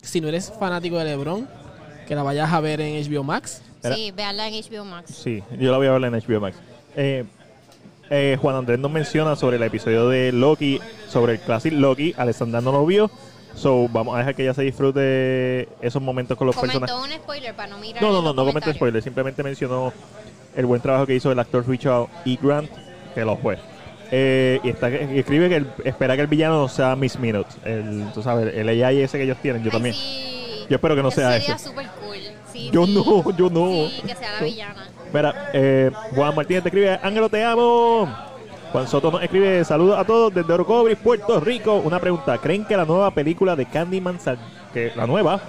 si 0.00 0.20
no 0.20 0.28
eres 0.28 0.50
fanático 0.58 0.98
de 0.98 1.04
LeBron, 1.04 1.46
que 2.08 2.14
la 2.14 2.22
vayas 2.22 2.50
a 2.50 2.60
ver 2.60 2.80
en 2.80 3.02
HBO 3.04 3.22
Max. 3.22 3.62
Sí, 3.82 4.10
véanla 4.16 4.48
en 4.48 4.54
HBO 4.54 4.84
Max. 4.84 5.14
Sí, 5.14 5.42
yo 5.58 5.70
la 5.70 5.76
voy 5.76 5.86
a 5.86 5.92
ver 5.92 6.04
en 6.04 6.14
HBO 6.14 6.40
Max. 6.40 6.56
Eh, 6.96 7.24
eh, 8.08 8.38
Juan 8.40 8.56
Andrés 8.56 8.78
nos 8.78 8.90
menciona 8.90 9.36
sobre 9.36 9.56
el 9.56 9.62
episodio 9.62 10.08
de 10.08 10.32
Loki, 10.32 10.80
sobre 11.08 11.34
el 11.34 11.40
Classic 11.40 11.72
Loki. 11.72 12.14
Alessandra 12.16 12.60
no 12.62 12.72
lo 12.72 12.86
vio. 12.86 13.10
So, 13.54 13.88
vamos 13.88 14.14
a 14.14 14.18
dejar 14.18 14.34
que 14.34 14.44
ella 14.44 14.54
se 14.54 14.62
disfrute 14.62 15.68
esos 15.82 16.00
momentos 16.00 16.38
con 16.38 16.46
los 16.46 16.56
Comentó 16.56 16.80
personajes. 16.80 17.16
un 17.16 17.22
spoiler 17.22 17.54
para 17.54 17.68
no 17.68 17.78
mirar 17.78 18.02
No, 18.02 18.22
no, 18.22 18.32
no, 18.32 18.52
no 18.52 18.72
spoiler. 18.72 19.02
Simplemente 19.02 19.42
mencionó 19.42 19.92
el 20.56 20.66
buen 20.66 20.80
trabajo 20.80 21.06
que 21.06 21.14
hizo 21.14 21.30
el 21.30 21.38
actor 21.38 21.68
Richard 21.68 22.06
E. 22.24 22.38
Grant, 22.40 22.70
que 23.14 23.24
lo 23.24 23.36
fue. 23.36 23.58
Eh, 24.12 24.58
y, 24.64 24.68
está, 24.70 24.90
y 24.90 25.18
escribe 25.20 25.48
que 25.48 25.56
el- 25.56 25.70
espera 25.84 26.16
que 26.16 26.22
el 26.22 26.26
villano 26.26 26.58
no 26.62 26.68
sea 26.68 26.96
Miss 26.96 27.18
Minutes. 27.18 27.56
El, 27.64 28.06
tú 28.12 28.22
sabes, 28.22 28.54
el 28.54 28.68
AI 28.68 29.02
ese 29.02 29.18
que 29.18 29.24
ellos 29.24 29.38
tienen, 29.40 29.62
yo 29.62 29.68
Ay, 29.68 29.72
también. 29.72 29.94
sí. 29.94 30.66
Yo 30.68 30.76
espero 30.76 30.94
que 30.96 31.02
no 31.02 31.10
sea 31.10 31.32
sería 31.32 31.54
ese. 31.54 31.68
súper 31.68 31.86
cool. 32.00 32.16
Sí, 32.52 32.70
Yo 32.72 32.86
sí. 32.86 32.94
no, 32.94 33.36
yo 33.36 33.50
no. 33.50 33.88
Sí, 33.88 34.02
que 34.06 34.14
sea 34.16 34.32
la 34.38 34.42
villana. 34.44 34.88
Mira, 35.12 35.50
eh, 35.52 35.90
Juan 36.14 36.34
Martínez 36.34 36.62
te 36.62 36.68
escribe, 36.68 36.98
Ángelo, 37.02 37.28
te 37.28 37.44
amo. 37.44 38.08
Juan 38.72 38.86
Soto 38.86 39.10
nos 39.10 39.22
escribe, 39.22 39.64
saludos 39.64 39.98
a 39.98 40.04
todos 40.04 40.32
desde 40.32 40.52
Orocovis, 40.52 40.96
Puerto 40.96 41.40
Rico. 41.40 41.76
Una 41.84 41.98
pregunta, 41.98 42.38
¿creen 42.38 42.64
que 42.64 42.76
la 42.76 42.84
nueva 42.84 43.12
película 43.12 43.56
de 43.56 43.66
Candyman, 43.66 44.20
sal- 44.20 44.38
que 44.72 44.92
la 44.94 45.06
nueva, 45.08 45.40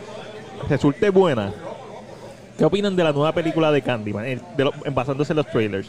resulte 0.69 1.09
buena? 1.11 1.53
¿Qué 2.57 2.65
opinan 2.65 2.95
de 2.95 3.03
la 3.03 3.11
nueva 3.11 3.31
película 3.31 3.71
de 3.71 3.81
Candyman, 3.83 4.23
de 4.57 4.63
lo- 4.63 4.73
en- 4.83 4.93
basándose 4.95 5.33
en 5.33 5.37
los 5.37 5.47
trailers? 5.47 5.87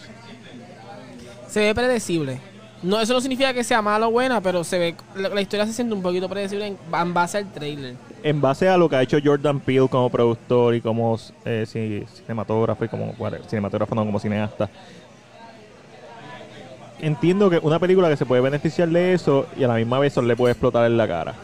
Se 1.49 1.61
ve 1.61 1.75
predecible. 1.75 2.39
No, 2.83 3.01
eso 3.01 3.13
no 3.13 3.21
significa 3.21 3.55
que 3.55 3.63
sea 3.63 3.81
mala 3.81 4.09
o 4.09 4.11
buena, 4.11 4.41
pero 4.41 4.65
se 4.65 4.77
ve 4.79 4.95
la, 5.15 5.29
la 5.29 5.41
historia 5.41 5.67
se 5.67 5.73
siente 5.73 5.95
un 5.95 6.03
poquito 6.03 6.29
predecible 6.29 6.67
en, 6.67 6.77
en 6.93 7.15
base 7.15 7.39
al 7.39 7.53
trailer. 7.53 7.95
En 8.25 8.41
base 8.41 8.69
a 8.69 8.77
lo 8.77 8.89
que 8.89 8.97
ha 8.97 9.03
hecho 9.03 9.19
Jordan 9.23 9.61
Peele 9.61 9.89
como 9.89 10.11
productor 10.11 10.75
y 10.75 10.81
como 10.81 11.17
eh, 11.45 11.65
ci- 11.67 12.05
cinematógrafo 12.27 12.85
y 12.85 12.89
como 12.89 13.15
cinematógrafo 13.49 13.95
no 13.95 14.05
como 14.05 14.19
cineasta. 14.19 14.69
Entiendo 17.01 17.51
que 17.51 17.59
una 17.59 17.79
película 17.79 18.09
que 18.09 18.17
se 18.17 18.27
puede 18.27 18.41
beneficiar 18.43 18.89
de 18.89 19.13
eso 19.15 19.47
y 19.57 19.65
a 19.65 19.69
la 19.69 19.75
misma 19.75 19.99
vez 19.99 20.13
eso 20.13 20.23
le 20.23 20.37
puede 20.37 20.53
explotar 20.53 20.87
en 20.87 20.97
la 20.97 21.09
cara. 21.09 21.35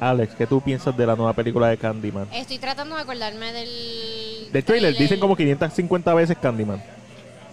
Alex, 0.00 0.34
¿qué 0.34 0.46
tú 0.46 0.62
piensas 0.62 0.96
de 0.96 1.06
la 1.06 1.14
nueva 1.14 1.34
película 1.34 1.68
de 1.68 1.76
Candyman? 1.76 2.26
Estoy 2.32 2.58
tratando 2.58 2.96
de 2.96 3.02
acordarme 3.02 3.52
del. 3.52 4.48
Del 4.52 4.64
trailer, 4.64 4.94
dicen 4.96 5.20
como 5.20 5.36
550 5.36 6.14
veces 6.14 6.38
Candyman. 6.40 6.82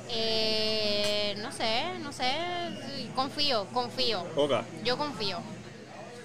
Eh, 0.09 0.66
sé. 2.17 2.31
Confío, 3.15 3.65
confío. 3.73 4.23
Yo 4.83 4.97
confío. 4.97 5.37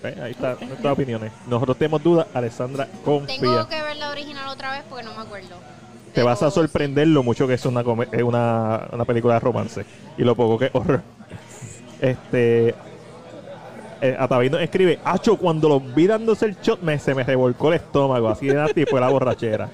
Eh, 0.04 0.20
Ahí 0.20 0.32
está, 0.32 0.56
nuestras 0.60 0.92
opiniones. 0.92 1.32
Nosotros 1.46 1.76
tenemos 1.76 2.02
dudas, 2.02 2.26
Alessandra 2.34 2.88
confía. 3.04 3.38
Tengo 3.38 3.68
que 3.68 3.82
ver 3.82 3.96
la 3.96 4.10
original 4.10 4.48
otra 4.48 4.72
vez 4.72 4.82
porque 4.88 5.04
no 5.04 5.14
me 5.14 5.22
acuerdo. 5.22 5.48
Te 5.48 6.16
Pero 6.16 6.26
vas 6.26 6.42
a 6.42 6.50
sorprender 6.50 7.06
lo 7.08 7.22
mucho 7.22 7.46
que 7.46 7.54
es 7.54 7.64
una, 7.64 7.82
es 8.10 8.22
una, 8.22 8.88
una 8.92 9.04
película 9.04 9.34
de 9.34 9.40
romance 9.40 9.86
y 10.18 10.22
lo 10.22 10.34
poco 10.34 10.58
que 10.58 10.66
es 10.66 10.74
horror. 10.74 11.02
Este. 12.00 12.74
Eh, 14.00 14.16
Ataví 14.18 14.50
nos 14.50 14.60
escribe: 14.60 14.98
Acho, 15.04 15.36
cuando 15.36 15.68
los 15.68 15.94
vi 15.94 16.08
dándose 16.08 16.46
el 16.46 16.56
shot, 16.60 16.82
me, 16.82 16.98
se 16.98 17.14
me 17.14 17.22
revolcó 17.22 17.68
el 17.68 17.74
estómago. 17.74 18.28
Así 18.28 18.48
de 18.48 18.54
nasty 18.54 18.84
fue 18.84 19.00
la 19.00 19.08
borrachera. 19.08 19.70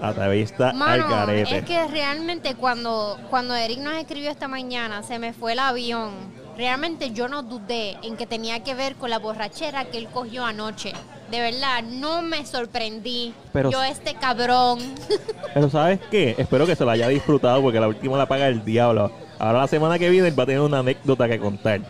Ataví 0.00 0.40
está 0.40 0.70
al 0.70 0.76
Mano, 0.76 1.08
garete. 1.08 1.58
es 1.58 1.64
que 1.64 1.86
realmente 1.88 2.54
cuando, 2.54 3.18
cuando 3.30 3.54
Eric 3.54 3.78
nos 3.78 3.94
escribió 3.94 4.30
esta 4.30 4.48
mañana, 4.48 5.02
se 5.02 5.18
me 5.18 5.32
fue 5.32 5.52
el 5.52 5.58
avión. 5.60 6.10
Realmente 6.56 7.10
yo 7.10 7.28
no 7.28 7.42
dudé 7.42 7.96
en 8.02 8.16
que 8.16 8.26
tenía 8.26 8.62
que 8.62 8.74
ver 8.74 8.94
con 8.96 9.10
la 9.10 9.18
borrachera 9.18 9.86
que 9.86 9.98
él 9.98 10.08
cogió 10.08 10.44
anoche. 10.44 10.92
De 11.30 11.40
verdad, 11.40 11.82
no 11.82 12.22
me 12.22 12.44
sorprendí. 12.46 13.34
Pero- 13.52 13.70
yo 13.70 13.82
este 13.82 14.14
cabrón. 14.14 14.78
Pero 15.54 15.70
¿sabes 15.70 15.98
qué? 16.10 16.34
Espero 16.38 16.66
que 16.66 16.76
se 16.76 16.84
lo 16.84 16.90
haya 16.90 17.08
disfrutado 17.08 17.60
porque 17.62 17.80
la 17.80 17.88
última 17.88 18.16
la 18.18 18.26
paga 18.26 18.46
el 18.48 18.64
diablo. 18.64 19.10
Ahora 19.38 19.60
la 19.60 19.66
semana 19.68 19.98
que 19.98 20.10
viene 20.10 20.28
él 20.28 20.38
va 20.38 20.44
a 20.44 20.46
tener 20.46 20.60
una 20.60 20.78
anécdota 20.80 21.28
que 21.28 21.38
contar. 21.38 21.80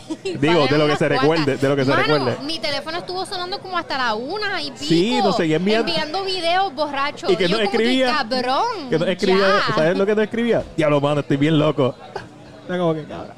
Digo, 0.40 0.66
de 0.66 0.78
lo 0.78 0.86
que 0.86 0.96
se 0.96 1.08
recuerde, 1.08 1.56
de 1.56 1.68
lo 1.68 1.76
que 1.76 1.84
se 1.84 1.94
recuerde. 1.94 2.36
Mi 2.44 2.58
teléfono 2.58 2.98
estuvo 2.98 3.24
sonando 3.26 3.58
como 3.60 3.76
hasta 3.78 3.98
la 3.98 4.14
una 4.14 4.60
y 4.62 4.70
pico. 4.70 4.84
Sí, 4.84 5.18
nos 5.22 5.36
seguía 5.36 5.56
enviando- 5.56 5.88
Enviando 5.88 6.24
videos 6.24 6.74
borrachos. 6.74 7.30
Y 7.30 7.36
que 7.36 7.46
como 7.48 7.58
escribía- 7.58 8.16
cabrón. 8.18 8.90
Que 8.90 8.98
no 8.98 9.06
escribía, 9.06 9.46
ya. 9.68 9.74
¿sabes 9.74 9.96
lo 9.98 10.06
que 10.06 10.14
no 10.14 10.22
escribía? 10.22 10.62
Diablo, 10.76 11.00
mano, 11.00 11.20
estoy 11.20 11.36
bien 11.36 11.58
loco. 11.58 11.94
Era 12.68 12.78
como 12.78 12.94
que 12.94 13.04
cabrón. 13.04 13.34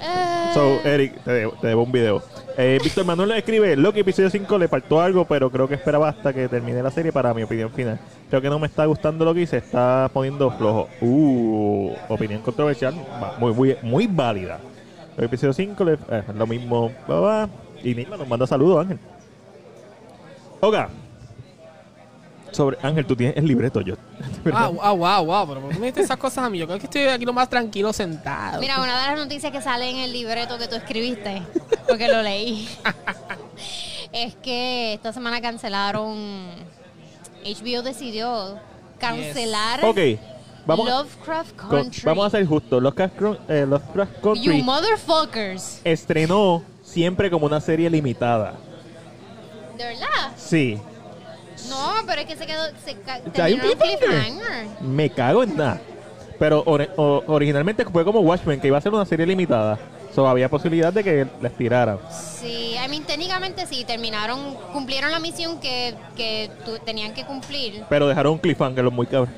Eh, 0.00 0.50
So, 0.54 0.80
Eric, 0.84 1.22
te 1.24 1.32
debo, 1.32 1.52
te 1.60 1.66
debo 1.68 1.82
un 1.82 1.92
video. 1.92 2.22
Eh, 2.56 2.78
Víctor 2.82 3.04
Manuel 3.04 3.28
le 3.28 3.38
escribe, 3.38 3.76
Loki 3.76 4.00
episodio 4.00 4.30
5 4.30 4.58
le 4.58 4.66
faltó 4.66 5.00
algo, 5.00 5.24
pero 5.24 5.48
creo 5.50 5.68
que 5.68 5.74
esperaba 5.74 6.08
hasta 6.08 6.32
que 6.32 6.48
termine 6.48 6.82
la 6.82 6.90
serie 6.90 7.12
para 7.12 7.32
mi 7.32 7.42
opinión 7.44 7.70
final. 7.70 8.00
Creo 8.28 8.42
que 8.42 8.48
no 8.50 8.58
me 8.58 8.66
está 8.66 8.84
gustando 8.86 9.24
Loki 9.24 9.42
y 9.42 9.46
se 9.46 9.58
está 9.58 10.10
poniendo 10.12 10.50
flojo. 10.50 10.88
Uh, 11.00 11.92
opinión 12.08 12.42
controversial, 12.42 12.94
muy, 13.38 13.76
muy 13.82 14.06
válida. 14.08 14.58
El 15.18 15.24
episodio 15.24 15.52
5 15.52 15.84
le, 15.84 15.94
eh, 15.94 16.22
es 16.28 16.34
lo 16.34 16.46
mismo. 16.46 16.92
Y 17.82 17.94
Nilma 17.94 18.16
nos 18.16 18.28
manda 18.28 18.46
saludos, 18.46 18.82
Ángel. 18.82 19.00
Oga. 20.60 20.88
Sobre, 22.52 22.78
Ángel, 22.82 23.04
tú 23.04 23.16
tienes 23.16 23.36
el 23.36 23.46
libreto, 23.46 23.80
yo. 23.80 23.94
Ah, 24.52 24.68
wow, 24.68 24.96
wow, 24.96 25.24
wow. 25.24 25.48
Pero 25.48 25.60
¿por 25.60 25.72
qué 25.72 25.78
me 25.78 25.86
dices 25.88 26.04
esas 26.04 26.16
cosas 26.16 26.44
a 26.44 26.50
mí? 26.50 26.58
Yo 26.58 26.66
creo 26.66 26.78
que 26.78 26.86
estoy 26.86 27.02
aquí 27.02 27.24
lo 27.24 27.32
más 27.32 27.50
tranquilo 27.50 27.92
sentado. 27.92 28.60
Mira, 28.60 28.80
una 28.80 28.98
de 28.98 29.06
las 29.08 29.18
noticias 29.18 29.52
que 29.52 29.60
sale 29.60 29.90
en 29.90 29.96
el 29.96 30.12
libreto 30.12 30.56
que 30.56 30.68
tú 30.68 30.76
escribiste, 30.76 31.42
porque 31.88 32.08
lo 32.08 32.22
leí, 32.22 32.68
es 34.12 34.36
que 34.36 34.94
esta 34.94 35.12
semana 35.12 35.40
cancelaron. 35.40 36.68
HBO 37.44 37.82
decidió 37.82 38.58
cancelar 38.98 39.84
ok, 39.84 39.98
vamos, 40.68 40.88
Lovecraft 40.88 41.56
con- 41.56 41.68
Country. 41.70 42.02
vamos 42.04 42.26
a 42.26 42.30
ser 42.30 42.46
justos. 42.46 42.82
Lovecraft, 42.82 43.14
eh, 43.48 43.66
Lovecraft 43.68 44.12
You 44.16 44.20
Country 44.22 44.62
motherfuckers. 44.62 45.80
estrenó 45.84 46.62
siempre 46.84 47.30
como 47.30 47.46
una 47.46 47.60
serie 47.60 47.90
limitada. 47.90 48.54
¿De 49.76 49.84
verdad? 49.84 50.32
Sí, 50.36 50.78
No, 51.68 51.90
pero 52.06 52.20
es 52.20 52.26
que 52.28 52.36
se 52.36 52.46
quedó. 52.46 52.62
Se 52.84 52.94
ca- 53.00 53.20
sea, 53.34 53.44
hay 53.46 53.54
un 53.54 53.60
cliffhanger. 53.60 53.98
cliffhanger. 53.98 54.66
me 54.82 55.10
cago 55.10 55.42
en 55.42 55.56
nada. 55.56 55.80
Pero 56.38 56.62
o- 56.64 57.24
originalmente 57.26 57.84
fue 57.84 58.04
como 58.04 58.20
Watchmen, 58.20 58.60
que 58.60 58.68
iba 58.68 58.78
a 58.78 58.80
ser 58.80 58.94
una 58.94 59.04
serie 59.04 59.26
limitada. 59.26 59.76
So, 60.14 60.26
había 60.26 60.48
posibilidad 60.48 60.92
de 60.92 61.02
que 61.04 61.26
la 61.42 61.48
estiraran. 61.48 61.98
Sí, 62.10 62.74
I 62.82 62.88
mean, 62.88 63.02
técnicamente 63.04 63.66
sí, 63.66 63.84
terminaron, 63.84 64.54
cumplieron 64.72 65.10
la 65.10 65.18
misión 65.18 65.60
que, 65.60 65.94
que 66.16 66.50
tenían 66.86 67.12
que 67.12 67.24
cumplir. 67.26 67.84
Pero 67.88 68.06
dejaron 68.08 68.32
un 68.34 68.38
cliffhanger 68.38 68.84
los 68.84 68.92
muy 68.92 69.06
cabrón. 69.06 69.34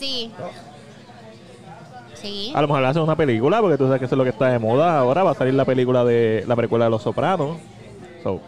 Sí. 0.00 0.32
Sí. 2.14 2.52
A 2.54 2.62
lo 2.62 2.68
mejor 2.68 2.82
le 2.82 2.88
hacen 2.88 3.02
una 3.02 3.16
película, 3.16 3.60
porque 3.60 3.76
tú 3.76 3.84
sabes 3.84 3.98
que 3.98 4.06
eso 4.06 4.14
es 4.14 4.18
lo 4.18 4.24
que 4.24 4.30
está 4.30 4.48
de 4.48 4.58
moda. 4.58 4.98
Ahora 4.98 5.22
va 5.22 5.32
a 5.32 5.34
salir 5.34 5.54
la 5.54 5.64
película 5.64 6.04
de 6.04 6.44
la 6.46 6.56
precuela 6.56 6.86
de 6.86 6.90
Los 6.90 7.02
Sopranos. 7.02 7.58
So. 8.22 8.40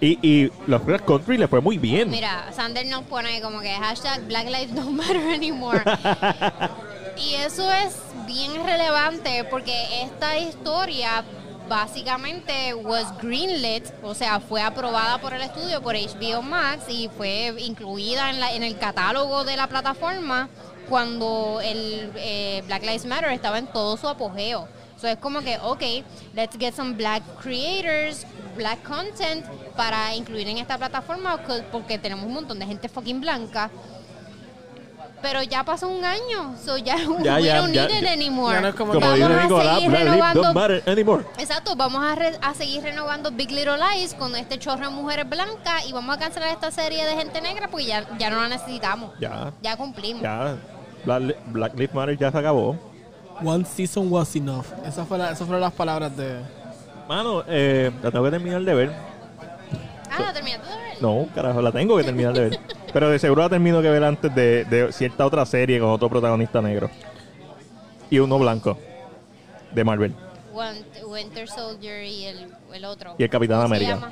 Y, 0.00 0.18
y 0.22 0.52
Lovecraft 0.68 1.04
Country 1.04 1.38
le 1.38 1.48
fue 1.48 1.60
muy 1.60 1.76
bien. 1.76 2.10
Mira, 2.10 2.52
Sander 2.52 2.86
nos 2.86 3.02
pone 3.02 3.40
como 3.40 3.60
que 3.60 3.70
hashtag 3.70 4.26
Black 4.26 4.46
Lives 4.46 4.74
Don't 4.74 4.90
Matter 4.90 5.34
Anymore. 5.34 5.82
y 7.16 7.34
eso 7.34 7.70
es 7.72 8.00
bien 8.26 8.64
relevante 8.64 9.44
porque 9.50 10.02
esta 10.04 10.38
historia 10.38 11.24
básicamente 11.68 12.74
was 12.74 13.06
greenlit, 13.20 13.84
o 14.02 14.14
sea, 14.14 14.40
fue 14.40 14.62
aprobada 14.62 15.18
por 15.18 15.34
el 15.34 15.42
estudio, 15.42 15.82
por 15.82 15.94
HBO 15.94 16.42
Max 16.42 16.84
y 16.88 17.08
fue 17.16 17.54
incluida 17.58 18.30
en, 18.30 18.40
la, 18.40 18.52
en 18.52 18.62
el 18.62 18.78
catálogo 18.78 19.44
de 19.44 19.56
la 19.56 19.66
plataforma 19.66 20.48
cuando 20.88 21.60
el 21.62 22.10
eh, 22.16 22.62
Black 22.66 22.82
Lives 22.82 23.04
Matter 23.04 23.30
estaba 23.30 23.58
en 23.58 23.66
todo 23.66 23.96
su 23.96 24.08
apogeo. 24.08 24.68
So 25.00 25.06
es 25.06 25.18
como 25.18 25.42
que, 25.42 25.58
ok, 25.58 25.82
let's 26.34 26.56
get 26.58 26.74
some 26.74 26.94
black 26.94 27.22
creators, 27.40 28.26
black 28.56 28.82
content 28.82 29.44
para 29.76 30.14
incluir 30.16 30.48
en 30.48 30.58
esta 30.58 30.76
plataforma 30.76 31.40
porque 31.70 31.98
tenemos 31.98 32.26
un 32.26 32.34
montón 32.34 32.58
de 32.58 32.66
gente 32.66 32.88
fucking 32.88 33.20
blanca. 33.20 33.70
Pero 35.20 35.42
ya 35.42 35.64
pasó 35.64 35.88
un 35.88 36.04
año, 36.04 36.54
so 36.64 36.76
ya, 36.78 36.96
Ya, 37.22 37.36
we 37.36 37.42
ya, 37.44 37.56
don't 37.58 37.72
need 37.74 37.90
it 37.90 38.02
ya. 38.04 38.12
anymore. 38.12 38.54
Ya 38.54 38.60
no 38.60 38.68
es 38.68 38.74
como 38.76 38.92
Como 38.92 39.04
vamos 39.04 39.20
a 39.30 39.42
Nicolás, 39.42 39.74
seguir 39.74 39.90
renovando 39.90 40.42
don't. 40.52 41.26
Exacto, 41.38 41.74
vamos 41.74 42.04
a, 42.04 42.14
re- 42.14 42.38
a 42.40 42.54
seguir 42.54 42.82
renovando 42.84 43.30
Big 43.32 43.50
Little 43.50 43.78
Lies 43.78 44.14
con 44.14 44.36
este 44.36 44.58
chorro 44.60 44.84
de 44.88 44.90
mujeres 44.94 45.28
blancas 45.28 45.86
y 45.88 45.92
vamos 45.92 46.14
a 46.16 46.18
cancelar 46.20 46.50
esta 46.50 46.70
serie 46.70 47.04
de 47.04 47.16
gente 47.16 47.40
negra 47.40 47.66
porque 47.68 47.86
ya, 47.86 48.06
ya 48.16 48.30
no 48.30 48.40
la 48.40 48.48
necesitamos. 48.48 49.10
Ya, 49.18 49.52
Ya 49.60 49.76
cumplimos. 49.76 50.22
ya. 50.22 50.56
Black, 51.04 51.36
Black 51.46 51.74
Lives 51.74 51.94
Matter 51.94 52.16
ya 52.18 52.30
se 52.30 52.38
acabó. 52.38 52.76
One 53.44 53.64
season 53.64 54.12
was 54.12 54.34
enough. 54.36 54.66
Esas 54.86 55.06
fueron, 55.08 55.26
esas 55.26 55.38
fueron 55.46 55.60
las 55.60 55.72
palabras 55.72 56.16
de. 56.16 56.40
Mano, 57.08 57.42
eh, 57.48 57.90
la 58.02 58.10
tengo 58.10 58.24
que 58.24 58.30
terminar 58.30 58.60
de 58.62 58.74
ver. 58.74 58.92
Ah, 60.10 60.20
¿la 60.20 60.32
terminaste 60.32 60.68
de 60.68 60.76
ver? 60.76 61.02
No, 61.02 61.26
carajo, 61.34 61.60
la 61.62 61.72
tengo 61.72 61.96
que 61.96 62.04
terminar 62.04 62.32
de 62.34 62.40
ver. 62.50 62.60
Pero 62.92 63.10
de 63.10 63.18
seguro 63.18 63.42
la 63.42 63.48
termino 63.48 63.82
que 63.82 63.90
ver 63.90 64.04
antes 64.04 64.34
de, 64.34 64.64
de 64.64 64.92
cierta 64.92 65.26
otra 65.26 65.44
serie 65.46 65.78
con 65.80 65.90
otro 65.90 66.08
protagonista 66.08 66.60
negro. 66.62 66.90
Y 68.10 68.18
uno 68.18 68.38
blanco. 68.38 68.78
De 69.74 69.84
Marvel. 69.84 70.14
Win- 70.52 70.84
Winter 71.06 71.48
Soldier 71.48 72.04
y 72.04 72.24
el, 72.24 72.46
el 72.72 72.84
otro. 72.84 73.14
Y 73.18 73.22
el 73.22 73.30
Capitán 73.30 73.62
¿Cómo 73.62 73.74
se 73.74 73.84
América. 73.86 74.10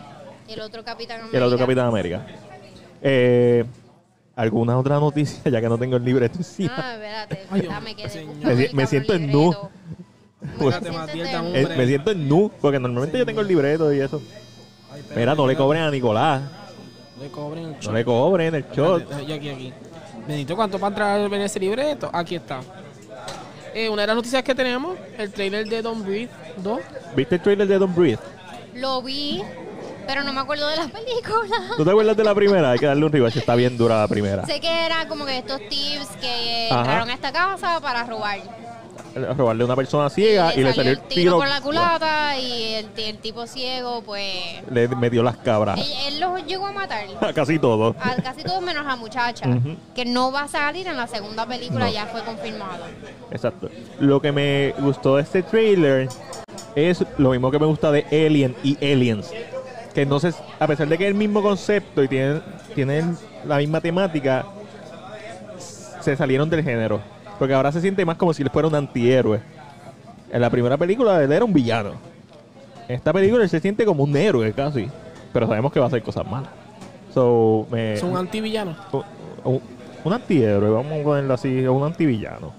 El 0.49 0.61
otro 0.61 0.85
Capitán 0.85 1.17
Y 1.17 1.21
América. 1.21 1.39
el 1.39 1.43
otro 1.45 1.59
Capitán 1.59 1.87
América. 1.87 2.27
Eh, 3.03 3.65
¿Alguna 4.37 4.79
otra 4.79 5.01
noticia? 5.01 5.41
Ya 5.51 5.61
que 5.61 5.69
no 5.69 5.79
tengo 5.79 5.97
el 5.97 6.05
libreto 6.05 6.39
encima. 6.39 6.75
Ah, 6.77 6.95
espérate. 6.95 7.47
Me 8.45 8.53
el 8.53 8.75
me 8.75 8.87
siento 8.87 9.15
en 9.15 9.31
nu. 9.33 9.55
Pues- 10.59 10.77
Eh, 10.83 11.69
me 11.77 11.87
siento 11.87 12.11
en 12.11 12.29
nu, 12.29 12.51
porque 12.61 12.79
normalmente 12.79 13.19
yo 13.19 13.25
tengo 13.27 13.41
el 13.41 13.49
libreto 13.49 13.93
y 13.93 14.01
eso. 14.01 14.21
Mira, 15.17 15.35
no 15.35 15.47
le 15.47 15.57
cobren 15.57 15.83
a 15.83 15.91
Nicolás. 15.91 16.43
No 17.17 17.23
le 17.23 17.31
cobren 17.31 17.65
el 17.65 17.73
No 17.73 17.81
shot. 17.81 17.95
le 17.95 18.05
cobren 18.05 18.55
el 18.55 18.65
shot. 18.73 19.27
Yo 19.27 19.35
aquí, 19.35 19.49
aquí. 19.49 19.73
Bendito, 20.27 20.57
¿cuánto 20.57 20.79
para 20.79 20.89
entrar 20.89 21.21
en 21.33 21.41
ese 21.43 21.59
libreto? 21.61 22.11
Aquí 22.13 22.37
está. 22.37 22.61
Eh, 23.75 23.89
una 23.89 24.03
de 24.03 24.07
las 24.09 24.17
noticias 24.17 24.43
que 24.43 24.55
tenemos, 24.55 24.97
el 25.19 25.33
trailer 25.33 25.67
de 25.69 25.83
Don't 25.83 26.05
Breathe 26.05 26.31
2. 26.59 26.81
¿Viste 27.15 27.35
el 27.37 27.41
trailer 27.43 27.69
de 27.69 27.79
Don't 27.79 27.95
Breathe? 27.95 28.19
Lo 28.75 29.03
vi, 29.03 29.43
pero 30.07 30.23
no 30.25 30.33
me 30.33 30.41
acuerdo 30.41 30.67
de 30.69 30.77
las 30.77 30.91
películas. 30.91 31.51
¿Tú 31.77 31.85
te 31.85 31.91
acuerdas 31.91 32.17
de 32.17 32.25
la 32.25 32.35
primera? 32.35 32.71
Hay 32.73 32.79
que 32.79 32.87
darle 32.87 33.05
un 33.05 33.13
rewatch. 33.13 33.37
Está 33.37 33.55
bien 33.55 33.77
dura 33.77 33.99
la 34.01 34.09
primera. 34.09 34.45
Sé 34.47 34.61
que 34.61 34.87
era 34.87 35.07
como 35.09 35.25
que 35.27 35.39
estos 35.39 35.59
tips 35.69 36.09
que 36.21 36.69
Ajá. 36.71 36.81
entraron 36.81 37.11
a 37.11 37.15
esta 37.15 37.33
casa 37.33 37.81
para 37.81 38.05
robar. 38.05 38.39
Robarle 39.37 39.63
a 39.63 39.67
una 39.67 39.77
persona 39.77 40.11
ciega 40.11 40.55
y, 40.55 40.63
le 40.63 40.75
salió 40.75 40.93
el 40.93 41.01
tiro. 41.01 41.39
por 41.39 41.49
la 41.49 41.61
culata 41.61 42.39
y 42.39 42.75
el, 42.75 42.89
el 42.97 43.19
tipo 43.19 43.47
ciego, 43.47 44.03
pues. 44.03 44.63
Le 44.71 44.89
metió 44.89 45.23
las 45.23 45.39
cabras. 45.39 45.81
Él, 45.81 45.87
él 46.09 46.21
los 46.21 46.45
llegó 46.45 46.67
a 46.67 46.73
matar. 46.73 47.05
Casi 47.35 47.59
todo. 47.59 47.97
A 48.01 48.15
casi 48.23 48.43
todos 48.43 48.61
menos 48.63 48.85
a 48.85 48.89
la 48.89 48.97
muchacha, 48.97 49.47
que 49.95 50.05
no 50.05 50.31
va 50.33 50.43
a 50.43 50.49
salir 50.49 50.87
en 50.87 50.97
la 50.97 51.07
segunda 51.07 51.47
película, 51.47 51.87
No. 51.87 51.93
ya 51.93 52.07
fue 52.07 52.23
confirmado. 52.25 52.85
Exacto. 53.31 53.71
Lo 54.01 54.21
que 54.21 54.33
me 54.33 54.75
gustó 54.79 55.17
de 55.17 55.23
este 55.23 55.43
trailer 55.43 56.09
es 56.75 57.05
lo 57.19 57.31
mismo 57.31 57.51
que 57.51 57.59
me 57.59 57.67
gusta 57.67 57.91
de 57.91 58.05
Alien 58.11 58.55
y 58.63 58.77
Aliens. 58.85 59.31
Que 59.95 60.03
entonces, 60.03 60.37
a 60.61 60.67
pesar 60.67 60.89
de 60.89 60.99
que 60.99 61.05
es 61.05 61.09
el 61.09 61.15
mismo 61.15 61.43
concepto 61.43 62.03
y 62.03 62.09
tienen, 62.09 62.43
tienen 62.75 63.17
la 63.47 63.57
misma 63.57 63.81
temática, 63.81 64.45
se 66.01 66.17
salieron 66.17 66.51
del 66.51 66.63
género. 66.63 67.01
Porque 67.39 67.55
ahora 67.55 67.71
se 67.73 67.81
siente 67.81 68.05
más 68.05 68.17
como 68.17 68.33
si 68.33 68.43
él 68.43 68.51
fuera 68.51 68.69
un 68.69 68.75
antihéroe. 68.75 69.41
En 70.33 70.41
la 70.41 70.51
primera 70.51 70.77
película 70.77 71.23
él 71.23 71.31
era 71.33 71.45
un 71.45 71.53
villano. 71.53 71.93
En 72.89 72.97
esta 72.97 73.13
película 73.13 73.43
él 73.45 73.51
se 73.51 73.61
siente 73.61 73.85
como 73.85 74.05
un 74.05 74.17
héroe 74.17 74.53
casi. 74.53 74.89
Pero 75.33 75.47
sabemos 75.47 75.73
que 75.73 75.79
va 75.81 75.87
a 75.87 75.89
hacer 75.89 76.03
cosas 76.03 76.27
malas. 76.27 76.49
So, 77.13 77.67
me, 77.71 77.95
Es 77.95 78.03
un 78.03 78.17
antivillano. 78.17 78.77
un, 79.45 79.61
un- 80.05 80.13
antihéroe, 80.13 80.71
vamos 80.71 81.01
a 81.01 81.03
ponerlo 81.03 81.35
así, 81.35 81.67
un 81.67 81.83
antivillano. 81.85 82.53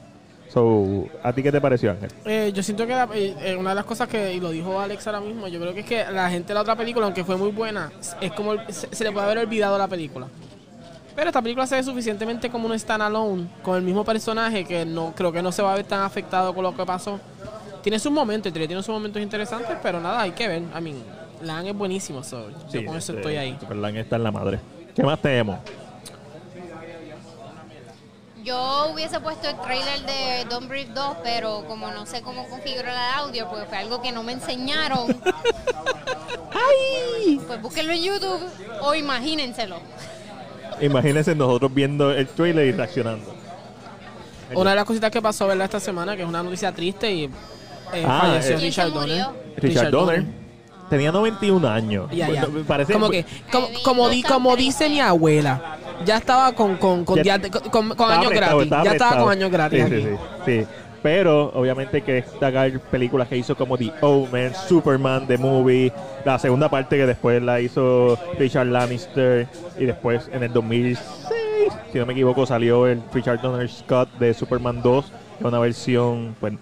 So, 0.49 1.05
¿a 1.23 1.31
ti 1.33 1.43
qué 1.43 1.51
te 1.51 1.61
pareció, 1.61 1.91
Ángel? 1.91 2.09
Eh, 2.25 2.51
yo 2.53 2.63
siento 2.63 2.85
que 2.87 2.93
la- 2.93 3.07
eh, 3.13 3.35
eh, 3.41 3.55
una 3.55 3.69
de 3.71 3.75
las 3.75 3.85
cosas 3.85 4.07
que, 4.07 4.33
y 4.33 4.39
lo 4.39 4.49
dijo 4.51 4.79
Alex 4.79 5.05
ahora 5.07 5.21
mismo, 5.21 5.47
yo 5.47 5.59
creo 5.59 5.73
que 5.73 5.81
es 5.81 5.85
que 5.85 6.03
la 6.11 6.29
gente 6.29 6.49
de 6.49 6.53
la 6.55 6.61
otra 6.61 6.75
película, 6.75 7.05
aunque 7.05 7.23
fue 7.23 7.37
muy 7.37 7.51
buena, 7.51 7.91
es 8.21 8.31
como 8.33 8.53
el- 8.53 8.61
se, 8.73 8.93
se 8.93 9.03
le 9.03 9.11
puede 9.11 9.25
haber 9.25 9.37
olvidado 9.39 9.77
la 9.77 9.87
película. 9.87 10.27
Pero 11.17 11.29
esta 11.29 11.41
película 11.41 11.65
se 11.65 11.75
ve 11.75 11.81
suficientemente 11.81 12.47
como 12.47 12.67
un 12.67 12.77
standalone, 12.77 13.47
con 13.63 13.75
el 13.75 13.81
mismo 13.81 14.05
personaje, 14.05 14.63
que 14.63 14.85
no 14.85 15.15
creo 15.15 15.31
que 15.31 15.41
no 15.41 15.51
se 15.51 15.63
va 15.63 15.73
a 15.73 15.75
ver 15.75 15.83
tan 15.83 16.03
afectado 16.03 16.53
con 16.53 16.61
lo 16.61 16.77
que 16.77 16.85
pasó. 16.85 17.19
Tiene 17.81 17.97
sus 17.97 18.11
momentos, 18.11 18.53
tiene 18.53 18.75
sus 18.75 18.89
momentos 18.89 19.19
interesantes, 19.19 19.77
pero 19.81 19.99
nada, 19.99 20.21
hay 20.21 20.29
que 20.33 20.47
ver. 20.47 20.61
I 20.61 20.79
mean, 20.79 21.03
Lan 21.41 21.65
es 21.65 21.75
buenísimo, 21.75 22.23
so, 22.23 22.51
yo 22.69 22.85
con 22.85 22.97
eso 22.97 23.13
este, 23.13 23.15
estoy 23.15 23.35
ahí. 23.35 23.57
Superman 23.59 23.97
está 23.97 24.17
en 24.17 24.23
la 24.25 24.31
madre. 24.31 24.59
¿Qué 24.95 25.01
más 25.01 25.19
tenemos? 25.19 25.57
Yo 28.43 28.91
hubiese 28.93 29.19
puesto 29.19 29.49
el 29.49 29.59
trailer 29.61 30.05
de 30.05 30.45
Don't 30.47 30.69
Breathe 30.69 30.93
2, 30.93 31.17
pero 31.23 31.65
como 31.67 31.89
no 31.89 32.05
sé 32.05 32.21
cómo 32.21 32.47
configurar 32.47 32.93
el 32.93 33.25
audio, 33.25 33.49
porque 33.49 33.65
fue 33.65 33.77
algo 33.79 34.03
que 34.03 34.11
no 34.11 34.21
me 34.21 34.33
enseñaron. 34.33 35.07
¡Ay! 36.53 37.41
Pues 37.47 37.59
búsquenlo 37.59 37.93
en 37.93 38.03
YouTube 38.03 38.41
o 38.81 38.93
imagínenselo. 38.93 39.77
Imagínense 40.81 41.35
nosotros 41.35 41.73
viendo 41.73 42.11
el 42.11 42.27
trailer 42.27 42.67
y 42.67 42.71
reaccionando. 42.71 43.33
Una 44.55 44.69
de 44.71 44.75
las 44.77 44.85
cositas 44.85 45.11
que 45.11 45.21
pasó, 45.21 45.47
¿verdad? 45.47 45.65
Esta 45.65 45.79
semana, 45.79 46.15
que 46.15 46.21
es 46.23 46.27
una 46.27 46.41
noticia 46.43 46.71
triste 46.71 47.11
y 47.11 47.25
eh, 47.25 48.03
Ah, 48.05 48.19
falleció 48.21 48.55
eh. 48.55 48.59
¿Quién 48.59 48.59
se 48.59 48.65
Richard 48.83 48.91
Donner. 48.93 49.25
Richard 49.57 49.91
Donner 49.91 50.25
tenía 50.89 51.11
91 51.11 51.67
años. 51.67 52.09
Ya, 52.11 52.29
ya. 52.29 52.45
Bueno, 52.45 52.65
Parece 52.65 52.93
como 52.93 53.09
que, 53.09 53.25
como, 53.51 53.67
como, 53.83 54.09
di- 54.09 54.23
como 54.23 54.55
dice 54.55 54.87
mi 54.89 55.01
abuela, 55.01 55.77
ya 56.05 56.17
estaba 56.17 56.53
con, 56.53 56.77
con, 56.77 57.03
con, 57.03 57.21
Ya- 57.23 57.39
con, 57.41 57.49
con- 57.51 57.69
con 57.71 57.91
Estaba 57.91 58.13
años 58.13 58.27
prestado, 58.29 58.57
gratis. 58.59 58.69
Ya 58.71 58.77
estaba 58.77 58.89
prestado. 58.91 59.23
con 59.23 59.31
años 59.31 59.51
gratis. 59.51 59.85
Sí, 59.85 59.93
aquí. 59.93 60.01
sí, 60.03 60.09
sí, 60.45 60.61
sí. 60.61 60.67
Pero 61.07 61.53
obviamente 61.53 61.95
hay 61.95 62.03
que 62.03 62.13
destacar 62.15 62.81
películas 62.81 63.29
que 63.29 63.37
hizo 63.37 63.55
como 63.55 63.77
The 63.77 63.93
Omen, 64.01 64.53
Superman, 64.53 65.25
The 65.25 65.37
Movie, 65.37 65.93
la 66.25 66.37
segunda 66.37 66.67
parte 66.67 66.97
que 66.97 67.05
después 67.05 67.41
la 67.41 67.61
hizo 67.61 68.19
Richard 68.37 68.67
Lannister 68.67 69.47
y 69.79 69.85
después 69.85 70.29
en 70.33 70.43
el 70.43 70.51
2006, 70.51 70.99
si 71.93 71.97
no 71.97 72.05
me 72.05 72.11
equivoco, 72.11 72.45
salió 72.45 72.87
el 72.87 73.01
Richard 73.13 73.39
Donner 73.41 73.69
Scott 73.69 74.09
de 74.19 74.33
Superman 74.33 74.81
2, 74.81 75.05
que 75.05 75.13
es 75.39 75.45
una 75.45 75.59
versión 75.59 76.35
pues 76.41 76.55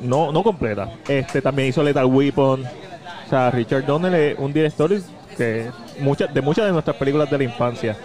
no, 0.00 0.32
no 0.32 0.42
completa. 0.42 0.90
Este 1.06 1.40
también 1.40 1.68
hizo 1.68 1.84
Lethal 1.84 2.06
Weapon. 2.06 2.64
O 2.64 3.30
sea, 3.30 3.52
Richard 3.52 3.86
Donner 3.86 4.12
es 4.16 4.36
un 4.36 4.52
director 4.52 4.90
que 5.36 5.70
muchas 6.00 6.34
de 6.34 6.40
muchas 6.42 6.66
de 6.66 6.72
nuestras 6.72 6.96
películas 6.96 7.30
de 7.30 7.38
la 7.38 7.44
infancia 7.44 7.96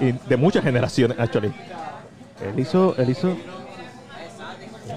y 0.00 0.12
de 0.12 0.36
muchas 0.38 0.64
generaciones, 0.64 1.18
actually. 1.20 1.52
Él 2.42 2.58
hizo, 2.58 2.94
él 2.96 3.10
hizo, 3.10 3.36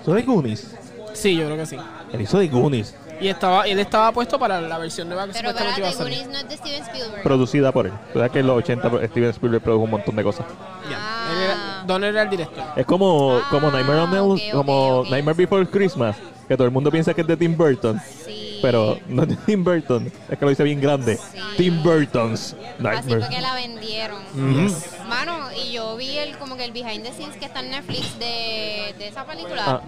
hizo 0.01 0.13
de 0.13 0.21
Goonies. 0.23 0.75
Sí, 1.13 1.35
yo 1.35 1.45
creo 1.45 1.57
que 1.57 1.65
sí. 1.65 1.77
Él 2.11 2.21
hizo 2.21 2.39
de 2.39 2.47
Goonies, 2.47 2.95
Y 3.21 3.27
estaba, 3.27 3.65
él 3.65 3.79
estaba 3.79 4.11
puesto 4.11 4.37
para 4.39 4.59
la 4.61 4.77
versión 4.77 5.07
nueva 5.07 5.27
que 5.27 5.33
Pero 5.33 5.49
supuestamente 5.49 5.79
iba 5.81 5.87
a 5.87 5.91
espérate, 5.91 6.13
salir. 6.15 6.27
Goonies 6.27 6.43
no 6.43 6.49
es 6.49 6.61
de 6.61 6.67
Steven 6.69 6.83
Spielberg. 6.83 7.23
producida 7.23 7.71
por 7.71 7.85
él. 7.85 7.93
¿Verdad 8.13 8.31
que 8.31 8.39
en 8.39 8.47
los 8.47 8.57
80 8.57 8.89
Steven 9.07 9.29
Spielberg 9.29 9.63
produjo 9.63 9.83
un 9.85 9.91
montón 9.91 10.15
de 10.15 10.23
cosas? 10.23 10.45
Ya. 10.89 10.97
Ah. 10.99 11.29
Él 11.31 11.43
era- 11.43 11.83
Donner 11.85 12.09
era 12.09 12.21
el 12.23 12.29
director. 12.29 12.63
Es 12.75 12.85
como, 12.85 13.37
Ah, 13.37 13.47
como 13.49 13.69
Nightmare 13.71 13.99
on 14.01 14.13
Elm, 14.13 14.31
ok, 14.31 14.39
ok, 14.47 14.51
como 14.53 14.87
ok. 14.99 15.09
Nightmare 15.09 15.37
Before 15.37 15.65
Christmas, 15.67 16.15
que 16.47 16.55
todo 16.57 16.65
el 16.65 16.71
mundo 16.73 16.89
piensa 16.91 17.13
que 17.13 17.21
es 17.21 17.27
de 17.27 17.37
Tim 17.37 17.55
Burton, 17.57 17.99
Sí. 18.25 18.42
Pero 18.63 18.97
no 19.09 19.27
Tim 19.45 19.61
Burton, 19.63 20.11
es 20.29 20.39
que 20.39 20.45
lo 20.45 20.49
hice 20.51 20.63
bien 20.63 20.79
grande. 20.81 21.17
Sí. 21.17 21.39
Tim 21.57 21.83
Burton's 21.83 22.53
Así 22.53 22.81
Nightmare. 22.81 23.19
fue 23.25 23.35
que 23.35 23.41
la 23.41 23.53
vendieron. 23.55 24.21
Ujú. 24.33 24.73
Mano, 25.07 25.49
y 25.51 25.73
yo 25.73 25.95
vi 25.97 26.17
el 26.17 26.37
como 26.37 26.55
que 26.55 26.63
el 26.63 26.71
behind 26.71 27.03
the 27.03 27.11
scenes 27.11 27.35
que 27.35 27.45
está 27.45 27.59
en 27.59 27.71
Netflix 27.71 28.17
de, 28.17 28.95
de 28.97 29.07
esa 29.09 29.25
película. 29.25 29.63
Ah. 29.67 29.81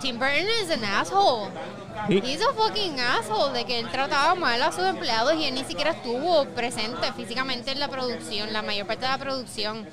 Tim 0.00 0.18
Burton 0.18 0.46
is 0.62 0.70
an 0.70 0.84
asshole. 0.84 1.50
Y- 2.08 2.18
He's 2.24 2.40
a 2.42 2.52
fucking 2.54 3.00
asshole 3.00 3.52
de 3.52 3.64
que 3.64 3.78
él 3.80 3.88
trataba 3.90 4.34
mal 4.34 4.62
a 4.62 4.70
sus 4.70 4.84
empleados 4.84 5.34
y 5.34 5.44
él 5.44 5.54
ni 5.54 5.64
siquiera 5.64 5.90
estuvo 5.92 6.44
presente 6.50 7.12
físicamente 7.16 7.72
en 7.72 7.80
la 7.80 7.88
producción, 7.88 8.52
la 8.52 8.62
mayor 8.62 8.86
parte 8.86 9.06
de 9.06 9.10
la 9.10 9.18
producción. 9.18 9.86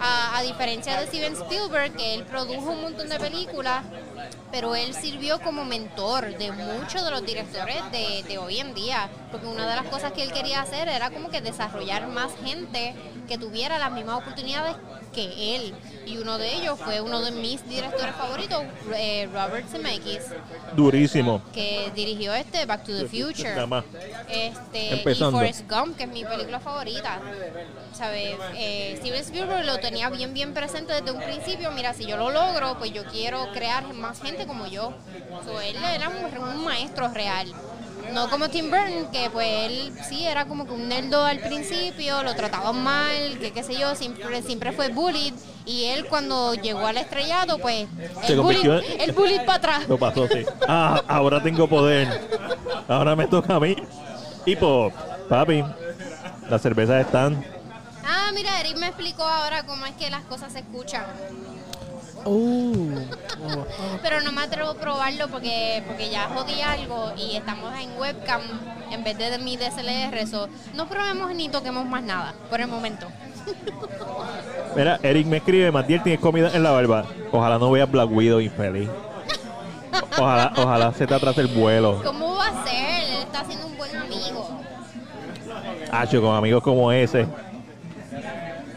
A, 0.00 0.38
a 0.38 0.42
diferencia 0.42 0.98
de 1.00 1.06
Steven 1.06 1.32
Spielberg, 1.34 1.94
que 1.96 2.14
él 2.14 2.24
produjo 2.24 2.70
un 2.70 2.82
montón 2.82 3.08
de 3.08 3.18
películas, 3.18 3.84
pero 4.50 4.74
él 4.74 4.94
sirvió 4.94 5.40
como 5.40 5.64
mentor 5.64 6.36
de 6.38 6.52
muchos 6.52 7.04
de 7.04 7.10
los 7.10 7.24
directores 7.24 7.76
de, 7.92 8.24
de 8.26 8.38
hoy 8.38 8.58
en 8.58 8.74
día, 8.74 9.08
porque 9.30 9.46
una 9.46 9.68
de 9.68 9.76
las 9.76 9.86
cosas 9.86 10.12
que 10.12 10.22
él 10.22 10.32
quería 10.32 10.60
hacer 10.62 10.88
era 10.88 11.10
como 11.10 11.30
que 11.30 11.40
desarrollar 11.40 12.06
más 12.08 12.32
gente 12.44 12.94
que 13.28 13.36
tuviera 13.38 13.78
las 13.78 13.92
mismas 13.92 14.18
oportunidades 14.20 14.76
que 15.12 15.56
él. 15.56 15.74
Y 16.06 16.16
uno 16.16 16.38
de 16.38 16.54
ellos 16.54 16.78
fue 16.82 17.00
uno 17.02 17.20
de 17.20 17.30
mis 17.32 17.66
directores 17.68 18.14
favoritos, 18.14 18.62
eh, 18.94 19.28
Robert 19.30 19.68
Zemeckis 19.68 20.20
Durísimo. 20.74 21.42
que 21.52 21.92
dirigió 21.94 22.32
este 22.34 22.64
Back 22.64 22.84
to 22.84 22.92
the 22.96 23.06
Future. 23.06 23.50
Nada 23.54 23.66
más. 23.66 23.84
Este, 24.28 24.94
Empezando. 24.94 25.36
y 25.36 25.40
Forrest 25.40 25.70
Gump, 25.70 25.96
que 25.98 26.04
es 26.04 26.08
mi 26.10 26.24
película 26.24 26.60
favorita. 26.60 27.20
¿Sabes? 27.92 28.36
Eh, 28.54 28.94
Steven 28.98 29.20
Spielberg 29.20 29.66
lo 29.66 29.77
tenía 29.78 30.08
bien, 30.10 30.34
bien 30.34 30.54
presente 30.54 30.92
desde 30.92 31.10
un 31.10 31.20
principio. 31.22 31.70
Mira, 31.72 31.94
si 31.94 32.06
yo 32.06 32.16
lo 32.16 32.30
logro, 32.30 32.78
pues 32.78 32.92
yo 32.92 33.04
quiero 33.06 33.50
crear 33.52 33.92
más 33.94 34.20
gente 34.20 34.46
como 34.46 34.66
yo. 34.66 34.92
So, 35.44 35.60
él 35.60 35.76
era 35.76 36.08
un, 36.08 36.64
maestro 36.64 37.08
real. 37.08 37.52
No 38.12 38.30
como 38.30 38.48
Tim 38.48 38.70
Burton, 38.70 39.10
que 39.12 39.28
pues 39.30 39.46
él 39.66 39.92
sí 40.08 40.24
era 40.24 40.46
como 40.46 40.66
que 40.66 40.72
un 40.72 40.88
nerdo 40.88 41.24
al 41.24 41.40
principio, 41.40 42.22
lo 42.22 42.34
trataban 42.34 42.82
mal, 42.82 43.38
que 43.38 43.52
qué 43.52 43.62
sé 43.62 43.78
yo, 43.78 43.94
siempre, 43.94 44.42
siempre 44.42 44.72
fue 44.72 44.88
bullied. 44.88 45.34
Y 45.66 45.84
él 45.84 46.06
cuando 46.06 46.54
llegó 46.54 46.86
al 46.86 46.96
estrellado, 46.96 47.58
pues 47.58 47.86
Se 48.24 48.32
el 48.32 48.40
en- 48.40 49.00
el 49.00 49.12
bullied 49.12 49.44
para 49.44 49.58
atrás. 49.58 49.88
Lo 49.88 49.98
pasó, 49.98 50.26
sí. 50.26 50.44
Ah, 50.66 51.02
ahora 51.06 51.42
tengo 51.42 51.68
poder. 51.68 52.08
Ahora 52.88 53.14
me 53.14 53.26
toca 53.26 53.56
a 53.56 53.60
mí. 53.60 53.76
Y 54.46 54.56
pues, 54.56 54.94
papi, 55.28 55.62
las 56.48 56.62
cervezas 56.62 57.04
están. 57.04 57.44
Ah, 58.10 58.30
mira, 58.34 58.58
Eric 58.60 58.78
me 58.78 58.86
explicó 58.86 59.22
ahora 59.22 59.64
cómo 59.64 59.84
es 59.84 59.92
que 59.92 60.08
las 60.08 60.22
cosas 60.22 60.50
se 60.50 60.60
escuchan. 60.60 61.04
Uh, 62.24 63.00
Pero 64.02 64.22
no 64.22 64.32
me 64.32 64.40
atrevo 64.40 64.70
a 64.70 64.74
probarlo 64.74 65.28
porque, 65.28 65.82
porque 65.86 66.08
ya 66.08 66.28
jodí 66.28 66.62
algo 66.62 67.12
y 67.18 67.36
estamos 67.36 67.70
en 67.78 67.98
webcam 67.98 68.40
en 68.90 69.04
vez 69.04 69.18
de 69.18 69.38
mi 69.38 69.58
DSLR. 69.58 70.26
So, 70.26 70.48
no 70.74 70.88
probemos 70.88 71.34
ni 71.34 71.50
toquemos 71.50 71.84
más 71.84 72.02
nada 72.02 72.34
por 72.48 72.62
el 72.62 72.68
momento. 72.68 73.08
Mira, 74.76 74.98
Eric 75.02 75.26
me 75.26 75.36
escribe, 75.36 75.70
Matiel, 75.70 76.02
tienes 76.02 76.20
comida 76.20 76.50
en 76.54 76.62
la 76.62 76.70
barba. 76.70 77.04
Ojalá 77.30 77.58
no 77.58 77.70
veas 77.70 77.90
Black 77.90 78.10
Widow 78.10 78.40
infeliz. 78.40 78.88
Ojalá, 80.18 80.52
ojalá 80.56 80.92
se 80.94 81.06
te 81.06 81.14
atrase 81.14 81.42
el 81.42 81.46
vuelo. 81.48 82.02
¿Cómo 82.02 82.36
va 82.36 82.46
a 82.46 82.64
ser? 82.64 83.04
Él 83.04 83.22
está 83.22 83.44
siendo 83.44 83.66
un 83.66 83.76
buen 83.76 83.94
amigo. 83.96 84.48
Hacho, 85.92 86.20
con 86.20 86.34
amigos 86.34 86.62
como 86.62 86.90
ese. 86.90 87.26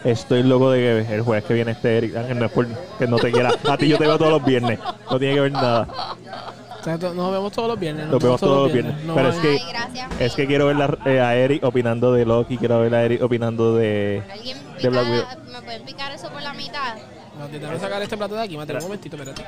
Estoy 0.04 0.44
loco 0.44 0.72
de 0.72 1.06
que 1.06 1.14
el 1.16 1.22
jueves 1.22 1.44
que 1.46 1.54
viene 1.54 1.72
este 1.72 1.98
Eric 1.98 2.16
Ángel 2.16 2.40
no 2.40 2.46
es 2.46 2.52
por 2.52 2.68
que 2.98 3.08
no 3.08 3.18
te 3.18 3.32
quiera. 3.32 3.52
A 3.70 3.78
ti 3.78 3.88
yo 3.88 3.98
te 3.98 4.06
veo 4.08 4.18
todos 4.18 4.32
los 4.32 4.44
viernes. 4.46 4.80
No 5.10 5.20
tiene 5.20 5.36
que 5.36 5.42
ver 5.42 5.52
nada. 5.52 5.88
O 6.80 6.84
sea, 6.84 6.98
to- 6.98 7.14
nos 7.14 7.32
vemos 7.32 7.52
todos 7.52 7.68
los 7.68 7.80
viernes. 7.80 8.08
Nos 8.08 8.22
vemos 8.24 8.40
todos 8.40 8.64
los 8.64 8.74
viernes. 8.74 8.96
Pero 9.14 9.30
es 9.30 9.36
que- 9.38 9.50
Ay, 9.50 9.62
gracias. 9.70 10.10
Es 10.20 10.34
que 10.34 10.48
quiero 10.48 10.66
ver 10.66 10.76
la- 10.78 10.98
eh, 11.06 11.20
a 11.22 11.36
Eric 11.36 11.64
opinando 11.64 12.12
de 12.14 12.26
Loki, 12.26 12.58
quiero 12.58 12.80
ver 12.80 12.96
a 12.96 13.04
Eric 13.04 13.22
opinando 13.22 13.76
de... 13.76 14.24
¿Alguien 14.32 14.58
de 14.82 14.90
Black 14.90 15.06
Widow. 15.10 15.26
¿Me 15.52 15.62
pueden 15.62 15.84
picar 15.84 16.12
eso 16.12 16.30
por 16.30 16.42
la 16.42 16.54
mitad? 16.54 16.96
No, 17.38 17.46
te 17.46 17.60
tengo 17.60 17.72
que 17.74 17.80
sacar 17.80 18.02
este 18.02 18.18
plato 18.18 18.34
de 18.36 18.42
aquí. 18.42 18.58
Mate, 18.58 18.74
un 18.74 18.82
momentito, 18.84 19.16
espérate. 19.16 19.46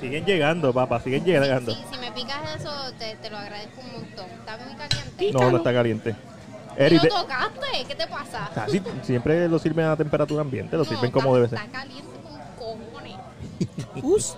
Siguen 0.00 0.24
llegando, 0.24 0.72
papá, 0.72 1.00
siguen 1.00 1.24
llegando. 1.24 1.72
Sí, 1.72 1.78
si 1.92 1.98
me 1.98 2.10
picas 2.12 2.38
eso, 2.58 2.70
te, 2.98 3.16
te 3.16 3.30
lo 3.30 3.36
agradezco 3.36 3.80
un 3.82 3.92
montón. 3.92 4.24
¿Está 4.38 4.56
muy 4.56 4.74
caliente? 4.76 5.32
No, 5.32 5.50
no 5.50 5.56
está 5.58 5.72
caliente. 5.74 6.16
¿Y 6.78 6.82
Eric, 6.82 7.02
lo 7.04 7.08
tocaste? 7.22 7.84
¿Qué 7.88 7.94
te 7.94 8.06
pasa? 8.06 8.50
casi 8.54 8.82
siempre 9.02 9.48
lo 9.48 9.58
sirven 9.58 9.86
a 9.86 9.96
temperatura 9.96 10.40
ambiente, 10.42 10.76
lo 10.76 10.82
No, 10.84 10.88
sirven 10.88 11.06
está- 11.06 11.20
como 11.20 11.34
debe 11.34 11.48
ser. 11.48 11.58
Está 11.58 11.70
caliente 11.78 12.10
con 12.22 12.76
cojones. 12.76 13.14
Us. 14.02 14.36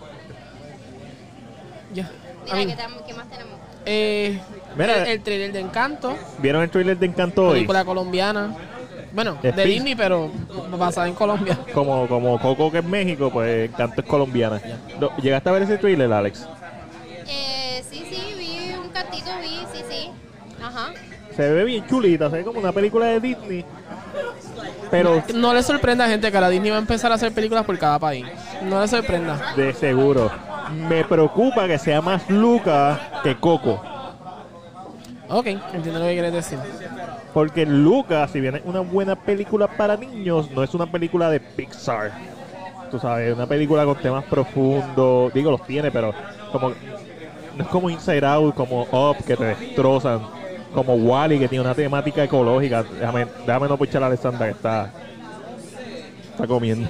Ya. 1.94 2.10
Mira, 2.44 2.76
¿qué, 2.76 3.04
qué 3.06 3.14
más 3.14 3.28
tenemos? 3.28 3.54
eh, 3.86 4.40
Mira. 4.76 5.02
el, 5.02 5.06
el 5.08 5.22
trailer 5.22 5.52
de 5.52 5.60
Encanto, 5.60 6.16
¿Vieron 6.38 6.62
el 6.62 6.70
trailer 6.70 6.98
de 6.98 7.06
Encanto 7.06 7.48
hoy? 7.48 7.54
película 7.54 7.84
colombiana. 7.84 8.54
Bueno, 9.12 9.38
Es 9.42 9.56
de 9.56 9.64
Disney, 9.64 9.94
pero 9.94 10.30
basada 10.78 11.08
en 11.08 11.14
Colombia. 11.14 11.58
Como, 11.72 12.06
como 12.06 12.38
Coco 12.38 12.70
que 12.70 12.78
es 12.78 12.84
México, 12.84 13.30
pues 13.32 13.70
Encanto 13.70 14.02
es 14.02 14.06
colombiana. 14.06 14.60
No, 15.00 15.16
¿Llegaste 15.16 15.48
a 15.48 15.52
ver 15.52 15.62
ese 15.62 15.78
trailer, 15.78 16.12
Alex? 16.12 16.46
Eh, 17.26 17.82
sí, 17.88 18.04
sí, 18.10 18.34
vi 18.36 18.74
un 18.74 18.90
cantito, 18.90 19.30
vi, 19.40 19.60
sí, 19.72 19.82
sí. 19.88 20.10
Ajá. 20.62 20.92
Se 21.36 21.52
ve 21.52 21.64
bien 21.64 21.86
chulita, 21.86 22.30
se 22.30 22.36
ve 22.38 22.44
como 22.44 22.58
una 22.58 22.72
película 22.72 23.06
de 23.06 23.20
Disney. 23.20 23.64
Pero 24.90 25.22
No 25.34 25.52
le 25.52 25.62
sorprenda 25.62 26.06
a 26.06 26.08
gente 26.08 26.32
que 26.32 26.40
la 26.40 26.48
Disney 26.48 26.70
va 26.70 26.76
a 26.76 26.80
empezar 26.80 27.12
a 27.12 27.16
hacer 27.16 27.32
películas 27.32 27.64
por 27.64 27.78
cada 27.78 27.98
país. 27.98 28.24
No 28.62 28.80
le 28.80 28.88
sorprenda. 28.88 29.54
de 29.54 29.74
seguro. 29.74 30.30
Me 30.88 31.04
preocupa 31.04 31.66
que 31.66 31.78
sea 31.78 32.00
más 32.00 32.28
Luca 32.30 33.20
que 33.22 33.36
Coco. 33.36 33.82
Ok, 35.28 35.46
entiendo 35.46 35.98
lo 35.98 36.06
que 36.06 36.12
quieres 36.12 36.32
decir. 36.32 36.58
Porque 37.34 37.66
Luca, 37.66 38.26
si 38.28 38.40
bien 38.40 38.56
es 38.56 38.62
una 38.64 38.80
buena 38.80 39.14
película 39.16 39.66
para 39.66 39.96
niños, 39.96 40.50
no 40.52 40.62
es 40.62 40.72
una 40.72 40.86
película 40.86 41.28
de 41.28 41.40
Pixar. 41.40 42.12
Tú 42.90 42.98
sabes, 42.98 43.34
una 43.34 43.46
película 43.46 43.84
con 43.84 43.96
temas 43.96 44.24
profundos. 44.24 45.32
Digo, 45.34 45.50
los 45.50 45.66
tiene, 45.66 45.90
pero 45.90 46.14
como 46.52 46.70
no 46.70 47.64
es 47.64 47.68
como 47.68 47.90
Inside 47.90 48.24
Out, 48.24 48.54
como 48.54 48.82
Up, 48.82 49.16
que 49.26 49.36
te 49.36 49.44
destrozan. 49.44 50.20
Como 50.76 50.94
Wally, 50.94 51.38
que 51.38 51.48
tiene 51.48 51.64
una 51.64 51.74
temática 51.74 52.22
ecológica. 52.22 52.82
Déjame, 52.82 53.26
déjame 53.46 53.66
no 53.66 53.78
puchar 53.78 54.02
a 54.02 54.06
Alessandra 54.08 54.44
que 54.46 54.52
está, 54.52 54.92
está 56.32 56.46
comiendo. 56.46 56.86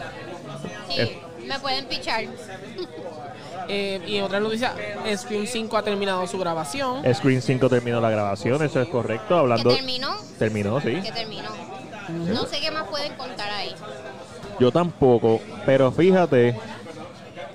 Sí, 0.88 1.00
Es- 1.00 1.46
me 1.46 1.58
pueden 1.60 1.86
pichar. 1.86 2.24
Eh, 3.68 4.00
y 4.06 4.20
otra 4.20 4.38
noticia, 4.38 4.72
Scream 5.16 5.44
5 5.44 5.76
ha 5.76 5.82
terminado 5.82 6.24
su 6.28 6.38
grabación. 6.38 7.02
Screen 7.12 7.42
5 7.42 7.68
terminó 7.68 8.00
la 8.00 8.10
grabación, 8.10 8.62
eso 8.62 8.80
es 8.80 8.86
correcto. 8.86 9.26
¿Que 9.34 9.34
Hablando. 9.34 9.74
terminó? 9.74 10.10
Terminó, 10.38 10.80
sí. 10.80 11.00
Que 11.02 11.10
terminó. 11.10 11.48
No 12.32 12.44
sé 12.46 12.60
qué 12.60 12.70
más 12.70 12.84
pueden 12.86 13.12
contar 13.14 13.50
ahí. 13.50 13.74
Yo 14.60 14.70
tampoco, 14.70 15.40
pero 15.64 15.90
fíjate, 15.90 16.54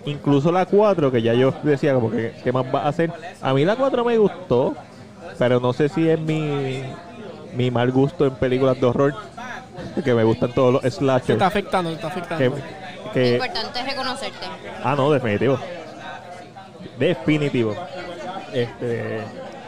incluso 0.05 0.51
la 0.51 0.65
4, 0.65 1.13
que 1.13 1.21
ya 1.21 1.33
yo 1.33 1.53
decía 1.63 1.93
como 1.93 2.11
que 2.11 2.33
qué 2.43 2.51
más 2.51 2.65
va 2.65 2.81
a 2.81 2.87
hacer. 2.89 3.13
A 3.41 3.53
mí 3.53 3.63
la 3.63 3.77
4 3.77 4.03
me 4.03 4.17
gustó, 4.17 4.75
pero 5.37 5.59
no 5.59 5.73
sé 5.73 5.89
si 5.89 6.07
es 6.09 6.19
mi, 6.19 6.83
mi 7.55 7.71
mal 7.71 7.91
gusto 7.91 8.25
en 8.25 8.35
películas 8.35 8.79
de 8.79 8.85
horror, 8.87 9.13
que 10.03 10.13
me 10.13 10.23
gustan 10.23 10.53
todos 10.53 10.73
los 10.73 10.81
Te 10.81 10.91
slashers. 10.91 11.29
está 11.29 11.47
afectando, 11.47 11.89
te 11.91 11.95
está 11.95 12.09
Que, 12.09 12.45
afectando. 12.45 12.55
Lo 13.15 13.27
importante 13.27 13.79
es 13.79 13.85
reconocerte. 13.85 14.45
ah, 14.83 14.95
no, 14.95 15.11
definitivo. 15.11 15.59
Definitivo. 16.97 17.75
Este, 18.53 19.17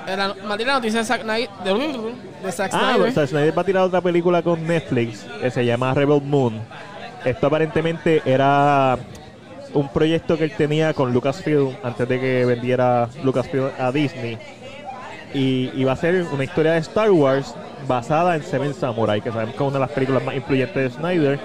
Eh, 0.06 0.18
La, 0.18 0.34
maldita 0.46 0.74
noticia 0.74 1.00
de 1.00 1.06
Zack 1.06 1.22
Snyder. 1.22 1.50
De, 1.64 2.14
de 2.44 2.52
Zack 2.52 2.72
Ah, 2.74 2.98
sea, 3.14 3.26
Snyder 3.28 3.58
va 3.58 3.62
a 3.62 3.66
tirar 3.66 3.84
otra 3.84 4.02
película 4.02 4.42
con 4.42 4.66
Netflix 4.68 5.26
que 5.42 5.50
se 5.50 5.66
llama 5.66 5.94
Rebel 5.94 6.22
Moon. 6.22 6.60
Esto 7.24 7.48
aparentemente 7.48 8.22
era 8.26 8.98
un 9.74 9.88
proyecto 9.88 10.38
que 10.38 10.44
él 10.44 10.52
tenía 10.58 10.94
con 10.94 11.14
Lucasfilm 11.14 11.76
antes 11.84 12.08
de 12.08 12.20
que 12.20 12.46
vendiera 12.46 13.08
Lucasfilm 13.24 13.70
a 13.80 13.92
Disney. 13.94 14.38
Y 15.34 15.72
iba 15.76 15.92
a 15.92 15.96
ser 15.96 16.26
una 16.32 16.44
historia 16.44 16.74
de 16.74 16.80
Star 16.80 17.12
Wars 17.12 17.56
basada 17.88 18.36
en 18.36 18.44
Seven 18.44 18.74
Samurai, 18.74 19.22
que 19.22 19.32
sabemos 19.32 19.56
que 19.56 19.64
es 19.64 19.68
una 19.68 19.74
de 19.74 19.80
las 19.80 19.92
películas 19.92 20.24
más 20.24 20.36
influyentes 20.36 20.76
de 20.76 20.90
Snyder, 20.90 21.40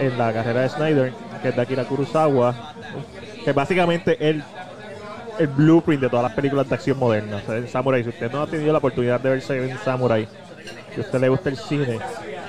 en 0.00 0.18
la 0.18 0.32
carrera 0.32 0.62
de 0.62 0.68
Snyder, 0.68 1.12
que 1.40 1.48
es 1.48 1.56
de 1.56 1.62
Akira 1.62 1.84
Kurosawa, 1.84 2.74
que 3.44 3.52
básicamente 3.52 4.16
el, 4.28 4.42
el 5.38 5.46
blueprint 5.46 6.02
de 6.02 6.08
todas 6.08 6.24
las 6.24 6.32
películas 6.32 6.68
de 6.68 6.74
acción 6.74 6.98
modernas. 6.98 7.42
Seven 7.46 7.68
Samurai, 7.68 8.02
si 8.02 8.08
usted 8.08 8.32
no 8.32 8.42
ha 8.42 8.46
tenido 8.46 8.72
la 8.72 8.78
oportunidad 8.78 9.20
de 9.20 9.30
ver 9.30 9.40
Seven 9.40 9.78
Samurai, 9.84 10.26
si 10.94 11.00
usted 11.00 11.20
le 11.20 11.28
gusta 11.28 11.48
el 11.48 11.56
cine, 11.56 11.98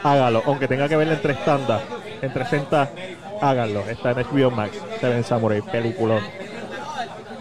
hágalo, 0.03 0.43
aunque 0.45 0.67
tenga 0.67 0.89
que 0.89 0.97
verla 0.97 1.13
en 1.13 1.21
tres 1.21 1.43
tandas, 1.45 1.81
en 2.21 2.31
300, 2.31 2.87
háganlo. 3.41 3.81
Está 3.81 4.11
en 4.11 4.17
HBO 4.17 4.51
Max, 4.51 4.77
Seven 4.99 5.23
Samurai, 5.23 5.61
película. 5.61 6.19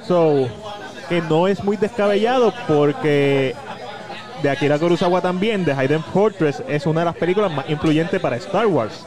So, 0.06 0.48
que 1.12 1.20
no 1.20 1.46
es 1.46 1.62
muy 1.62 1.76
descabellado 1.76 2.54
porque 2.66 3.54
de 4.42 4.48
Akira 4.48 4.78
Kurosawa 4.78 5.20
también, 5.20 5.62
de 5.62 5.74
Hayden 5.74 6.02
Fortress, 6.02 6.62
es 6.66 6.86
una 6.86 7.00
de 7.00 7.04
las 7.04 7.16
películas 7.16 7.52
más 7.52 7.68
influyentes 7.68 8.18
para 8.18 8.36
Star 8.36 8.66
Wars. 8.66 9.04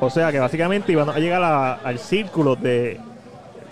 O 0.00 0.08
sea 0.08 0.32
que 0.32 0.38
básicamente 0.38 0.92
iban 0.92 1.10
a 1.10 1.18
llegar 1.18 1.42
al 1.84 1.98
círculo 1.98 2.56
de, 2.56 2.98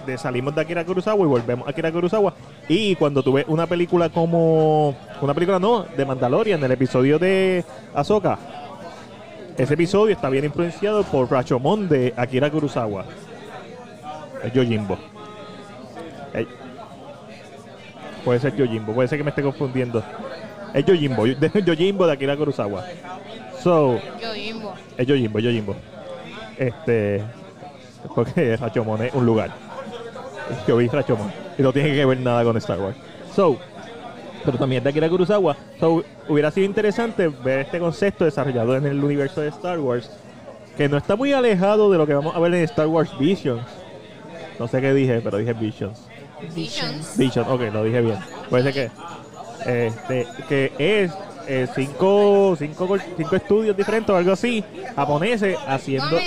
de 0.05 0.19
salimos 0.19 0.55
de 0.55 0.61
Akira 0.61 0.85
Kurosawa 0.85 1.25
y 1.25 1.27
volvemos 1.27 1.67
a 1.67 1.71
Akira 1.71 1.91
Kurosawa. 1.91 2.35
Y 2.69 2.97
cuando 2.97 3.23
tuve 3.23 3.47
una 3.49 3.67
película 3.67 4.11
como. 4.11 4.95
Una 5.23 5.33
película 5.33 5.59
no, 5.59 5.85
de 5.85 6.05
Mandalorian, 6.05 6.63
el 6.63 6.73
episodio 6.73 7.19
de 7.19 7.65
Ahsoka. 7.95 8.39
Ese 9.57 9.73
episodio 9.73 10.15
está 10.15 10.29
bien 10.29 10.45
influenciado 10.45 11.03
por 11.05 11.31
Rashomon 11.31 11.89
de 11.89 12.13
Akira 12.15 12.51
Kurosawa. 12.51 13.07
Es 14.43 14.53
Yojimbo. 14.53 14.99
Eh, 16.35 16.47
Puede 18.25 18.41
ser 18.41 18.57
Yojimbo, 18.57 18.93
puede 18.95 19.09
ser 19.09 19.19
que 19.19 19.25
me 19.25 19.31
esté 19.31 19.43
confundiendo. 19.43 20.03
Es 20.73 20.85
Yojimbo, 20.85 21.27
Yojimbo 21.67 22.07
de 22.07 22.13
Akira 22.13 22.37
Kurosawa. 22.37 22.85
So, 23.63 23.99
Yo, 24.21 24.35
Jimbo. 24.35 24.75
es 24.97 25.07
Yojimbo, 25.07 25.39
Yojimbo. 25.39 25.77
Este. 26.59 27.23
Porque 28.15 28.57
Rashomon 28.57 29.03
es 29.03 29.15
un 29.15 29.25
lugar. 29.25 29.51
Yo 30.67 30.77
vi 30.77 30.89
Rashomon. 30.89 31.31
Y 31.59 31.63
no 31.63 31.73
tiene 31.73 31.95
que 31.95 32.05
ver 32.05 32.19
nada 32.21 32.45
con 32.45 32.57
Star 32.59 32.79
Wars. 32.79 32.97
So, 33.35 33.57
pero 34.45 34.59
también 34.59 34.83
de 34.85 34.91
Akira 34.91 35.09
Kurosawa. 35.09 35.57
So, 35.81 36.05
hubiera 36.29 36.51
sido 36.51 36.67
interesante 36.67 37.29
ver 37.29 37.61
este 37.61 37.79
concepto 37.79 38.25
desarrollado 38.25 38.77
en 38.77 38.87
el 38.87 39.03
universo 39.03 39.41
de 39.41 39.49
Star 39.49 39.79
Wars. 39.81 40.11
Que 40.77 40.89
no 40.89 40.97
está 40.97 41.15
muy 41.17 41.33
alejado 41.33 41.91
de 41.91 41.99
lo 41.99 42.07
que 42.07 42.15
vamos 42.15 42.35
a 42.35 42.41
ver 42.41 42.53
en 42.55 42.65
Star 42.65 42.89
Wars 42.89 43.17
Visions. 43.19 43.63
No 44.59 44.69
sé 44.69 44.81
qué 44.81 44.93
dije, 44.93 45.21
pero 45.23 45.39
dije 45.39 45.53
Visions. 45.53 45.99
Visions. 46.55 47.17
Vision, 47.17 47.47
ok, 47.49 47.61
lo 47.73 47.85
dije 47.85 48.01
bien. 48.01 48.19
Puede 48.51 48.65
ser 48.65 48.73
que. 48.75 48.91
Este, 49.67 50.27
que 50.49 50.73
es 50.79 51.13
eh, 51.47 51.67
cinco, 51.75 52.55
cinco, 52.59 52.97
cinco 53.17 53.37
estudios 53.37 53.77
diferentes 53.77 54.11
o 54.11 54.17
algo 54.17 54.33
así, 54.33 54.65
japoneses, 54.97 55.59
haciendo, 55.67 56.19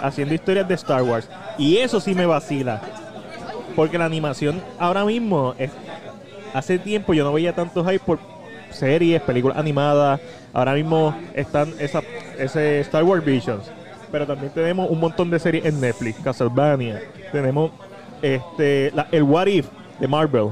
haciendo 0.00 0.34
historias 0.34 0.66
de 0.68 0.74
Star 0.74 1.02
Wars. 1.02 1.28
Y 1.58 1.78
eso 1.78 2.00
sí 2.00 2.14
me 2.14 2.26
vacila. 2.26 2.80
Porque 3.76 3.98
la 3.98 4.04
animación 4.04 4.62
ahora 4.78 5.04
mismo, 5.04 5.54
es, 5.58 5.70
hace 6.52 6.78
tiempo 6.78 7.14
yo 7.14 7.24
no 7.24 7.32
veía 7.32 7.54
tanto 7.54 7.84
hype 7.84 8.00
por 8.00 8.18
series, 8.70 9.22
películas 9.22 9.56
animadas. 9.58 10.20
Ahora 10.52 10.74
mismo 10.74 11.16
están 11.34 11.72
esa, 11.78 12.02
ese 12.38 12.80
Star 12.80 13.04
Wars 13.04 13.24
Visions. 13.24 13.70
Pero 14.10 14.26
también 14.26 14.52
tenemos 14.52 14.90
un 14.90 15.00
montón 15.00 15.30
de 15.30 15.38
series 15.38 15.64
en 15.64 15.80
Netflix, 15.80 16.18
Castlevania. 16.22 17.00
Tenemos 17.30 17.70
este 18.22 18.90
la- 18.94 19.08
el 19.12 19.22
What 19.24 19.46
If 19.46 19.66
de 20.00 20.08
Marvel. 20.08 20.48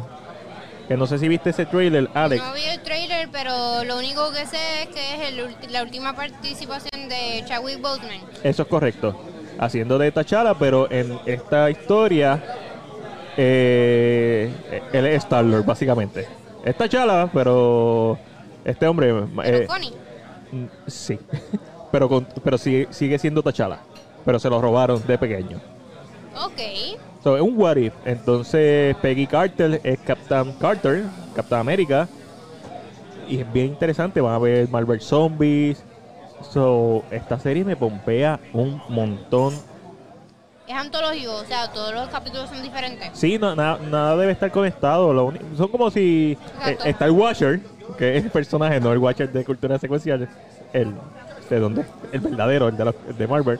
Que 0.89 0.97
no 0.97 1.07
sé 1.07 1.19
si 1.19 1.29
viste 1.29 1.51
ese 1.51 1.67
trailer, 1.67 2.09
Alex. 2.15 2.43
No 2.45 2.53
vi 2.53 2.63
el 2.65 2.81
trailer, 2.83 3.29
pero 3.31 3.85
lo 3.85 3.97
único 3.99 4.33
que 4.33 4.45
sé 4.45 4.59
es 4.83 4.89
que 4.89 5.15
es 5.15 5.29
el 5.31 5.73
la 5.73 5.83
última 5.85 6.17
participación 6.17 7.09
de 7.09 7.45
Chadwick 7.47 7.81
Boseman. 7.81 8.19
Eso 8.43 8.63
es 8.63 8.69
correcto. 8.69 9.15
Haciendo 9.59 9.99
de 9.99 10.11
T'Challa, 10.11 10.55
pero 10.59 10.91
en 10.91 11.17
esta 11.27 11.71
historia, 11.71 12.43
eh, 13.37 14.51
él 14.93 15.07
es 15.07 15.25
Star-Lord, 15.25 15.65
básicamente. 15.65 16.27
Es 16.65 16.77
T'Challa, 16.77 17.29
pero 17.33 18.19
este 18.65 18.87
hombre... 18.87 19.15
Pero 19.37 19.57
eh, 19.59 19.67
funny. 19.69 19.93
mm, 20.53 20.67
sí. 20.87 21.19
pero 21.93 22.09
con- 22.09 22.27
pero 22.43 22.59
sigue, 22.59 22.89
sigue 22.91 23.19
siendo 23.19 23.43
T'Challa. 23.43 23.79
Pero 24.25 24.39
se 24.39 24.51
lo 24.51 24.61
robaron 24.61 25.03
de 25.07 25.17
pequeño. 25.19 25.61
Ok. 26.37 26.99
So, 27.23 27.37
es 27.37 27.43
un 27.43 27.59
what 27.59 27.77
if. 27.77 27.93
Entonces, 28.05 28.97
Peggy 28.97 29.27
Carter 29.27 29.81
es 29.85 29.99
Captain 30.01 30.53
Carter, 30.55 31.05
Captain 31.35 31.61
América. 31.61 32.09
Y 33.29 33.41
es 33.41 33.53
bien 33.53 33.67
interesante. 33.67 34.21
Van 34.21 34.35
a 34.35 34.39
ver 34.39 34.69
Marvel 34.69 35.01
Zombies. 35.01 35.83
So, 36.51 37.05
esta 37.11 37.39
serie 37.39 37.65
me 37.65 37.77
pompea 37.77 38.41
un 38.53 38.81
montón. 38.89 39.55
Es 40.67 40.75
antológico, 40.75 41.35
o 41.35 41.45
sea, 41.45 41.71
todos 41.73 41.93
los 41.93 42.09
capítulos 42.09 42.49
son 42.49 42.63
diferentes. 42.63 43.11
Sí, 43.13 43.39
no, 43.39 43.55
nada, 43.57 43.79
nada 43.91 44.17
debe 44.17 44.33
estar 44.33 44.51
conectado. 44.53 45.13
Lo 45.13 45.33
son 45.57 45.69
como 45.69 45.91
si 45.91 46.39
eh, 46.65 46.79
está 46.85 47.07
el 47.07 47.11
Watcher, 47.11 47.61
que 47.99 48.17
es 48.17 48.25
el 48.25 48.31
personaje, 48.31 48.81
no 48.81 48.93
el 48.93 48.99
Watcher 48.99 49.31
de 49.33 49.45
cultura 49.45 49.79
secuencial, 49.81 50.29
el 50.73 50.95
de 51.51 51.59
dónde, 51.59 51.85
el 52.13 52.21
verdadero, 52.21 52.69
el 52.69 52.77
de, 52.77 52.85
los- 52.85 52.95
el 53.09 53.19
de 53.19 53.27
Marvel. 53.27 53.59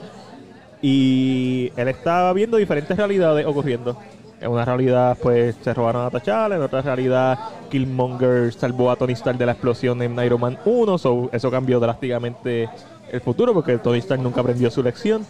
Y 0.81 1.71
él 1.75 1.87
estaba 1.87 2.33
viendo 2.33 2.57
diferentes 2.57 2.97
realidades 2.97 3.45
ocurriendo. 3.45 3.97
En 4.39 4.49
una 4.49 4.65
realidad, 4.65 5.15
pues, 5.21 5.55
se 5.61 5.73
robaron 5.73 6.05
a 6.05 6.09
T'Challa. 6.09 6.55
En 6.55 6.61
otra 6.63 6.81
realidad, 6.81 7.37
Killmonger 7.69 8.51
salvó 8.51 8.89
a 8.89 8.95
Tony 8.95 9.13
Stark 9.13 9.37
de 9.37 9.45
la 9.45 9.51
explosión 9.51 10.01
en 10.01 10.17
Iron 10.23 10.41
Man 10.41 10.57
1. 10.65 10.97
So, 10.97 11.29
eso 11.31 11.51
cambió 11.51 11.79
drásticamente 11.79 12.67
el 13.11 13.21
futuro 13.21 13.53
porque 13.53 13.77
Tony 13.77 13.99
Stark 13.99 14.21
nunca 14.21 14.41
aprendió 14.41 14.71
su 14.71 14.81
lección. 14.81 15.27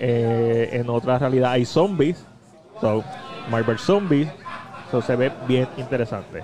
Eh, 0.00 0.70
en 0.72 0.90
otra 0.90 1.18
realidad 1.18 1.52
hay 1.52 1.64
zombies. 1.64 2.24
So, 2.80 3.04
Marvel 3.48 3.78
Zombies. 3.78 4.28
So, 4.90 5.02
se 5.02 5.14
ve 5.14 5.30
bien 5.46 5.68
interesante. 5.76 6.42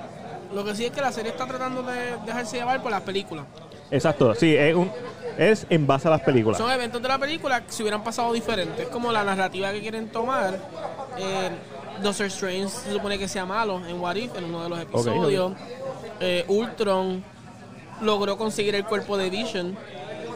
Lo 0.55 0.65
que 0.65 0.77
sí 0.77 0.85
es 0.85 0.93
que 0.93 1.01
la 1.01 1.11
serie 1.11 1.33
está 1.33 1.47
tratando 1.47 1.83
de 1.83 2.17
dejarse 2.25 2.59
llevar 2.59 2.81
por 2.81 2.93
las 2.93 3.01
películas. 3.01 3.45
Exacto, 3.91 4.35
sí, 4.35 4.55
es, 4.57 4.75
un, 4.75 4.91
es 5.39 5.67
en 5.71 5.87
base 5.87 6.09
a 6.09 6.13
las 6.13 6.21
películas. 6.23 6.59
Son 6.59 6.71
eventos 6.71 7.01
de 7.01 7.09
la 7.09 7.19
película 7.19 7.65
que 7.65 7.73
se 7.73 7.83
hubieran 7.83 8.03
pasado 8.03 8.33
diferentes. 8.33 8.87
Es 8.87 8.89
como 8.89 9.13
la 9.13 9.25
narrativa 9.25 9.71
que 9.73 9.81
quieren 9.81 10.09
tomar. 10.09 10.59
Eh, 11.19 11.51
Doctor 12.03 12.27
Strange 12.27 12.69
se 12.69 12.93
supone 12.93 13.19
que 13.19 13.29
sea 13.29 13.45
malo 13.45 13.81
en 13.87 14.01
What 14.01 14.17
If, 14.17 14.37
en 14.37 14.45
uno 14.45 14.65
de 14.65 14.69
los 14.69 14.81
episodios. 14.81 15.53
Eh, 16.21 16.45
Ultron 16.49 17.23
logró 18.01 18.37
conseguir 18.37 18.75
el 18.75 18.85
cuerpo 18.85 19.17
de 19.17 19.31
Vision, 19.31 19.77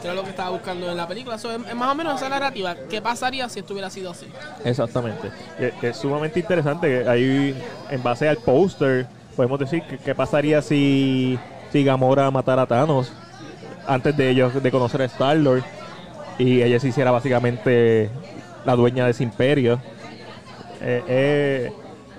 que 0.01 0.07
era 0.07 0.13
lo 0.13 0.23
que 0.23 0.29
estaba 0.29 0.51
buscando 0.51 0.89
en 0.89 0.95
la 0.95 1.07
película. 1.07 1.37
So, 1.37 1.51
es, 1.51 1.59
es 1.67 1.75
más 1.75 1.91
o 1.91 1.95
menos 1.95 2.15
esa 2.15 2.29
narrativa. 2.29 2.75
¿Qué 2.89 3.01
pasaría 3.01 3.49
si 3.49 3.59
esto 3.59 3.73
hubiera 3.73 3.89
sido 3.89 4.11
así? 4.11 4.27
Exactamente. 4.63 5.31
Que, 5.57 5.71
que 5.81 5.89
es 5.89 5.97
sumamente 5.97 6.39
interesante. 6.39 7.07
Ahí, 7.09 7.55
en 7.89 8.03
base 8.03 8.29
al 8.29 8.37
póster, 8.37 9.07
podemos 9.35 9.59
decir 9.59 9.83
que 9.83 9.97
qué 9.97 10.15
pasaría 10.15 10.61
si, 10.61 11.37
si 11.71 11.83
Gamora 11.83 12.31
matara 12.31 12.61
a 12.61 12.65
Thanos 12.67 13.11
antes 13.89 14.15
de 14.15 14.29
ellos 14.29 14.61
de 14.61 14.71
conocer 14.71 15.01
a 15.01 15.05
Star-Lord 15.05 15.63
y 16.37 16.61
ella 16.61 16.79
se 16.79 16.87
hiciera 16.89 17.11
básicamente 17.11 18.09
la 18.65 18.75
dueña 18.75 19.05
de 19.05 19.11
ese 19.11 19.23
imperio. 19.23 19.79
Eh, 20.81 21.71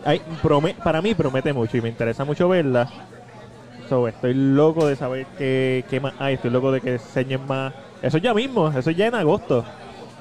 eh, 0.05 0.21
prome- 0.43 0.75
para 0.75 1.01
mí 1.01 1.15
promete 1.15 1.53
mucho 1.53 1.77
y 1.77 1.81
me 1.81 1.89
interesa 1.89 2.25
mucho 2.25 2.49
verla. 2.49 2.89
So, 3.89 4.07
estoy 4.07 4.35
loco 4.35 4.87
de 4.87 4.97
saber 4.97 5.27
qué, 5.39 5.85
qué 5.89 6.01
más 6.01 6.13
hay. 6.19 6.35
Estoy 6.35 6.51
loco 6.51 6.71
de 6.71 6.81
que 6.81 6.93
enseñen 6.93 7.47
más. 7.47 7.73
Eso 8.03 8.19
ya 8.19 8.35
mismo, 8.35 8.69
eso 8.69 8.91
ya 8.91 9.07
en 9.07 9.15
agosto. 9.15 9.65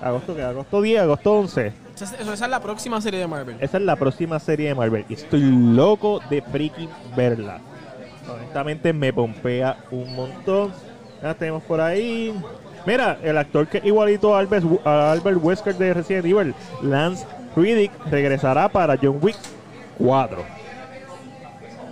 Agosto 0.02 0.36
que 0.36 0.42
agosto 0.44 0.82
10, 0.82 1.02
agosto 1.02 1.34
11. 1.40 1.74
Esa 1.96 2.06
Eso, 2.16 2.34
esa 2.34 2.46
es 2.46 2.52
la 2.52 2.62
próxima 2.62 3.02
serie 3.02 3.20
de 3.20 3.28
Marvel. 3.28 3.58
Esa 3.60 3.78
es 3.78 3.84
la 3.84 3.96
próxima 3.98 4.40
serie 4.40 4.70
de 4.70 4.76
Marvel 4.76 5.06
y 5.10 5.14
estoy 5.14 5.42
loco 5.42 6.22
de 6.30 6.42
freaking 6.42 6.90
verla. 7.16 7.60
Honestamente 8.34 8.94
me 8.94 9.12
pompea 9.12 9.78
un 9.92 10.16
montón. 10.16 10.72
Ya 11.22 11.34
tenemos 11.34 11.64
por 11.64 11.82
ahí. 11.82 12.34
Mira, 12.86 13.18
el 13.22 13.38
actor 13.38 13.68
que 13.68 13.82
igualito 13.84 14.36
a 14.36 14.40
Albert, 14.40 14.66
a 14.86 15.12
Albert 15.12 15.40
Wesker 15.44 15.76
de 15.76 15.94
Resident 15.94 16.26
Evil, 16.26 16.56
Lance 16.82 17.26
Riddick, 17.56 17.92
regresará 18.10 18.70
para 18.70 18.98
John 19.02 19.20
Wick 19.22 19.36
4. 19.98 20.44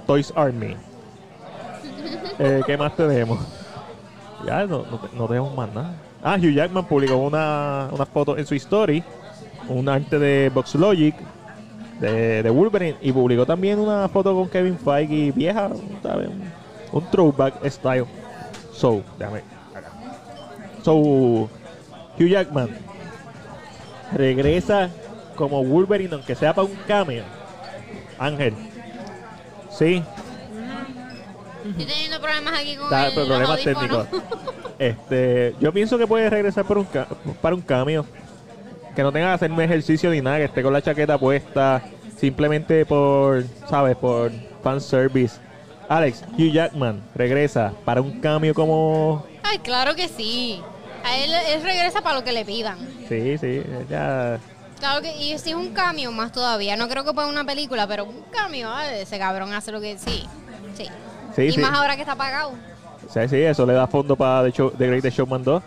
Toys 0.05 0.34
R 0.36 0.51
Me. 0.53 0.75
Eh, 2.39 2.61
¿Qué 2.67 2.78
más 2.78 2.95
tenemos? 2.95 3.39
Ya 4.45 4.63
no, 4.67 4.84
no, 4.91 4.99
te- 4.99 5.17
no 5.17 5.28
tenemos 5.28 5.55
más 5.55 5.73
nada. 5.73 5.95
Ah, 6.23 6.36
Hugh 6.38 6.53
Jackman 6.53 6.86
publicó 6.86 7.15
una, 7.17 7.89
una 7.91 8.05
foto 8.05 8.38
en 8.38 8.45
su 8.45 8.53
story, 8.53 9.03
un 9.67 9.89
arte 9.89 10.19
de 10.19 10.51
Box 10.53 10.75
Logic 10.75 11.15
de, 11.99 12.43
de 12.43 12.49
Wolverine 12.51 12.95
y 13.01 13.11
publicó 13.11 13.43
también 13.43 13.80
una 13.80 14.07
foto 14.07 14.36
con 14.36 14.47
Kevin 14.49 14.78
Feige 14.78 15.32
vieja, 15.32 15.69
¿sabes? 16.03 16.30
Un 16.91 17.03
throwback 17.09 17.55
style. 17.69 18.05
So, 18.78 19.03
déjame 19.17 19.41
acá. 19.73 19.91
So, 20.84 20.93
Hugh 20.93 22.30
Jackman 22.30 22.69
regresa 24.13 24.89
como 25.36 25.63
Wolverine, 25.63 26.13
aunque 26.13 26.36
sea 26.36 26.53
para 26.53 26.67
un 26.67 26.75
cameo. 26.88 27.23
Ángel. 28.19 28.53
Sí, 29.69 30.03
Estoy 31.69 31.86
teniendo 31.86 32.21
problemas 32.21 32.53
aquí 32.53 32.75
con 32.75 32.93
el, 32.93 33.13
problemas 33.13 33.63
técnicos. 33.63 34.07
Este, 34.80 35.55
yo 35.59 35.73
pienso 35.73 35.97
que 35.97 36.05
puede 36.05 36.30
regresar 36.30 36.63
por 36.63 36.78
un 36.78 36.88
para 37.41 37.55
un 37.55 37.61
cambio. 37.61 38.05
Que 38.95 39.01
no 39.01 39.11
tenga 39.11 39.30
que 39.30 39.34
hacerme 39.34 39.63
ejercicio 39.63 40.11
ni 40.11 40.21
nada, 40.21 40.38
que 40.38 40.43
esté 40.43 40.61
con 40.61 40.71
la 40.71 40.84
chaqueta 40.84 41.17
puesta. 41.17 41.82
Simplemente 42.15 42.86
por, 42.86 43.43
¿sabes? 43.67 43.97
Por 43.97 44.32
fanservice. 44.61 45.39
Alex, 45.89 46.23
Hugh 46.38 46.51
Jackman 46.51 47.01
regresa 47.15 47.73
para 47.85 48.01
un 48.01 48.19
cambio 48.19 48.53
como. 48.53 49.25
Ay, 49.43 49.59
claro 49.59 49.95
que 49.95 50.07
sí. 50.07 50.61
A 51.03 51.15
él, 51.17 51.31
él 51.53 51.61
regresa 51.63 52.01
para 52.01 52.15
lo 52.17 52.23
que 52.23 52.33
le 52.33 52.43
pidan. 52.43 52.77
Sí, 53.07 53.38
sí, 53.38 53.61
ya. 53.89 54.39
Claro 54.79 55.01
que, 55.01 55.15
y 55.17 55.38
si 55.39 55.51
es 55.51 55.55
un 55.55 55.69
cambio 55.73 56.11
más 56.11 56.31
todavía, 56.31 56.75
no 56.75 56.88
creo 56.89 57.03
que 57.05 57.13
para 57.13 57.27
una 57.27 57.43
película, 57.45 57.88
pero 57.88 58.05
un 58.05 58.21
cambio, 58.31 58.77
ese 58.79 59.17
cabrón 59.17 59.53
hace 59.53 59.71
lo 59.71 59.79
que 59.81 59.97
sí. 59.97 60.25
Sí. 60.75 60.85
Sí, 61.35 61.41
y 61.43 61.51
sí. 61.53 61.59
más 61.61 61.71
ahora 61.73 61.95
que 61.95 62.01
está 62.01 62.15
pagado. 62.15 62.51
Sí, 63.11 63.21
sí, 63.29 63.38
eso 63.38 63.65
le 63.65 63.73
da 63.73 63.88
fondo 63.88 64.15
para 64.15 64.43
The, 64.43 64.51
Show- 64.51 64.73
The 64.77 64.88
Greatest 64.88 65.17
Showman 65.17 65.43
2. 65.43 65.63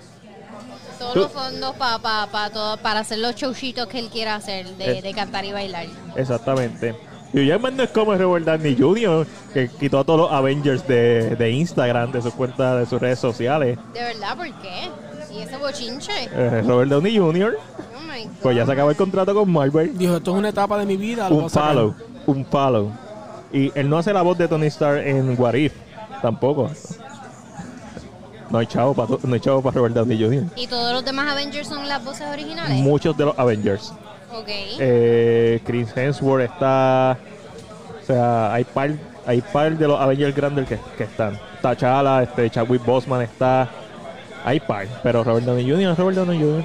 Todos 0.98 1.16
los 1.16 1.32
fondos 1.32 1.74
pa, 1.76 1.98
pa, 1.98 2.28
pa 2.30 2.50
todo, 2.50 2.76
para 2.76 3.00
hacer 3.00 3.18
los 3.18 3.34
showcitos 3.34 3.86
que 3.86 3.98
él 3.98 4.10
quiera 4.10 4.34
hacer, 4.34 4.66
de, 4.76 4.98
Es- 4.98 5.02
de 5.02 5.14
cantar 5.14 5.44
y 5.46 5.52
bailar. 5.52 5.86
Exactamente. 6.14 6.94
Hugh 7.32 7.44
Jackman 7.46 7.76
no 7.76 7.82
es 7.84 7.90
como 7.90 8.14
Robert 8.14 8.44
Downey 8.44 8.76
Jr., 8.78 9.26
que 9.54 9.68
quitó 9.68 10.00
a 10.00 10.04
todos 10.04 10.20
los 10.20 10.32
Avengers 10.32 10.86
de, 10.88 11.36
de 11.36 11.50
Instagram, 11.52 12.10
de 12.12 12.22
sus 12.22 12.34
cuentas, 12.34 12.80
de 12.80 12.86
sus 12.86 13.00
redes 13.00 13.18
sociales. 13.18 13.78
¿De 13.94 14.00
verdad? 14.00 14.36
¿Por 14.36 14.46
qué? 14.60 14.90
¿Y 15.32 15.42
ese 15.42 15.56
bochinche? 15.58 16.10
Eh, 16.32 16.62
Robert 16.66 16.90
Downey 16.90 17.16
Jr., 17.16 17.56
Oh 17.96 18.00
my 18.12 18.24
God. 18.24 18.30
pues 18.42 18.56
ya 18.56 18.66
se 18.66 18.72
acabó 18.72 18.90
el 18.90 18.96
contrato 18.96 19.32
con 19.34 19.50
Marvel. 19.52 19.96
Dijo, 19.96 20.16
esto 20.16 20.32
es 20.32 20.38
una 20.38 20.48
etapa 20.48 20.76
de 20.78 20.86
mi 20.86 20.96
vida. 20.96 21.28
lo 21.30 21.36
Un 21.36 21.44
a 21.44 21.48
sacar". 21.48 21.68
follow, 21.74 21.94
un 22.26 22.44
follow. 22.46 22.90
Y 23.52 23.70
él 23.76 23.88
no 23.88 23.98
hace 23.98 24.12
la 24.12 24.22
voz 24.22 24.36
de 24.38 24.48
Tony 24.48 24.66
Stark 24.66 25.06
en 25.06 25.40
What 25.40 25.54
If, 25.54 25.72
tampoco. 26.22 26.70
No 28.50 28.58
hay 28.58 28.66
chavo 28.66 28.92
para 28.94 29.10
no 29.22 29.34
hay 29.34 29.40
chavo 29.40 29.62
para 29.62 29.76
Robert 29.76 29.94
Downey 29.94 30.18
Jr. 30.20 30.44
¿Y 30.56 30.66
todos 30.66 30.92
los 30.92 31.04
demás 31.04 31.30
Avengers 31.30 31.68
son 31.68 31.86
las 31.88 32.04
voces 32.04 32.26
originales? 32.32 32.76
Muchos 32.78 33.16
de 33.16 33.26
los 33.26 33.38
Avengers. 33.38 33.92
Ok. 34.32 34.48
Eh, 34.48 35.60
Chris 35.64 35.96
Hemsworth 35.96 36.44
está. 36.50 37.16
O 38.02 38.06
sea, 38.06 38.52
hay 38.52 38.64
par, 38.64 38.90
hay 39.26 39.40
par 39.40 39.76
de 39.76 39.86
los 39.88 40.00
Avengers 40.00 40.34
grandes 40.34 40.66
que, 40.68 40.78
que 40.96 41.04
están. 41.04 41.38
T'Challa, 41.62 42.22
este, 42.22 42.50
Chadwick 42.50 42.84
Boseman 42.84 43.22
está. 43.22 43.68
Hay 44.44 44.58
par, 44.60 44.86
pero 45.02 45.22
Robert 45.22 45.44
Downey 45.44 45.68
Jr. 45.70 45.94
Robert 45.96 46.16
Downey 46.16 46.38
Jr. 46.40 46.64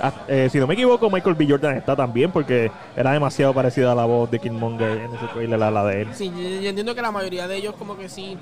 Ah, 0.00 0.12
eh, 0.28 0.48
si 0.50 0.58
no 0.58 0.66
me 0.66 0.74
equivoco, 0.74 1.08
Michael 1.08 1.34
B. 1.34 1.46
Jordan 1.48 1.76
está 1.76 1.94
también 1.94 2.30
porque 2.30 2.70
era 2.96 3.12
demasiado 3.12 3.54
parecido 3.54 3.90
a 3.90 3.94
la 3.94 4.04
voz 4.04 4.30
de 4.30 4.38
Killmonger 4.38 4.98
en 4.98 5.14
ese 5.14 5.26
trailer 5.32 5.62
a 5.62 5.70
la 5.70 5.84
de 5.84 6.02
él. 6.02 6.08
Sí, 6.14 6.30
yo, 6.30 6.60
yo 6.62 6.68
entiendo 6.68 6.94
que 6.94 7.00
la 7.02 7.10
mayoría 7.10 7.46
de 7.48 7.56
ellos 7.56 7.74
como 7.78 7.96
que 7.96 8.08
sí 8.08 8.36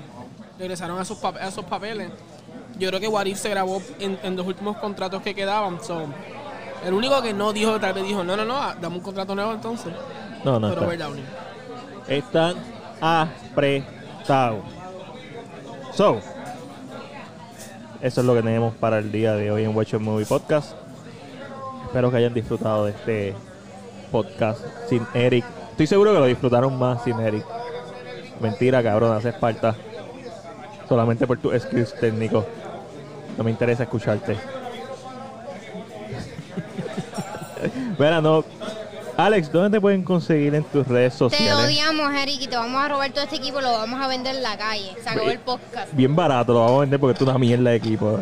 regresaron 0.59 0.97
a 0.99 1.03
esos, 1.03 1.21
pap- 1.21 1.37
a 1.37 1.47
esos 1.47 1.63
papeles. 1.65 2.09
Yo 2.79 2.89
creo 2.89 2.99
que 2.99 3.07
What 3.07 3.25
If 3.27 3.37
se 3.37 3.49
grabó 3.49 3.81
en, 3.99 4.17
en 4.23 4.35
los 4.35 4.45
últimos 4.47 4.77
contratos 4.77 5.21
que 5.21 5.35
quedaban. 5.35 5.81
So, 5.83 6.01
el 6.85 6.93
único 6.93 7.21
que 7.21 7.33
no 7.33 7.53
dijo, 7.53 7.79
tal 7.79 7.93
vez 7.93 8.03
dijo, 8.03 8.23
no, 8.23 8.35
no, 8.35 8.45
no, 8.45 8.55
ah, 8.55 8.75
dame 8.79 8.97
un 8.97 9.01
contrato 9.01 9.35
nuevo 9.35 9.53
entonces. 9.53 9.93
No, 10.43 10.59
no, 10.59 10.69
Pero 10.69 10.81
está. 10.81 10.85
Robert 10.85 11.01
Downey. 11.01 11.23
están 12.07 12.55
apretados. 13.01 14.63
So, 15.93 16.19
eso 18.01 18.21
es 18.21 18.27
lo 18.27 18.33
que 18.33 18.41
tenemos 18.41 18.73
para 18.75 18.99
el 18.99 19.11
día 19.11 19.33
de 19.33 19.51
hoy 19.51 19.63
en 19.63 19.75
Watch 19.75 19.93
Movie 19.93 20.25
Podcast. 20.25 20.75
Espero 21.85 22.11
que 22.11 22.17
hayan 22.17 22.33
disfrutado 22.33 22.85
de 22.85 22.91
este 22.91 23.35
podcast 24.11 24.59
sin 24.89 25.05
Eric. 25.13 25.45
Estoy 25.71 25.87
seguro 25.87 26.11
que 26.13 26.19
lo 26.19 26.25
disfrutaron 26.25 26.77
más 26.77 27.03
sin 27.03 27.19
Eric. 27.19 27.45
Mentira, 28.41 28.83
cabrón, 28.83 29.15
haces 29.15 29.35
falta 29.37 29.75
solamente 30.89 31.25
por 31.25 31.37
tus 31.37 31.61
skills 31.61 31.93
técnicos. 31.99 32.45
No 33.37 33.43
me 33.43 33.51
interesa 33.51 33.83
escucharte. 33.83 34.37
Mira, 37.97 38.21
no. 38.21 38.43
Alex, 39.15 39.51
¿dónde 39.51 39.77
te 39.77 39.81
pueden 39.81 40.03
conseguir 40.03 40.55
en 40.55 40.63
tus 40.63 40.87
redes 40.87 41.13
Te 41.13 41.19
sociales? 41.19 41.53
odiamos, 41.53 42.11
Eric, 42.13 42.41
y 42.41 42.47
te 42.47 42.55
vamos 42.55 42.83
a 42.83 42.87
robar 42.87 43.11
todo 43.11 43.23
este 43.23 43.35
equipo 43.35 43.61
lo 43.61 43.71
vamos 43.71 44.01
a 44.01 44.07
vender 44.07 44.35
en 44.35 44.41
la 44.43 44.57
calle. 44.57 44.95
Se 45.03 45.09
acabó 45.09 45.29
el 45.29 45.39
podcast. 45.39 45.93
bien 45.93 46.15
barato 46.15 46.53
lo 46.53 46.61
vamos 46.61 46.77
a 46.77 46.79
vender 46.81 46.99
porque 46.99 47.15
es 47.15 47.21
una 47.21 47.37
mierda 47.37 47.69
de 47.69 47.75
equipo. 47.75 48.19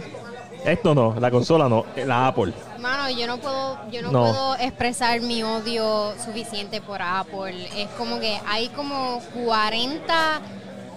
Esto 0.65 0.93
no, 0.93 1.15
la 1.19 1.31
consola 1.31 1.69
no, 1.69 1.85
la 2.05 2.27
Apple. 2.27 2.53
Mano, 2.79 3.09
yo 3.09 3.25
no 3.25 3.37
puedo, 3.37 3.77
yo 3.89 4.01
no, 4.01 4.11
No. 4.11 4.21
puedo 4.25 4.55
expresar 4.57 5.21
mi 5.21 5.41
odio 5.43 6.13
suficiente 6.23 6.81
por 6.81 7.01
Apple. 7.01 7.69
Es 7.81 7.87
como 7.97 8.19
que 8.19 8.37
hay 8.45 8.67
como 8.69 9.21
40 9.45 10.41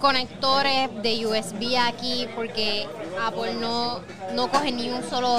conectores 0.00 0.90
de 1.02 1.24
USB 1.24 1.76
aquí 1.78 2.26
porque 2.34 2.86
Apple 3.24 3.54
no, 3.60 4.00
no 4.34 4.48
coge 4.50 4.72
ni 4.72 4.90
un 4.90 5.02
solo 5.08 5.36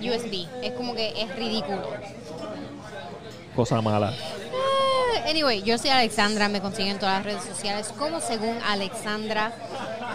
USB. 0.00 0.46
Es 0.62 0.72
como 0.72 0.94
que 0.94 1.22
es 1.22 1.34
ridículo. 1.36 1.88
Cosa 3.54 3.80
mala. 3.80 4.12
Anyway, 5.28 5.62
yo 5.62 5.78
soy 5.78 5.90
Alexandra, 5.90 6.48
me 6.48 6.60
consiguen 6.60 6.92
en 6.92 6.98
todas 6.98 7.16
las 7.16 7.24
redes 7.24 7.44
sociales 7.44 7.92
como 7.96 8.20
según 8.20 8.58
Alexandra. 8.66 9.52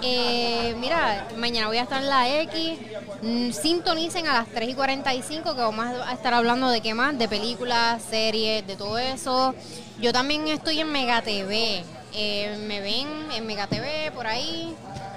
Eh, 0.03 0.75
mira, 0.79 1.27
mañana 1.37 1.67
voy 1.67 1.77
a 1.77 1.83
estar 1.83 2.03
en 2.03 2.09
la 2.09 2.41
X. 2.41 2.77
Mm, 3.21 3.51
Sintonicen 3.51 4.27
a 4.27 4.33
las 4.33 4.47
3 4.49 4.69
y 4.69 4.73
45 4.75 5.55
que 5.55 5.61
vamos 5.61 5.85
a 5.85 6.13
estar 6.13 6.33
hablando 6.33 6.69
de 6.69 6.81
qué 6.81 6.93
más, 6.93 7.17
de 7.17 7.27
películas, 7.27 8.03
series, 8.03 8.67
de 8.67 8.75
todo 8.75 8.97
eso. 8.97 9.55
Yo 9.99 10.13
también 10.13 10.47
estoy 10.49 10.81
en 10.81 10.91
Mega 10.91 11.21
TV. 11.21 11.83
Eh, 12.13 12.57
me 12.67 12.81
ven 12.81 13.07
en 13.33 13.47
Mega 13.47 13.67
TV 13.67 14.11
por 14.13 14.27
ahí. 14.27 14.75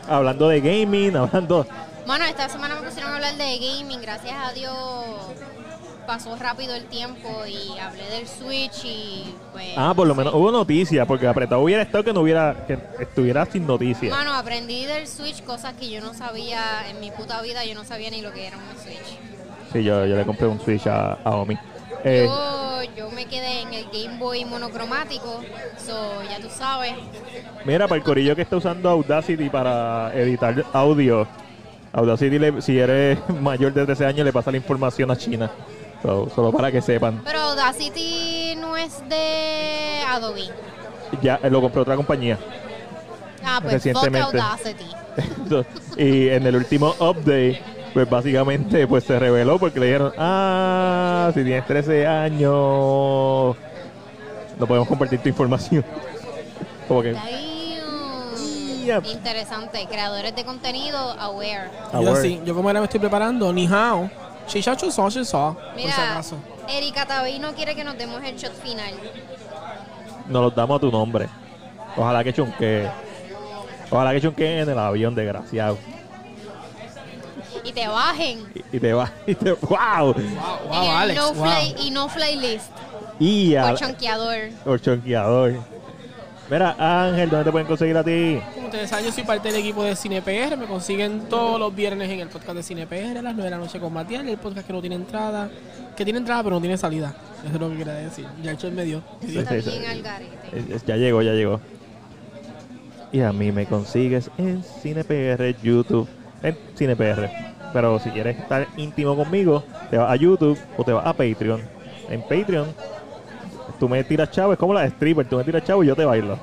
Hablando 0.09 0.49
de 0.49 0.61
gaming, 0.61 1.17
hablando... 1.19 1.67
Bueno, 2.07 2.25
esta 2.25 2.49
semana 2.49 2.77
me 2.77 2.87
pusieron 2.87 3.13
a 3.13 3.17
hablar 3.17 3.35
de 3.37 3.59
gaming, 3.59 4.01
gracias 4.01 4.35
a 4.35 4.53
Dios 4.53 4.75
pasó 6.11 6.35
rápido 6.35 6.75
el 6.75 6.87
tiempo 6.87 7.29
y 7.47 7.79
hablé 7.79 8.03
del 8.11 8.27
Switch 8.27 8.85
y 8.85 9.33
pues... 9.53 9.69
Ah, 9.77 9.93
por 9.95 10.09
lo 10.09 10.15
menos 10.17 10.35
hubo 10.35 10.51
noticias, 10.51 11.07
porque 11.07 11.25
apretado 11.29 11.61
hubiera 11.63 11.83
estado 11.85 12.03
que 12.03 12.13
no 12.13 12.23
hubiera, 12.23 12.65
que 12.67 12.77
estuviera 12.99 13.47
sin 13.47 13.65
noticias. 13.65 14.11
Mano, 14.11 14.35
aprendí 14.35 14.87
del 14.87 15.07
Switch 15.07 15.45
cosas 15.45 15.75
que 15.75 15.89
yo 15.89 16.01
no 16.01 16.13
sabía 16.13 16.61
en 16.91 16.99
mi 16.99 17.13
puta 17.13 17.41
vida, 17.43 17.65
yo 17.65 17.77
no 17.77 17.85
sabía 17.85 18.11
ni 18.11 18.23
lo 18.23 18.33
que 18.33 18.45
era 18.49 18.57
un 18.57 18.83
Switch. 18.83 19.19
Sí, 19.73 19.85
yo, 19.85 20.05
yo 20.05 20.17
le 20.17 20.25
compré 20.25 20.49
un 20.49 20.59
Switch 20.61 20.85
a, 20.89 21.13
a 21.23 21.31
Omi. 21.37 21.57
Eh, 22.03 22.25
Yo, 22.27 22.83
yo 22.97 23.11
me 23.13 23.27
quedé 23.27 23.61
en 23.61 23.73
el 23.73 23.85
Game 23.85 24.19
Boy 24.19 24.45
monocromático, 24.45 25.45
so 25.79 26.23
ya 26.29 26.41
tú 26.41 26.49
sabes. 26.51 26.93
Mira, 27.65 27.87
para 27.87 27.99
el 27.99 28.03
corillo 28.03 28.35
que 28.35 28.43
está 28.43 28.57
usando 28.57 28.89
Audacity 28.91 29.49
para 29.49 30.11
editar 30.17 30.65
audio, 30.73 31.29
Audacity, 31.93 32.37
le- 32.41 32.63
si 32.63 32.81
eres 32.81 33.17
mayor 33.41 33.73
de 33.73 33.85
13 33.85 34.07
años, 34.07 34.25
le 34.25 34.33
pasa 34.33 34.51
la 34.51 34.57
información 34.57 35.09
a 35.13 35.17
China. 35.17 35.49
So, 36.03 36.29
solo 36.35 36.53
para 36.53 36.73
que 36.73 36.81
sepan. 36.81 37.21
Pero 37.25 37.41
Audacity 37.41 38.57
no 38.57 38.77
es 38.77 39.07
de 39.09 40.03
Adobe. 40.09 40.49
Ya 41.21 41.39
eh, 41.43 41.51
lo 41.51 41.61
compró 41.61 41.83
otra 41.83 41.97
compañía. 41.97 42.39
Ah, 43.45 43.59
pues 43.61 43.75
fuck 43.75 43.85
Recientemente. 43.85 44.39
Audacity. 44.39 44.87
So, 45.49 45.65
y 45.97 46.29
en 46.29 46.47
el 46.47 46.55
último 46.55 46.95
update, 47.01 47.61
pues 47.93 48.09
básicamente 48.09 48.87
pues 48.87 49.03
se 49.05 49.19
reveló 49.19 49.59
porque 49.59 49.81
le 49.81 49.87
dijeron, 49.87 50.13
ah, 50.17 51.31
si 51.35 51.43
tienes 51.43 51.67
13 51.67 52.07
años, 52.07 53.57
no 54.59 54.67
podemos 54.67 54.87
compartir 54.89 55.19
tu 55.21 55.29
información. 55.29 55.85
Como 56.89 57.03
que, 57.03 57.13
Damn. 57.13 57.51
Yep. 58.85 59.07
Interesante. 59.07 59.87
Creadores 59.91 60.35
de 60.35 60.45
contenido 60.45 60.99
aware. 60.99 61.69
Ah, 61.93 62.01
Yo 62.03 62.17
sí, 62.17 62.41
yo 62.45 62.55
como 62.55 62.71
era 62.71 62.81
me 62.81 62.87
estoy 62.87 62.99
preparando, 62.99 63.53
ni 63.53 63.67
hao. 63.67 64.11
Chichacho 64.51 64.91
so, 64.91 65.09
shi 65.09 65.25
so, 65.25 65.55
por 65.55 65.79
si 65.79 65.87
Mira, 65.87 66.13
acaso. 66.13 66.37
Erika 66.69 67.07
Tabey 67.07 67.39
no 67.39 67.55
quiere 67.55 67.77
que 67.77 67.85
nos 67.85 67.97
demos 67.97 68.21
el 68.25 68.37
shot 68.37 68.53
final. 68.53 68.95
nos 70.29 70.43
los 70.43 70.55
damos 70.55 70.77
a 70.79 70.81
tu 70.81 70.91
nombre. 70.91 71.29
Ojalá 71.97 72.25
que 72.25 72.33
chunque. 72.33 72.89
Ojalá 73.91 74.13
que 74.13 74.21
chunque 74.21 74.61
en 74.61 74.69
el 74.69 74.79
avión, 74.79 75.15
desgraciado. 75.15 75.79
Y 77.63 77.73
te 77.73 77.87
bajen. 77.87 78.53
Y, 78.55 78.77
y 78.77 78.81
te 78.81 78.93
te, 79.35 79.53
¡Wow! 79.53 80.15
Wow, 80.15 80.15
en 80.17 80.83
el 80.83 80.91
Alex, 80.91 81.21
no 81.21 81.33
wow. 81.33 81.45
fly 81.45 81.75
y 81.87 81.91
no 81.93 82.09
fly 82.09 82.37
list. 82.37 82.71
Y 83.21 83.55
a. 83.55 83.73
O 83.73 83.77
chonqueador. 83.77 84.51
o 84.67 84.79
chonqueador. 84.79 85.70
Mira, 86.51 86.75
Ángel, 86.79 87.31
¿dónde 87.31 87.45
te 87.45 87.53
pueden 87.53 87.69
conseguir 87.69 87.97
a 87.97 88.03
ti? 88.03 88.41
Como 88.55 88.67
ustedes 88.67 88.91
saben, 88.91 89.05
yo 89.05 89.13
soy 89.13 89.23
parte 89.23 89.53
del 89.53 89.61
equipo 89.61 89.85
de 89.85 89.95
CinePR. 89.95 90.57
Me 90.57 90.67
consiguen 90.67 91.29
todos 91.29 91.61
los 91.61 91.73
viernes 91.73 92.11
en 92.11 92.19
el 92.19 92.29
podcast 92.29 92.57
de 92.57 92.63
CinePR 92.65 93.19
a 93.19 93.23
las 93.23 93.35
9 93.35 93.45
de 93.45 93.51
la 93.51 93.59
noche 93.59 93.79
con 93.79 93.93
Matías. 93.93 94.27
El 94.27 94.37
podcast 94.37 94.67
que 94.67 94.73
no 94.73 94.81
tiene 94.81 94.97
entrada. 94.97 95.49
Que 95.97 96.03
tiene 96.03 96.19
entrada, 96.19 96.43
pero 96.43 96.57
no 96.57 96.61
tiene 96.61 96.77
salida. 96.77 97.15
Eso 97.45 97.55
es 97.55 97.61
lo 97.61 97.71
que 97.71 97.77
quería 97.77 97.93
decir. 97.95 98.27
Ya 98.43 98.51
el 98.51 98.57
show 98.57 98.71
me 98.73 98.85
dio. 98.85 99.01
me 99.23 99.29
dio. 99.29 99.41
Está 99.43 99.55
sí, 99.55 99.63
sí. 99.63 99.79
bien 99.79 99.91
al 99.93 100.03
garete. 100.03 100.35
Eh, 100.53 100.65
eh, 100.71 100.81
Ya 100.87 100.97
llegó, 100.97 101.23
ya 101.23 101.33
llegó. 101.35 101.61
Y 103.13 103.21
a 103.21 103.33
mí 103.33 103.53
me 103.53 103.67
consigues 103.67 104.29
en 104.37 104.65
CinePR, 104.65 105.55
YouTube, 105.63 106.09
en 106.43 106.59
CinePR. 106.77 107.31
Pero 107.73 108.01
si 108.01 108.11
quieres 108.11 108.37
estar 108.37 108.67
íntimo 108.77 109.15
conmigo, 109.15 109.63
te 109.89 109.99
vas 109.99 110.11
a 110.11 110.17
YouTube 110.17 110.59
o 110.77 110.83
te 110.83 110.93
vas 110.93 111.07
a 111.07 111.13
Patreon. 111.13 111.61
En 112.09 112.23
Patreon, 112.23 112.67
tú 113.81 113.89
me 113.89 114.05
tiras 114.05 114.31
chavo, 114.31 114.53
es 114.53 114.59
como 114.59 114.73
la 114.75 114.83
de 114.83 114.89
stripper, 114.89 115.27
tú 115.27 115.37
me 115.39 115.45
tiras 115.45 115.65
chavo 115.65 115.83
y 115.83 115.89
yo 115.89 115.97
te 115.97 116.05
bailo. 116.05 116.39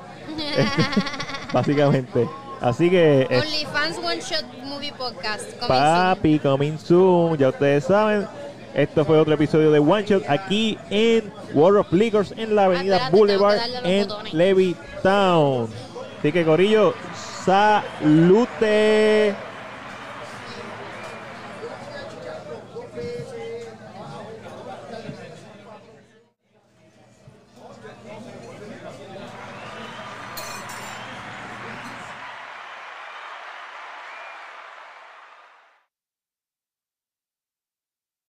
Básicamente. 1.52 2.28
Así 2.60 2.90
que, 2.90 3.22
eh, 3.30 3.38
OnlyFans 3.38 3.98
One 3.98 4.20
Shot 4.20 4.44
Movie 4.64 4.92
Podcast. 4.92 5.44
coming 5.60 5.68
soon. 5.68 5.68
papi, 5.68 6.38
coming 6.40 6.78
soon, 6.78 7.38
ya 7.38 7.48
ustedes 7.48 7.84
saben. 7.84 8.26
Esto 8.74 9.04
fue 9.04 9.18
otro 9.18 9.34
episodio 9.34 9.70
de 9.70 9.78
One 9.78 10.04
Shot 10.04 10.24
aquí 10.28 10.76
en 10.90 11.32
World 11.54 11.78
of 11.78 11.92
Liquors 11.92 12.34
en 12.36 12.54
la 12.54 12.64
avenida 12.64 13.08
Boulevard 13.10 13.58
en 13.84 14.08
botones. 14.08 14.34
Levittown. 14.34 15.68
Así 16.18 16.32
que, 16.32 16.44
Corillo, 16.44 16.94
salute. 17.44 19.34